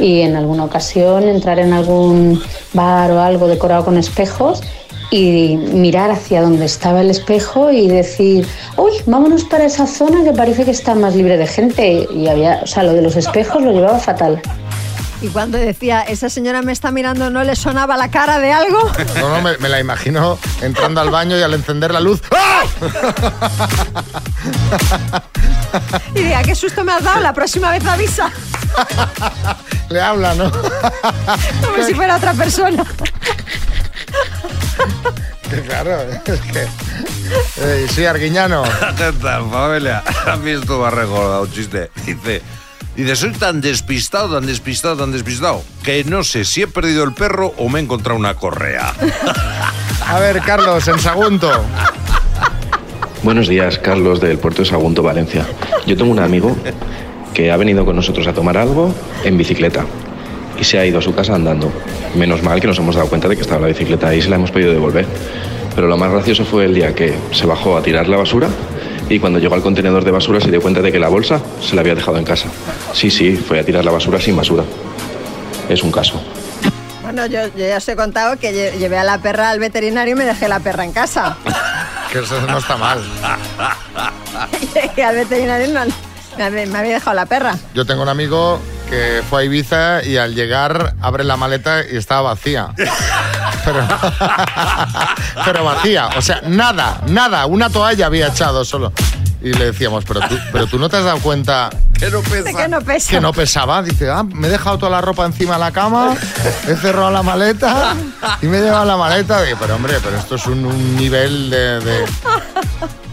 Y 0.00 0.22
en 0.22 0.34
alguna 0.34 0.64
ocasión 0.64 1.28
entrar 1.28 1.58
en 1.58 1.72
algún 1.72 2.42
bar 2.72 3.12
o 3.12 3.20
algo 3.20 3.46
decorado 3.46 3.84
con 3.84 3.98
espejos 3.98 4.62
y 5.10 5.56
mirar 5.56 6.10
hacia 6.10 6.40
donde 6.40 6.64
estaba 6.64 7.00
el 7.00 7.10
espejo 7.10 7.70
y 7.70 7.88
decir, 7.88 8.46
uy, 8.76 8.92
vámonos 9.06 9.44
para 9.44 9.64
esa 9.64 9.86
zona 9.86 10.24
que 10.24 10.32
parece 10.32 10.64
que 10.64 10.70
está 10.70 10.94
más 10.94 11.14
libre 11.14 11.36
de 11.36 11.46
gente. 11.46 12.06
Y 12.14 12.28
había, 12.28 12.60
o 12.62 12.66
sea, 12.66 12.82
lo 12.82 12.94
de 12.94 13.02
los 13.02 13.16
espejos 13.16 13.62
lo 13.62 13.72
llevaba 13.72 13.98
fatal. 13.98 14.40
Y 15.22 15.28
cuando 15.28 15.58
decía, 15.58 16.00
esa 16.00 16.30
señora 16.30 16.62
me 16.62 16.72
está 16.72 16.90
mirando, 16.92 17.28
¿no 17.28 17.44
le 17.44 17.54
sonaba 17.54 17.98
la 17.98 18.10
cara 18.10 18.38
de 18.38 18.52
algo? 18.52 18.90
No, 19.20 19.28
no, 19.28 19.42
me, 19.42 19.58
me 19.58 19.68
la 19.68 19.78
imagino 19.78 20.38
entrando 20.62 21.02
al 21.02 21.10
baño 21.10 21.36
y 21.38 21.42
al 21.42 21.52
encender 21.52 21.92
la 21.92 22.00
luz. 22.00 22.22
¡ah! 22.32 22.62
Y 26.14 26.22
diga, 26.22 26.42
qué 26.42 26.54
susto 26.54 26.84
me 26.84 26.92
has 26.92 27.04
dado, 27.04 27.20
la 27.20 27.32
próxima 27.32 27.70
vez 27.70 27.84
avisa. 27.86 28.32
Le 29.90 30.00
habla, 30.00 30.34
¿no? 30.34 30.50
Como 30.50 31.84
si 31.86 31.94
fuera 31.94 32.16
otra 32.16 32.34
persona. 32.34 32.84
Claro, 35.66 36.02
es 36.02 36.20
que... 36.22 36.66
Eh, 37.60 37.86
sí, 37.92 38.04
Arguiñano. 38.04 38.62
¿Qué 38.96 39.12
tal, 39.20 39.50
familia? 39.50 40.02
A 40.26 40.36
mí 40.36 40.50
esto 40.50 40.78
me 40.78 40.86
ha 40.86 40.90
recordado 40.90 41.42
un 41.42 41.50
chiste. 41.52 41.90
Dice, 42.06 42.40
dice, 42.94 43.16
soy 43.16 43.32
tan 43.32 43.60
despistado, 43.60 44.36
tan 44.36 44.46
despistado, 44.46 44.96
tan 44.96 45.10
despistado, 45.10 45.64
que 45.82 46.04
no 46.04 46.22
sé 46.22 46.44
si 46.44 46.62
he 46.62 46.66
perdido 46.68 47.02
el 47.02 47.14
perro 47.14 47.52
o 47.58 47.68
me 47.68 47.80
he 47.80 47.82
encontrado 47.82 48.18
una 48.18 48.34
correa. 48.34 48.94
A 50.06 50.20
ver, 50.20 50.40
Carlos, 50.42 50.86
en 50.86 51.00
Sagunto. 51.00 51.50
Buenos 53.22 53.48
días, 53.48 53.78
Carlos 53.78 54.20
del 54.20 54.38
puerto 54.38 54.62
de 54.62 54.68
Sagunto, 54.68 55.02
Valencia. 55.02 55.46
Yo 55.86 55.96
tengo 55.96 56.10
un 56.12 56.20
amigo 56.20 56.56
que 57.34 57.50
ha 57.50 57.56
venido 57.56 57.84
con 57.84 57.96
nosotros 57.96 58.26
a 58.26 58.32
tomar 58.32 58.56
algo 58.56 58.94
en 59.24 59.36
bicicleta 59.38 59.84
y 60.58 60.64
se 60.64 60.78
ha 60.78 60.84
ido 60.86 60.98
a 60.98 61.02
su 61.02 61.14
casa 61.14 61.34
andando. 61.34 61.70
Menos 62.14 62.42
mal 62.42 62.60
que 62.60 62.66
nos 62.66 62.78
hemos 62.78 62.94
dado 62.96 63.08
cuenta 63.08 63.28
de 63.28 63.36
que 63.36 63.42
estaba 63.42 63.60
la 63.62 63.68
bicicleta 63.68 64.08
ahí 64.08 64.18
y 64.18 64.22
se 64.22 64.28
la 64.30 64.36
hemos 64.36 64.50
pedido 64.50 64.72
devolver. 64.72 65.06
Pero 65.74 65.86
lo 65.86 65.96
más 65.96 66.10
gracioso 66.10 66.44
fue 66.44 66.64
el 66.64 66.74
día 66.74 66.94
que 66.94 67.14
se 67.32 67.46
bajó 67.46 67.76
a 67.76 67.82
tirar 67.82 68.08
la 68.08 68.16
basura 68.16 68.48
y 69.08 69.18
cuando 69.18 69.38
llegó 69.38 69.54
al 69.54 69.62
contenedor 69.62 70.04
de 70.04 70.10
basura 70.10 70.40
se 70.40 70.50
dio 70.50 70.60
cuenta 70.60 70.82
de 70.82 70.90
que 70.92 70.98
la 70.98 71.08
bolsa 71.08 71.40
se 71.60 71.74
la 71.74 71.80
había 71.80 71.94
dejado 71.94 72.18
en 72.18 72.24
casa. 72.24 72.48
Sí, 72.92 73.10
sí, 73.10 73.36
fue 73.36 73.58
a 73.60 73.64
tirar 73.64 73.84
la 73.84 73.90
basura 73.92 74.20
sin 74.20 74.36
basura. 74.36 74.64
Es 75.68 75.82
un 75.82 75.92
caso. 75.92 76.20
Bueno, 77.02 77.26
yo, 77.26 77.40
yo 77.56 77.66
ya 77.66 77.78
os 77.78 77.88
he 77.88 77.96
contado 77.96 78.36
que 78.38 78.52
lle- 78.52 78.78
llevé 78.78 78.98
a 78.98 79.04
la 79.04 79.18
perra 79.18 79.50
al 79.50 79.58
veterinario 79.58 80.14
y 80.14 80.18
me 80.18 80.24
dejé 80.24 80.46
la 80.48 80.60
perra 80.60 80.84
en 80.84 80.92
casa. 80.92 81.36
Que 82.12 82.18
eso 82.18 82.40
no 82.40 82.58
está 82.58 82.76
mal. 82.76 82.98
Llegué 84.74 85.04
al 85.04 85.14
veterinario 85.14 85.68
y 85.68 85.72
no- 85.72 86.09
me, 86.48 86.78
había- 86.78 86.94
dejado 86.94 87.14
la 87.14 87.26
perra. 87.26 87.56
Yo 87.74 87.84
tengo 87.84 88.02
un 88.02 88.08
amigo 88.08 88.60
que 88.88 89.22
fue 89.28 89.42
a 89.42 89.44
Ibiza 89.44 90.02
y 90.04 90.16
al 90.16 90.34
llegar 90.34 90.94
abre 91.00 91.24
la 91.24 91.36
maleta 91.36 91.82
y 91.90 91.96
estaba 91.96 92.22
vacía. 92.30 92.68
Pero, 93.64 93.86
pero 95.44 95.64
vacía, 95.64 96.08
o 96.16 96.22
sea, 96.22 96.40
nada, 96.46 97.02
nada, 97.08 97.44
una 97.44 97.68
toalla 97.68 98.06
había 98.06 98.28
echado 98.28 98.64
solo. 98.64 98.90
Y 99.42 99.52
le 99.54 99.66
decíamos, 99.66 100.04
pero 100.06 100.20
tú, 100.20 100.38
pero 100.52 100.66
tú 100.66 100.78
no 100.78 100.88
te 100.90 100.96
has 100.98 101.04
dado 101.04 101.18
cuenta 101.18 101.70
que 101.98 102.10
no 102.10 102.20
De 102.20 102.54
que 102.54 102.68
no 102.68 102.80
pesa. 102.82 103.10
que 103.10 103.20
no 103.20 103.32
pesaba. 103.32 103.82
Dice, 103.82 104.10
ah, 104.10 104.22
me 104.22 104.48
he 104.48 104.50
dejado 104.50 104.76
toda 104.78 104.90
la 104.92 105.00
ropa 105.00 105.24
encima 105.24 105.54
de 105.54 105.60
la 105.60 105.72
cama, 105.72 106.14
he 106.68 106.74
cerrado 106.76 107.10
la 107.10 107.22
maleta 107.22 107.94
y 108.42 108.46
me 108.46 108.58
he 108.58 108.62
llevado 108.62 108.84
la 108.84 108.96
maleta. 108.98 109.42
Digo, 109.42 109.56
pero 109.60 109.76
hombre, 109.76 109.98
pero 110.02 110.18
esto 110.18 110.34
es 110.36 110.46
un, 110.46 110.64
un 110.66 110.96
nivel 110.96 111.48
de, 111.50 111.80
de, 111.80 112.04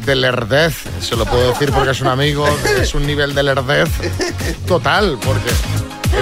de 0.07 0.15
lerdez. 0.15 0.73
Se 1.01 1.15
lo 1.15 1.25
puedo 1.25 1.49
decir 1.49 1.71
porque 1.71 1.91
es 1.91 2.01
un 2.01 2.07
amigo, 2.07 2.47
es 2.81 2.95
un 2.95 3.05
nivel 3.05 3.35
de 3.35 3.43
lerdez 3.43 3.89
total, 4.65 5.19
porque 5.23 5.49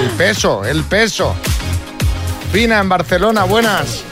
el 0.01 0.09
peso, 0.17 0.65
el 0.65 0.83
peso. 0.83 1.35
Fina 2.51 2.79
en 2.79 2.89
Barcelona, 2.89 3.43
buenas. 3.43 4.03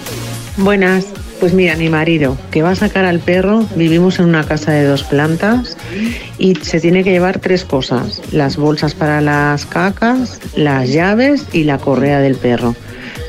Buenas, 0.57 1.05
pues 1.39 1.53
mira, 1.53 1.75
mi 1.75 1.89
marido, 1.89 2.37
que 2.51 2.61
va 2.61 2.71
a 2.71 2.75
sacar 2.75 3.05
al 3.05 3.19
perro, 3.19 3.65
vivimos 3.75 4.19
en 4.19 4.25
una 4.25 4.45
casa 4.45 4.71
de 4.71 4.85
dos 4.85 5.03
plantas 5.03 5.75
y 6.37 6.55
se 6.55 6.79
tiene 6.79 7.03
que 7.03 7.11
llevar 7.11 7.39
tres 7.39 7.65
cosas, 7.65 8.21
las 8.31 8.57
bolsas 8.57 8.93
para 8.93 9.21
las 9.21 9.65
cacas, 9.65 10.39
las 10.55 10.89
llaves 10.89 11.45
y 11.51 11.63
la 11.63 11.79
correa 11.79 12.19
del 12.19 12.35
perro. 12.35 12.75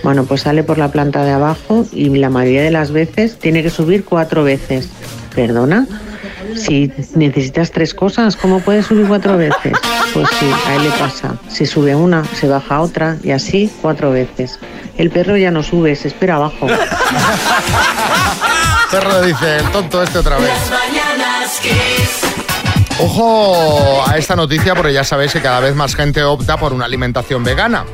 Bueno, 0.03 0.25
pues 0.27 0.43
sale 0.43 0.63
por 0.63 0.77
la 0.77 0.93
planta 0.93 1.25
de 1.25 1.31
abajo 1.31 1.87
y 1.91 2.11
la 2.11 2.29
mayoría 2.29 2.63
de 2.63 2.71
las 2.71 2.91
veces 2.91 3.39
tiene 3.39 3.63
que 3.63 3.71
subir 3.71 4.05
cuatro 4.05 4.45
veces. 4.45 4.91
¿Perdona? 5.35 5.89
Si 6.57 6.91
necesitas 7.15 7.71
tres 7.71 7.95
cosas, 7.95 8.37
¿cómo 8.37 8.61
puedes 8.61 8.87
subir 8.87 9.07
cuatro 9.07 9.37
veces? 9.37 9.73
Pues 10.13 10.29
sí, 10.39 10.47
a 10.67 10.75
él 10.77 10.85
le 10.85 10.91
pasa. 10.91 11.37
Se 11.49 11.67
sube 11.67 11.95
una, 11.95 12.25
se 12.35 12.49
baja 12.49 12.81
otra 12.81 13.17
y 13.23 13.31
así 13.31 13.71
cuatro 13.83 14.11
veces. 14.11 14.59
El 14.97 15.11
perro 15.11 15.37
ya 15.37 15.51
no 15.51 15.63
sube, 15.63 15.95
se 15.97 16.09
espera 16.09 16.37
abajo. 16.37 16.67
Perro 18.91 19.23
dice, 19.23 19.57
el 19.57 19.71
tonto 19.73 20.03
este 20.03 20.19
otra 20.19 20.37
vez. 20.39 20.53
Ojo 23.01 24.05
a 24.07 24.17
esta 24.17 24.37
noticia 24.37 24.77
porque 24.77 24.93
ya 24.93 25.03
sabéis 25.03 25.33
que 25.33 25.41
cada 25.41 25.59
vez 25.59 25.75
más 25.75 25.97
gente 25.97 26.23
opta 26.23 26.57
por 26.57 26.73
una 26.73 26.85
alimentación 26.85 27.43
vegana. 27.43 27.85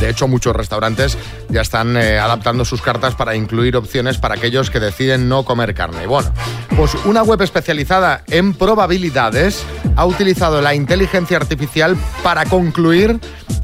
De 0.00 0.08
hecho, 0.08 0.28
muchos 0.28 0.54
restaurantes 0.54 1.18
ya 1.48 1.60
están 1.60 1.96
eh, 1.96 2.18
adaptando 2.18 2.64
sus 2.64 2.80
cartas 2.80 3.14
para 3.14 3.34
incluir 3.34 3.76
opciones 3.76 4.18
para 4.18 4.36
aquellos 4.36 4.70
que 4.70 4.80
deciden 4.80 5.28
no 5.28 5.44
comer 5.44 5.74
carne. 5.74 6.06
Bueno, 6.06 6.32
pues 6.76 6.94
una 7.04 7.22
web 7.22 7.42
especializada 7.42 8.22
en 8.28 8.54
probabilidades 8.54 9.64
ha 9.96 10.06
utilizado 10.06 10.60
la 10.60 10.74
inteligencia 10.74 11.36
artificial 11.36 11.96
para 12.22 12.44
concluir 12.44 13.18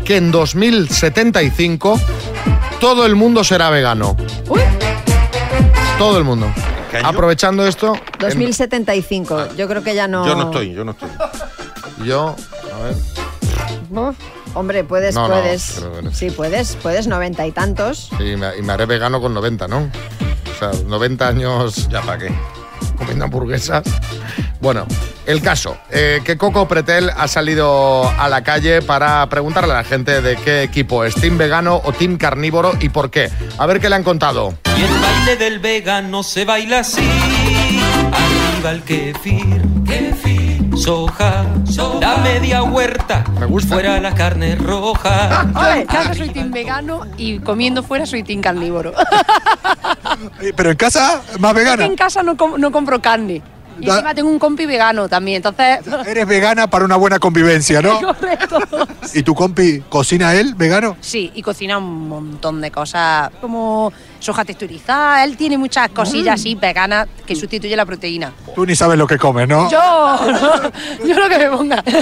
que 0.05 0.17
en 0.17 0.31
2075 0.31 2.01
todo 2.81 3.07
el 3.07 3.15
mundo 3.15 3.45
será 3.45 3.71
vegano. 3.71 4.17
Todo 5.99 6.19
el 6.19 6.25
mundo. 6.25 6.53
Aprovechando 7.03 7.67
esto, 7.67 7.97
2075. 8.19 9.55
Yo 9.57 9.67
creo 9.69 9.83
que 9.83 9.95
ya 9.95 10.07
no. 10.07 10.27
Yo 10.27 10.35
no 10.35 10.45
estoy, 10.45 10.73
yo 10.73 10.85
no 10.85 10.93
estoy. 10.93 11.09
yo, 12.05 12.37
a 12.73 12.83
ver. 12.85 12.95
Uf, 13.91 14.17
Hombre, 14.55 14.85
puedes, 14.85 15.15
No, 15.15 15.29
no, 15.29 15.35
puedes. 15.41 15.73
pero 15.77 15.91
bueno. 15.91 16.11
Sí, 16.13 16.31
puedes, 16.31 16.77
puedes, 16.77 17.07
noventa 17.07 17.47
y 17.47 17.53
tantos. 17.53 18.11
Sí, 18.19 18.37
me- 18.37 18.57
y 18.57 18.63
me 18.63 18.73
haré 18.73 18.87
vegano 18.87 19.21
con 19.21 19.35
90, 19.35 19.67
¿no? 19.69 19.79
O 20.55 20.59
sea, 20.59 20.71
90 20.87 21.27
años. 21.29 21.89
¿Ya 21.89 22.01
para 22.03 22.19
qué? 22.19 22.33
Comiendo 22.97 23.25
hamburguesas. 23.25 23.83
Bueno, 24.61 24.87
el 25.27 25.43
caso, 25.43 25.77
eh, 25.91 26.21
que 26.25 26.39
Coco 26.39 26.67
Pretel 26.69 27.11
ha 27.11 27.27
salido 27.29 28.09
a 28.09 28.29
la 28.29 28.43
calle 28.45 28.81
para 28.81 29.29
preguntarle 29.29 29.73
a 29.73 29.77
la 29.79 29.85
gente 29.85 30.23
de 30.23 30.37
qué 30.37 30.63
equipo 30.63 31.05
es, 31.05 31.15
¿team 31.17 31.37
vegano 31.37 31.83
o 31.85 31.93
team 31.93 32.17
carnívoro 32.17 32.73
y 32.81 32.89
por 32.89 33.11
qué? 33.11 33.31
A 33.59 33.67
ver 33.67 33.81
qué 33.81 33.89
le 33.89 33.97
han 33.97 34.05
contado. 34.05 34.55
Y 34.79 34.83
el 34.83 35.01
baile 35.01 35.37
del 35.37 35.59
vegano 35.59 36.23
se 36.23 36.45
baila 36.45 36.79
así. 36.81 37.07
Arriba 38.13 38.71
el 38.71 38.83
kefir, 38.83 39.63
kefir, 39.87 40.14
soja, 40.85 41.47
la 41.99 42.19
media 42.19 42.63
huerta, 42.63 43.25
fuera 43.67 43.99
la 44.03 44.15
carne 44.15 44.55
roja. 44.55 45.47
Yo 45.55 45.81
en 45.81 45.87
casa 45.87 46.13
soy 46.13 46.29
team 46.29 46.51
vegano 46.51 47.07
y 47.17 47.39
comiendo 47.39 47.83
fuera 47.83 48.05
soy 48.05 48.23
team 48.23 48.43
carnívoro. 48.43 48.93
Pero 50.55 50.71
en 50.71 50.77
casa, 50.77 51.23
más 51.39 51.53
Es 51.53 51.57
que 51.57 51.65
vegana. 51.65 51.85
en 51.87 51.97
casa 51.97 52.23
no, 52.23 52.37
com- 52.37 52.57
no 52.61 52.71
compro 52.71 53.01
carne. 53.01 53.41
Y 53.81 53.89
encima 53.91 54.15
tengo 54.15 54.29
un 54.29 54.39
compi 54.39 54.67
vegano 54.67 55.09
también, 55.09 55.37
entonces... 55.37 55.79
Eres 56.07 56.27
vegana 56.29 56.69
para 56.69 56.85
una 56.85 56.97
buena 56.97 57.19
convivencia, 57.19 57.81
¿no? 57.81 57.99
Correcto. 58.15 58.59
¿Y 59.15 59.23
tu 59.23 59.35
compi 59.35 59.81
cocina 59.89 60.35
él, 60.35 60.55
vegano? 60.55 60.97
Sí, 61.01 61.33
y 61.35 61.41
cocina 61.43 61.79
un 61.79 62.09
montón 62.09 62.61
de 62.61 62.71
cosas, 62.71 63.31
como 63.41 63.91
soja 64.25 64.45
texturizada. 64.45 65.23
Él 65.25 65.37
tiene 65.37 65.59
muchas 65.59 65.91
cosillas 65.91 66.41
así 66.41 66.55
veganas 66.55 67.07
que 67.27 67.37
sustituye 67.37 67.77
la 67.77 67.85
proteína. 67.85 68.33
Tú 68.55 68.65
ni 68.65 68.75
sabes 68.75 68.97
lo 68.99 69.07
que 69.07 69.19
comes, 69.19 69.47
¿no? 69.47 69.71
Yo, 69.71 69.79
yo 71.07 71.19
lo 71.19 71.29
que 71.29 71.39
me 71.39 71.51
ponga. 71.51 71.83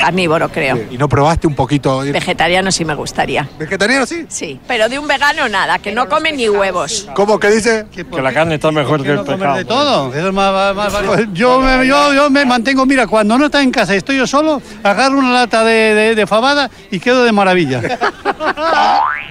Carnívoro, 0.00 0.48
creo. 0.48 0.78
¿Y 0.90 0.96
no 0.96 1.08
probaste 1.08 1.46
un 1.46 1.54
poquito? 1.54 2.00
Vegetariano 2.00 2.72
sí 2.72 2.84
me 2.86 2.94
gustaría. 2.94 3.46
¿Vegetariano 3.58 4.06
sí? 4.06 4.24
Sí, 4.28 4.58
pero 4.66 4.88
de 4.88 4.98
un 4.98 5.06
vegano 5.06 5.46
nada, 5.48 5.78
que 5.78 5.92
no 5.92 6.08
come 6.08 6.32
ni 6.32 6.48
huevos. 6.48 7.06
¿Cómo 7.14 7.38
que 7.38 7.48
dice? 7.50 7.86
Que 7.94 8.04
la 8.22 8.32
carne 8.32 8.54
está 8.54 8.70
mejor 8.70 9.02
que 9.02 9.10
el 9.10 9.20
pescado. 9.22 9.56
de 9.56 9.64
todo. 9.66 10.14
Eso 10.14 10.28
es 10.28 10.32
más, 10.34 10.74
más- 10.74 10.92
más- 11.04 11.26
yo, 11.34 11.60
me, 11.60 11.86
yo, 11.86 12.14
yo 12.14 12.30
me 12.30 12.44
mantengo, 12.46 12.86
mira, 12.86 13.06
cuando 13.06 13.36
no 13.36 13.46
está 13.46 13.60
en 13.62 13.70
casa 13.70 13.94
y 13.94 13.98
estoy 13.98 14.16
yo 14.16 14.26
solo, 14.26 14.62
agarro 14.82 15.18
una 15.18 15.32
lata 15.32 15.64
de, 15.64 15.94
de- 15.94 16.14
de 16.14 16.26
fabada 16.26 16.70
y 16.90 16.98
quedo 16.98 17.22
de 17.24 17.32
maravilla. 17.32 17.80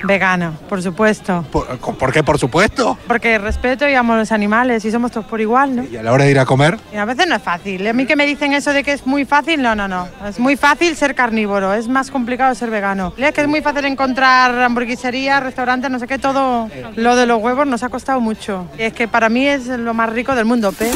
Vegano, 0.03 0.38
por 0.67 0.81
supuesto. 0.81 1.45
¿Por, 1.51 1.77
por 1.77 2.11
qué, 2.11 2.23
por 2.23 2.37
supuesto? 2.37 2.97
Porque 3.07 3.37
respeto 3.37 3.87
y 3.87 3.93
amo 3.93 4.13
a 4.13 4.17
los 4.17 4.31
animales 4.31 4.85
y 4.85 4.91
somos 4.91 5.11
todos 5.11 5.25
por 5.25 5.41
igual, 5.41 5.75
¿no? 5.75 5.83
¿Y 5.83 5.97
a 5.97 6.03
la 6.03 6.11
hora 6.11 6.25
de 6.25 6.31
ir 6.31 6.39
a 6.39 6.45
comer? 6.45 6.77
Y 6.93 6.97
a 6.97 7.05
veces 7.05 7.27
no 7.27 7.35
es 7.35 7.41
fácil. 7.41 7.87
A 7.87 7.93
mí 7.93 8.05
que 8.05 8.15
me 8.15 8.25
dicen 8.25 8.53
eso 8.53 8.73
de 8.73 8.83
que 8.83 8.93
es 8.93 9.05
muy 9.05 9.25
fácil, 9.25 9.61
no, 9.61 9.75
no, 9.75 9.87
no. 9.87 10.07
Es 10.27 10.39
muy 10.39 10.55
fácil 10.55 10.95
ser 10.95 11.15
carnívoro, 11.15 11.73
es 11.73 11.87
más 11.87 12.11
complicado 12.11 12.53
ser 12.55 12.69
vegano. 12.69 13.13
Es 13.17 13.33
que 13.33 13.41
es 13.41 13.47
muy 13.47 13.61
fácil 13.61 13.85
encontrar 13.85 14.57
hamburgueserías, 14.59 15.43
restaurantes, 15.43 15.89
no 15.89 15.99
sé 15.99 16.07
qué, 16.07 16.17
todo 16.17 16.69
lo 16.95 17.15
de 17.15 17.25
los 17.25 17.41
huevos 17.41 17.67
nos 17.67 17.83
ha 17.83 17.89
costado 17.89 18.19
mucho. 18.19 18.67
Y 18.77 18.83
es 18.83 18.93
que 18.93 19.07
para 19.07 19.29
mí 19.29 19.47
es 19.47 19.67
lo 19.67 19.93
más 19.93 20.09
rico 20.09 20.35
del 20.35 20.45
mundo, 20.45 20.73
pero... 20.77 20.95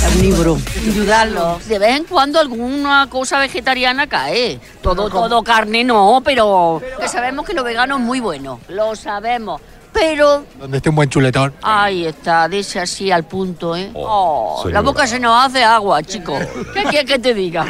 Carnívoro. 0.00 0.58
Dudarlo. 0.94 1.58
De 1.66 1.78
vez 1.78 1.96
en 1.96 2.04
cuando 2.04 2.38
alguna 2.38 3.08
cosa 3.10 3.38
vegetariana 3.38 4.06
cae. 4.06 4.60
Todo, 4.82 5.08
todo 5.08 5.42
carne 5.42 5.84
no, 5.84 6.22
pero 6.24 6.82
que 7.00 7.08
sabemos 7.08 7.46
que 7.46 7.54
lo 7.54 7.64
vegano 7.64 7.96
es 7.96 8.02
muy 8.02 8.20
bueno. 8.20 8.60
Lo 8.68 8.94
sabemos. 8.96 9.60
Pero 9.94 10.44
Donde 10.58 10.78
esté 10.78 10.90
un 10.90 10.96
buen 10.96 11.08
chuletón. 11.08 11.54
ahí 11.62 12.04
está, 12.06 12.48
dice 12.48 12.80
así 12.80 13.10
al 13.12 13.24
punto, 13.24 13.76
¿eh? 13.76 13.90
Oh, 13.94 14.56
la 14.58 14.62
señora. 14.64 14.80
boca 14.82 15.06
se 15.06 15.20
nos 15.20 15.46
hace 15.46 15.62
agua, 15.64 16.02
chico. 16.02 16.36
¿Qué 16.74 16.82
quieres 16.90 17.04
que 17.10 17.18
te 17.18 17.32
diga? 17.32 17.64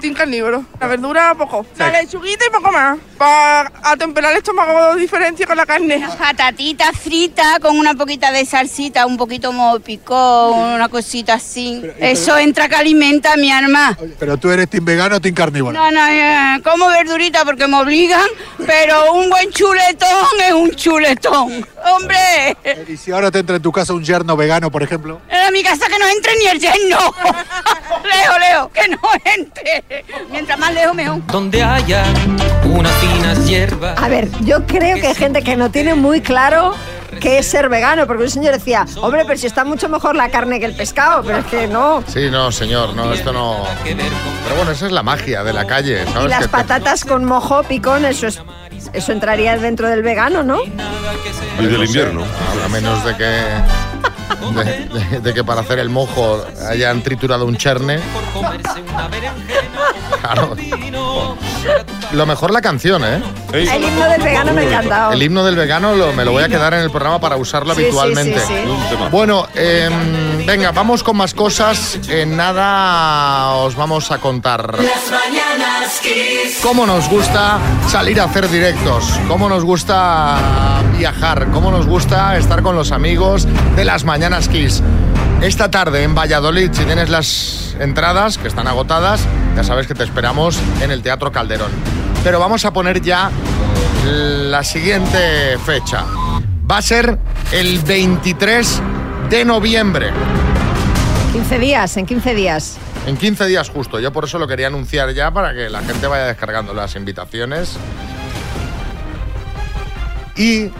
Team 0.00 0.14
carnívoro. 0.14 0.64
La 0.80 0.86
verdura, 0.86 1.34
poco. 1.34 1.66
La 1.76 1.90
lechuguita 1.90 2.44
y 2.46 2.50
poco 2.50 2.70
más. 2.70 2.98
Para 3.18 3.72
atemperar 3.82 4.32
el 4.32 4.38
estómago 4.38 4.94
diferencia 4.94 5.46
con 5.46 5.56
la 5.56 5.66
carne. 5.66 6.06
Patatitas 6.18 6.92
fritas 6.98 7.58
con 7.60 7.76
una 7.78 7.94
poquita 7.94 8.30
de 8.30 8.44
salsita, 8.46 9.04
un 9.04 9.16
poquito 9.16 9.48
como 9.48 9.78
picón, 9.80 10.56
una 10.74 10.88
cosita 10.88 11.34
así. 11.34 11.82
Eso 11.98 12.38
entra 12.38 12.68
que 12.68 12.76
alimenta 12.76 13.32
a 13.32 13.36
mi 13.36 13.50
alma. 13.50 13.98
Pero 14.18 14.36
tú 14.36 14.50
eres 14.50 14.68
team 14.70 14.84
vegano 14.84 15.16
o 15.16 15.20
team 15.20 15.34
carnívoro. 15.34 15.72
No, 15.76 15.90
no, 15.90 16.06
eh, 16.08 16.60
como 16.62 16.86
verdurita 16.88 17.44
porque 17.44 17.66
me 17.66 17.76
obligan, 17.78 18.26
pero 18.66 19.12
un 19.14 19.28
buen 19.30 19.50
chuletón 19.50 20.08
es 20.46 20.52
un 20.52 20.70
chuletón. 20.76 21.23
¡Hombre! 21.32 22.56
¿Y 22.88 22.96
si 22.96 23.10
ahora 23.12 23.30
te 23.30 23.38
entra 23.40 23.56
en 23.56 23.62
tu 23.62 23.72
casa 23.72 23.92
un 23.92 24.04
yerno 24.04 24.36
vegano, 24.36 24.70
por 24.70 24.82
ejemplo? 24.82 25.20
En 25.28 25.52
mi 25.52 25.62
casa 25.62 25.86
que 25.88 25.98
no 25.98 26.06
entre 26.08 26.36
ni 26.38 26.46
el 26.46 26.58
yerno. 26.60 26.98
Leo, 28.04 28.38
Leo, 28.38 28.70
que 28.72 28.88
no 28.88 28.98
entre. 29.36 29.84
Mientras 30.30 30.58
más 30.58 30.72
lejos, 30.74 30.94
mejor. 30.94 31.26
Donde 31.26 31.62
haya 31.62 32.04
unas 32.64 32.92
finas 32.96 33.46
hierbas. 33.46 34.00
A 34.02 34.08
ver, 34.08 34.28
yo 34.42 34.66
creo 34.66 34.96
que 35.00 35.08
hay 35.08 35.14
gente 35.14 35.42
que 35.42 35.56
no 35.56 35.70
tiene 35.70 35.94
muy 35.94 36.20
claro 36.20 36.74
qué 37.20 37.38
es 37.38 37.46
ser 37.48 37.68
vegano, 37.68 38.06
porque 38.06 38.24
un 38.24 38.30
señor 38.30 38.52
decía, 38.54 38.84
hombre, 39.00 39.24
pero 39.24 39.38
si 39.38 39.46
está 39.46 39.64
mucho 39.64 39.88
mejor 39.88 40.16
la 40.16 40.30
carne 40.30 40.58
que 40.58 40.66
el 40.66 40.74
pescado, 40.74 41.22
pero 41.22 41.38
es 41.38 41.46
que 41.46 41.66
no. 41.68 42.02
Sí, 42.06 42.28
no, 42.30 42.50
señor, 42.50 42.94
no, 42.94 43.12
esto 43.12 43.32
no. 43.32 43.64
Pero 43.84 44.56
bueno, 44.56 44.72
esa 44.72 44.86
es 44.86 44.92
la 44.92 45.02
magia 45.02 45.44
de 45.44 45.52
la 45.52 45.64
calle, 45.66 46.04
¿sabes? 46.06 46.26
Y 46.26 46.28
las 46.28 46.38
Que 46.40 46.44
te- 46.46 46.50
patatas 46.50 47.04
con 47.04 47.24
mojo, 47.24 47.62
picón, 47.62 48.04
eso 48.04 48.26
es, 48.26 48.42
eso 48.92 49.12
entraría 49.12 49.56
dentro 49.58 49.88
del 49.88 50.02
vegano, 50.02 50.42
¿no? 50.42 50.58
Y 51.60 51.66
del 51.66 51.84
invierno. 51.84 52.24
A 52.64 52.68
menos 52.68 53.04
de 53.04 53.16
que. 53.16 53.24
De, 54.54 54.64
de- 55.14 55.20
de 55.20 55.34
que 55.34 55.42
para 55.44 55.60
hacer 55.62 55.78
el 55.78 55.88
mojo 55.88 56.44
hayan 56.68 57.02
triturado 57.02 57.46
un 57.46 57.56
cherne. 57.56 57.98
Claro. 60.24 60.56
Lo 62.12 62.24
mejor 62.26 62.50
la 62.50 62.62
canción, 62.62 63.02
¿eh? 63.04 63.22
El 63.52 63.84
himno 63.84 64.06
del 64.08 64.22
vegano 64.22 64.52
me 64.54 64.62
ha 64.62 64.64
encantado. 64.64 65.12
El 65.12 65.22
himno 65.22 65.44
del 65.44 65.54
vegano 65.56 65.94
lo- 65.94 66.12
me 66.14 66.24
lo 66.24 66.32
voy 66.32 66.42
a 66.44 66.48
quedar 66.48 66.72
en 66.74 66.80
el 66.80 66.90
programa 66.90 67.20
para 67.20 67.36
usarlo 67.36 67.74
Sí, 67.74 67.82
habitualmente. 67.82 68.40
sí, 68.40 68.46
sí. 68.64 68.96
Bueno, 69.10 69.46
em, 69.54 70.46
venga, 70.46 70.72
vamos 70.72 71.02
con 71.02 71.16
más 71.18 71.34
cosas. 71.34 71.98
En 72.08 72.36
nada 72.36 73.50
os 73.56 73.74
vamos 73.76 74.10
a 74.10 74.18
contar. 74.18 74.78
Las 74.82 75.10
mañanas 75.10 76.00
Kiss. 76.02 76.58
Cómo 76.62 76.86
nos 76.86 77.08
gusta 77.10 77.58
salir 77.88 78.18
a 78.20 78.24
hacer 78.24 78.48
directos, 78.48 79.04
cómo 79.28 79.48
nos 79.50 79.62
gusta 79.64 80.38
viajar, 80.96 81.48
cómo 81.52 81.70
nos 81.70 81.86
gusta 81.86 82.36
estar 82.38 82.62
con 82.62 82.76
los 82.76 82.92
amigos 82.92 83.46
de 83.76 83.84
las 83.84 84.04
Mañanas 84.04 84.48
Kiss. 84.48 84.82
Esta 85.42 85.70
tarde 85.70 86.02
en 86.02 86.14
Valladolid, 86.14 86.70
si 86.72 86.84
tienes 86.84 87.10
las 87.10 87.76
entradas, 87.78 88.38
que 88.38 88.48
están 88.48 88.66
agotadas, 88.66 89.20
ya 89.56 89.62
sabes 89.62 89.86
que 89.86 89.94
te 89.94 90.02
esperamos 90.02 90.58
en 90.80 90.90
el 90.90 91.02
Teatro 91.02 91.30
Calderón. 91.32 91.70
Pero 92.22 92.40
vamos 92.40 92.64
a 92.64 92.72
poner 92.72 93.02
ya 93.02 93.30
la 94.06 94.64
siguiente 94.64 95.58
fecha. 95.64 96.04
Va 96.70 96.78
a 96.78 96.82
ser 96.82 97.18
el 97.52 97.78
23 97.80 98.82
de 99.28 99.44
noviembre. 99.44 100.10
15 101.32 101.58
días, 101.58 101.96
en 101.96 102.06
15 102.06 102.34
días. 102.34 102.78
En 103.06 103.16
15 103.16 103.46
días 103.46 103.68
justo. 103.68 104.00
Yo 104.00 104.12
por 104.12 104.24
eso 104.24 104.38
lo 104.38 104.48
quería 104.48 104.68
anunciar 104.68 105.12
ya 105.12 105.30
para 105.30 105.52
que 105.52 105.68
la 105.68 105.82
gente 105.82 106.06
vaya 106.06 106.24
descargando 106.24 106.72
las 106.72 106.96
invitaciones. 106.96 107.76
Y 110.36 110.70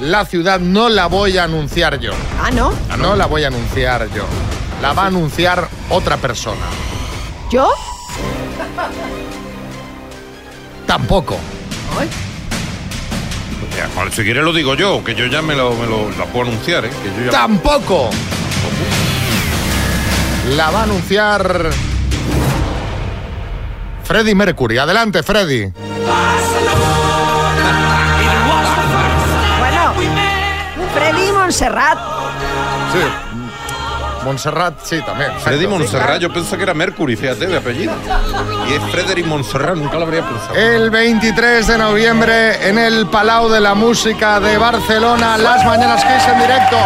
la 0.00 0.24
ciudad 0.24 0.60
no 0.60 0.88
la 0.88 1.06
voy 1.06 1.38
a 1.38 1.44
anunciar 1.44 1.98
yo. 2.00 2.12
Ah, 2.42 2.50
¿no? 2.50 2.72
No 2.98 3.16
la 3.16 3.26
voy 3.26 3.44
a 3.44 3.48
anunciar 3.48 4.08
yo. 4.14 4.24
La 4.82 4.92
va 4.92 5.04
a 5.04 5.06
anunciar 5.06 5.68
otra 5.90 6.16
persona. 6.16 6.64
¿Yo? 7.50 7.68
Tampoco. 10.86 11.36
Ya, 13.76 13.88
vale, 13.96 14.10
si 14.10 14.22
quieres 14.24 14.42
lo 14.42 14.52
digo 14.52 14.74
yo, 14.74 15.02
que 15.04 15.14
yo 15.14 15.26
ya 15.26 15.42
me 15.42 15.54
lo, 15.54 15.72
me 15.74 15.86
lo 15.86 16.10
la 16.18 16.24
puedo 16.26 16.48
anunciar, 16.50 16.84
¿eh? 16.84 16.90
Que 17.02 17.08
yo 17.20 17.26
ya- 17.26 17.30
Tampoco. 17.30 18.10
La 20.56 20.70
va 20.70 20.80
a 20.80 20.82
anunciar 20.84 21.70
Freddy 24.04 24.34
Mercury. 24.34 24.78
Adelante, 24.78 25.22
Freddy. 25.22 25.66
Bueno, 25.66 26.29
Montserrat. 31.60 31.98
Sí. 32.90 34.24
Montserrat, 34.24 34.74
sí, 34.82 35.02
también. 35.02 35.30
Freddy. 35.40 35.66
Montserrat, 35.66 36.18
yo 36.18 36.32
pensé 36.32 36.56
que 36.56 36.62
era 36.62 36.72
Mercury, 36.72 37.16
fíjate, 37.16 37.46
de 37.46 37.56
apellido. 37.58 37.92
Y 38.66 38.72
es 38.72 38.82
Frederick 38.90 39.26
Montserrat, 39.26 39.76
nunca 39.76 39.98
lo 39.98 40.04
habría 40.04 40.22
pensado. 40.22 40.54
El 40.54 40.88
23 40.88 41.66
de 41.66 41.76
noviembre 41.76 42.66
en 42.66 42.78
el 42.78 43.06
Palau 43.08 43.50
de 43.50 43.60
la 43.60 43.74
Música 43.74 44.40
de 44.40 44.56
Barcelona, 44.56 45.36
las 45.36 45.62
Mañanas 45.66 46.02
Kiss 46.02 46.28
en 46.32 46.40
directo. 46.40 46.76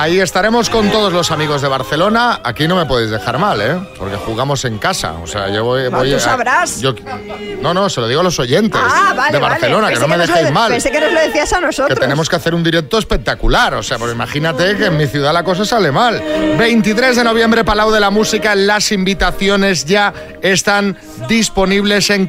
Ahí 0.00 0.18
estaremos 0.18 0.70
con 0.70 0.90
todos 0.90 1.12
los 1.12 1.30
amigos 1.30 1.60
de 1.60 1.68
Barcelona. 1.68 2.40
Aquí 2.42 2.66
no 2.66 2.74
me 2.74 2.86
podéis 2.86 3.10
dejar 3.10 3.36
mal, 3.38 3.60
¿eh? 3.60 3.78
Porque 3.98 4.16
jugamos 4.16 4.64
en 4.64 4.78
casa. 4.78 5.12
O 5.22 5.26
sea, 5.26 5.50
yo 5.50 5.62
voy. 5.62 5.88
Voy 5.88 6.10
tú 6.12 6.16
a- 6.16 6.20
sabrás. 6.20 6.80
yo- 6.80 6.94
no, 7.60 7.74
no, 7.74 7.90
se 7.90 8.00
lo 8.00 8.08
digo 8.08 8.20
a 8.20 8.24
los 8.24 8.38
oyentes 8.38 8.80
Ah, 8.82 9.12
vale, 9.14 9.32
de 9.32 9.38
vale. 9.38 9.52
Barcelona, 9.56 9.88
que 9.90 9.98
no 10.00 10.08
me 10.08 10.16
dejéis 10.16 10.46
de- 10.46 10.52
mal. 10.52 10.70
Pensé 10.72 10.90
que 10.90 11.00
nos 11.00 11.12
lo 11.12 11.20
decías 11.20 11.52
a 11.52 11.56
Que 11.58 11.66
nosotros. 11.66 12.00
tenemos 12.00 12.30
que 12.30 12.36
hacer 12.36 12.54
un 12.54 12.62
directo 12.62 12.96
espectacular. 12.96 13.74
O 13.74 13.82
sea, 13.82 13.98
pues 13.98 14.10
imagínate 14.12 14.74
que 14.78 14.86
en 14.86 14.96
mi 14.96 15.06
ciudad 15.06 15.34
la 15.34 15.44
cosa 15.44 15.66
sale 15.66 15.92
mal. 15.92 16.18
23 16.58 17.16
de 17.16 17.24
noviembre, 17.24 17.62
Palau 17.62 17.90
de 17.90 18.00
la 18.00 18.08
Música. 18.08 18.54
Las 18.54 18.92
invitaciones 18.92 19.84
ya 19.84 20.14
están 20.40 20.96
disponibles 21.28 22.08
en 22.08 22.26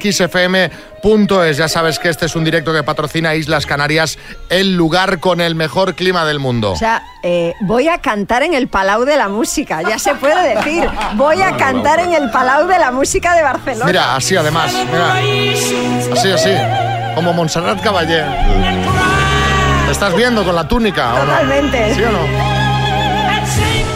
kissfm.es. 1.01 1.57
Ya 1.57 1.67
sabes 1.67 1.99
que 1.99 2.09
este 2.09 2.25
es 2.25 2.35
un 2.35 2.43
directo 2.43 2.73
que 2.73 2.83
patrocina 2.83 3.35
Islas 3.35 3.65
Canarias, 3.65 4.17
el 4.49 4.75
lugar 4.75 5.19
con 5.19 5.41
el 5.41 5.55
mejor 5.55 5.95
clima 5.95 6.25
del 6.25 6.39
mundo. 6.39 6.71
O 6.71 6.75
sea, 6.75 7.03
eh, 7.23 7.53
voy 7.61 7.87
a 7.87 7.99
cantar 7.99 8.43
en 8.43 8.53
el 8.53 8.67
Palau 8.67 9.05
de 9.05 9.17
la 9.17 9.27
Música, 9.27 9.81
ya 9.81 9.99
se 9.99 10.15
puede 10.15 10.55
decir. 10.55 10.87
Voy 11.15 11.41
a 11.41 11.57
cantar 11.57 11.99
en 11.99 12.13
el 12.13 12.29
Palau 12.31 12.67
de 12.67 12.79
la 12.79 12.91
Música 12.91 13.35
de 13.35 13.43
Barcelona. 13.43 13.85
Mira, 13.85 14.15
así 14.15 14.35
además. 14.35 14.73
Mira. 14.73 15.13
Así, 16.13 16.31
así. 16.31 16.51
Como 17.15 17.33
Montserrat 17.33 17.81
Caballé. 17.81 18.23
¿Te 19.85 19.91
estás 19.91 20.15
viendo 20.15 20.43
con 20.43 20.55
la 20.55 20.67
túnica 20.67 21.15
o 21.15 21.19
no? 21.19 21.25
Totalmente. 21.25 21.95
¿Sí 21.95 22.03
o 22.03 22.11
no? 22.11 22.61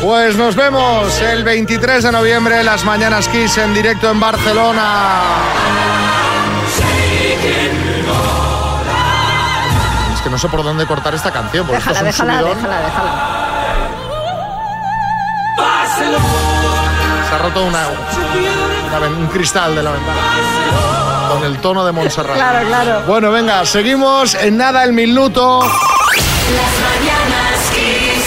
Pues 0.02 0.36
nos 0.36 0.56
vemos 0.56 1.20
el 1.22 1.44
23 1.44 2.04
de 2.04 2.12
noviembre, 2.12 2.64
las 2.64 2.84
Mañanas 2.84 3.28
Kiss 3.30 3.58
en 3.58 3.74
directo 3.74 4.12
en 4.12 4.20
Barcelona. 4.20 5.22
No 10.36 10.40
sé 10.40 10.50
por 10.50 10.64
dónde 10.66 10.86
cortar 10.86 11.16
esta 11.16 11.32
canción, 11.32 11.66
porque 11.66 11.78
Déjala, 11.80 12.10
esto 12.10 12.10
es 12.10 12.20
un 12.20 12.28
déjala, 12.28 12.42
subidón. 12.42 12.58
déjala, 12.62 12.82
déjala. 12.82 13.12
Se 17.30 17.36
ha 17.36 17.38
roto 17.38 17.64
una, 17.64 17.80
una 18.90 19.00
ven- 19.00 19.14
un 19.16 19.28
cristal 19.28 19.74
de 19.76 19.82
la 19.82 19.92
ventana. 19.92 20.20
Con 21.32 21.44
el 21.46 21.58
tono 21.60 21.86
de 21.86 21.94
Montserrat. 21.94 22.36
Claro, 22.36 22.68
claro. 22.68 23.02
Bueno, 23.08 23.32
venga, 23.32 23.66
seguimos 23.66 24.36
en 24.36 24.58
nada 24.58 24.84
el 24.84 24.92
minuto. 24.92 25.62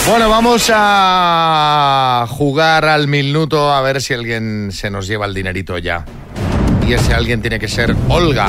Bueno, 0.09 0.31
vamos 0.31 0.71
a 0.75 2.25
jugar 2.31 2.87
al 2.87 3.07
minuto 3.07 3.71
a 3.71 3.83
ver 3.83 4.01
si 4.01 4.15
alguien 4.15 4.71
se 4.73 4.89
nos 4.89 5.07
lleva 5.07 5.27
el 5.27 5.35
dinerito 5.35 5.77
ya. 5.77 6.07
Y 6.87 6.95
ese 6.95 7.13
alguien 7.13 7.43
tiene 7.43 7.59
que 7.59 7.69
ser 7.69 7.95
Olga. 8.09 8.47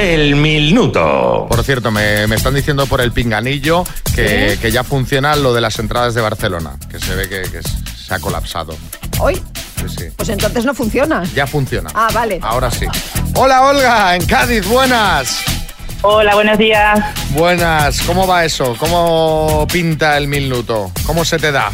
El 0.00 0.34
minuto. 0.36 1.46
Por 1.48 1.62
cierto, 1.62 1.90
me, 1.90 2.26
me 2.26 2.36
están 2.36 2.54
diciendo 2.54 2.86
por 2.86 3.00
el 3.02 3.12
pinganillo 3.12 3.84
que, 4.14 4.58
que 4.60 4.70
ya 4.72 4.82
funciona 4.82 5.36
lo 5.36 5.52
de 5.52 5.60
las 5.60 5.78
entradas 5.78 6.14
de 6.14 6.22
Barcelona, 6.22 6.72
que 6.90 6.98
se 6.98 7.14
ve 7.14 7.28
que, 7.28 7.42
que 7.42 7.60
se 7.62 8.14
ha 8.14 8.18
colapsado. 8.18 8.74
Hoy, 9.18 9.34
Sí, 9.76 9.84
sí. 9.98 10.04
pues 10.16 10.28
entonces 10.30 10.64
no 10.64 10.74
funciona. 10.74 11.22
Ya 11.34 11.46
funciona. 11.46 11.90
Ah, 11.94 12.08
vale. 12.14 12.38
Ahora 12.42 12.70
sí. 12.70 12.86
Hola 13.34 13.62
Olga, 13.66 14.16
en 14.16 14.24
Cádiz, 14.26 14.66
buenas. 14.66 15.42
Hola, 16.02 16.34
buenos 16.34 16.56
días. 16.56 16.98
Buenas, 17.30 18.00
¿cómo 18.02 18.26
va 18.26 18.44
eso? 18.44 18.74
¿Cómo 18.78 19.66
pinta 19.70 20.16
el 20.16 20.28
minuto? 20.28 20.90
¿Cómo 21.06 21.24
se 21.26 21.38
te 21.38 21.52
da? 21.52 21.70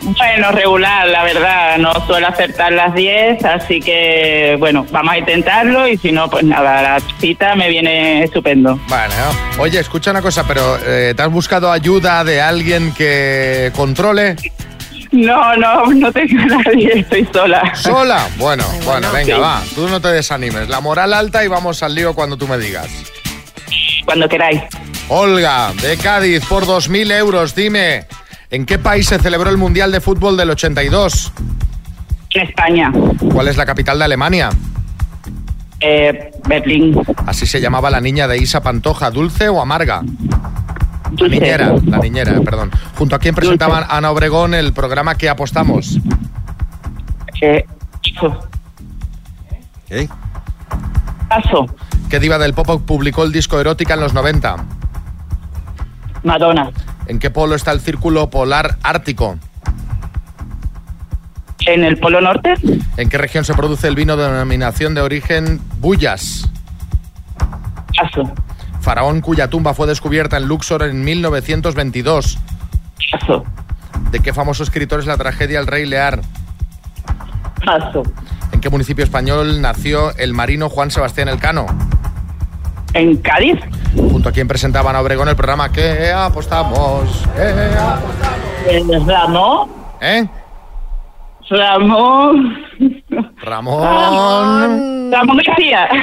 Bueno, 0.00 0.52
regular, 0.52 1.06
la 1.08 1.22
verdad, 1.24 1.76
no 1.78 1.92
suelo 2.06 2.28
acertar 2.28 2.72
las 2.72 2.94
10, 2.94 3.44
así 3.44 3.80
que 3.80 4.56
bueno, 4.58 4.86
vamos 4.90 5.12
a 5.14 5.18
intentarlo 5.18 5.86
y 5.86 5.98
si 5.98 6.12
no, 6.12 6.30
pues 6.30 6.44
nada, 6.44 6.80
la 6.80 7.00
cita 7.20 7.54
me 7.56 7.68
viene 7.68 8.22
estupendo. 8.24 8.80
Bueno, 8.88 9.14
oye, 9.58 9.80
escucha 9.80 10.12
una 10.12 10.22
cosa, 10.22 10.44
pero 10.46 10.78
eh, 10.86 11.12
¿te 11.14 11.22
has 11.22 11.30
buscado 11.30 11.70
ayuda 11.70 12.24
de 12.24 12.40
alguien 12.40 12.92
que 12.94 13.70
controle? 13.76 14.36
No, 15.12 15.56
no, 15.56 15.86
no 15.86 16.10
tengo 16.12 16.40
a 16.42 16.46
nadie, 16.62 17.00
estoy 17.00 17.28
sola. 17.32 17.74
¿Sola? 17.74 18.28
Bueno, 18.38 18.64
bueno, 18.84 19.10
venga, 19.12 19.34
Sí. 19.34 19.40
va, 19.40 19.62
tú 19.74 19.88
no 19.88 20.00
te 20.00 20.08
desanimes. 20.08 20.68
La 20.68 20.80
moral 20.80 21.12
alta 21.12 21.44
y 21.44 21.48
vamos 21.48 21.82
al 21.82 21.94
lío 21.94 22.14
cuando 22.14 22.36
tú 22.36 22.46
me 22.48 22.58
digas. 22.58 22.88
Cuando 24.06 24.28
queráis. 24.28 24.62
Olga, 25.08 25.72
de 25.82 25.96
Cádiz, 25.98 26.46
por 26.46 26.64
2.000 26.64 27.12
euros, 27.12 27.54
dime, 27.54 28.06
¿en 28.50 28.64
qué 28.64 28.78
país 28.78 29.06
se 29.06 29.18
celebró 29.18 29.50
el 29.50 29.58
Mundial 29.58 29.92
de 29.92 30.00
Fútbol 30.00 30.36
del 30.36 30.50
82? 30.50 31.32
En 32.30 32.42
España. 32.42 32.92
¿Cuál 33.32 33.48
es 33.48 33.56
la 33.56 33.66
capital 33.66 33.98
de 33.98 34.04
Alemania? 34.04 34.50
Eh, 35.80 36.32
Berlín. 36.48 36.98
Así 37.26 37.46
se 37.46 37.60
llamaba 37.60 37.90
la 37.90 38.00
niña 38.00 38.26
de 38.26 38.38
Isa 38.38 38.62
Pantoja, 38.62 39.10
¿dulce 39.10 39.48
o 39.48 39.60
amarga? 39.60 40.02
La 41.18 41.28
niñera, 41.28 41.74
la 41.84 41.98
niñera, 41.98 42.40
perdón. 42.40 42.70
¿Junto 42.96 43.14
a 43.16 43.18
quién 43.18 43.34
presentaban 43.34 43.84
Ana 43.88 44.10
Obregón 44.10 44.54
el 44.54 44.72
programa 44.72 45.14
que 45.16 45.28
apostamos? 45.28 45.98
Eh, 47.40 47.64
¿Eh? 49.90 50.08
Paso. 51.28 51.66
¿Qué 52.08 52.20
diva 52.20 52.38
del 52.38 52.54
pop 52.54 52.82
publicó 52.86 53.24
el 53.24 53.32
disco 53.32 53.60
Erótica 53.60 53.94
en 53.94 54.00
los 54.00 54.14
90? 54.14 54.56
Madonna. 56.22 56.70
¿En 57.06 57.18
qué 57.18 57.30
polo 57.30 57.54
está 57.54 57.72
el 57.72 57.80
círculo 57.80 58.30
polar 58.30 58.78
ártico? 58.82 59.38
¿En 61.66 61.82
el 61.82 61.98
Polo 61.98 62.20
Norte? 62.20 62.54
¿En 62.96 63.08
qué 63.08 63.18
región 63.18 63.44
se 63.44 63.52
produce 63.54 63.88
el 63.88 63.96
vino 63.96 64.16
de 64.16 64.30
denominación 64.30 64.94
de 64.94 65.00
origen 65.00 65.60
Bullas? 65.80 66.48
Paso. 67.98 68.30
Faraón 68.80 69.20
cuya 69.20 69.50
tumba 69.50 69.74
fue 69.74 69.88
descubierta 69.88 70.36
en 70.36 70.46
Luxor 70.46 70.84
en 70.84 71.02
1922. 71.04 72.38
Paso. 73.10 73.44
¿De 74.12 74.20
qué 74.20 74.32
famoso 74.32 74.62
escritor 74.62 75.00
es 75.00 75.06
la 75.06 75.16
tragedia 75.16 75.58
El 75.58 75.66
Rey 75.66 75.86
Lear? 75.86 76.20
Paso. 77.64 78.04
¿En 78.52 78.60
qué 78.60 78.70
municipio 78.70 79.02
español 79.02 79.60
nació 79.60 80.16
el 80.16 80.34
marino 80.34 80.68
Juan 80.68 80.92
Sebastián 80.92 81.28
Elcano? 81.28 81.66
¿En 82.96 83.16
Cádiz? 83.18 83.58
Junto 83.94 84.30
a 84.30 84.32
quien 84.32 84.48
presentaban 84.48 84.96
a 84.96 85.02
Obregón 85.02 85.28
el 85.28 85.36
programa 85.36 85.70
que 85.70 86.10
apostamos. 86.10 87.28
¿Qué 87.36 87.74
apostamos? 87.78 89.06
Ramón. 89.06 89.70
¿Eh? 90.00 90.26
Ramón. 91.50 92.56
Ramón. 93.42 95.12
Ramón 95.12 95.40
García. 95.46 95.84
Eso. 95.86 96.02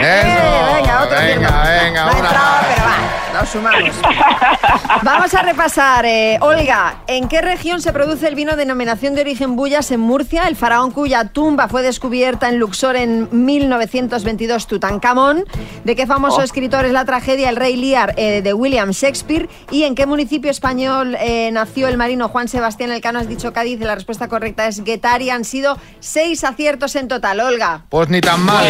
venga, 0.76 1.04
otro 1.04 1.18
venga, 1.18 1.64
venga, 1.84 2.06
una. 2.06 2.14
pero 2.14 2.30
va, 2.30 3.12
lo 3.34 3.46
sumamos. 3.46 3.96
Vamos 5.04 5.34
a 5.34 5.42
repasar, 5.42 6.06
eh, 6.06 6.38
Olga, 6.42 6.98
¿en 7.08 7.28
qué 7.28 7.42
región 7.42 7.82
se 7.82 7.92
produce 7.92 8.28
el 8.28 8.36
vino 8.36 8.56
denominación 8.56 9.16
de 9.16 9.22
origen 9.22 9.56
Bullas 9.56 9.92
en 9.92 10.00
Murcia? 10.00 10.44
El 10.48 10.56
faraón 10.56 10.92
cuya 10.92 11.26
tumba 11.26 11.68
fue 11.68 11.82
descubierta 11.82 12.48
en 12.50 12.60
Luxor 12.60 12.96
en 12.96 13.28
1922, 13.32 14.68
Tutankamón. 14.68 15.46
¿De 15.84 15.96
qué 15.96 16.06
famoso 16.08 16.38
Oh. 16.38 16.42
escritor 16.44 16.86
es 16.86 16.92
la 16.92 17.06
tragedia 17.06 17.50
El 17.50 17.56
Rey 17.56 17.76
Lear 17.76 18.14
eh, 18.18 18.42
de 18.42 18.54
William 18.54 18.92
Shakespeare? 18.92 19.50
¿Y 19.72 19.84
en 19.84 19.96
qué 19.96 20.06
municipio 20.06 20.50
español 20.52 21.16
eh, 21.20 21.50
nació 21.52 21.88
el 21.88 21.98
marino 21.98 22.30
Juan 22.30 22.48
Sebastián 22.48 22.92
Elcano? 22.92 23.20
Has 23.20 23.28
dicho 23.28 23.52
Cádiz, 23.54 23.80
la 23.80 23.96
respuesta 23.96 24.28
correcta 24.28 24.68
es 24.68 24.84
Guetari. 24.84 25.30
Han 25.30 25.44
sido 25.46 25.78
seis 26.00 26.44
aciertos 26.44 26.96
en 26.96 27.08
total, 27.08 27.40
Olga. 27.40 27.82
Pues 27.90 28.10
ni 28.10 28.22
tan 28.22 28.42
mal. 28.42 28.66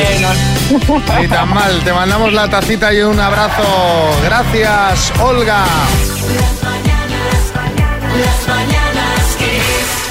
Ni 1.20 1.28
tan 1.28 1.50
mal. 1.54 1.80
Te 1.84 1.94
mandamos 1.94 2.34
la 2.34 2.50
tacita 2.50 2.94
y 2.94 3.02
un 3.02 3.20
abrazo. 3.20 3.64
Gracias, 4.24 4.53
Olga. 5.20 5.66
Las 5.66 6.64
mañanas, 6.64 7.54
las 8.20 8.48
mañanas 8.48 9.36
Kiss. 9.40 10.03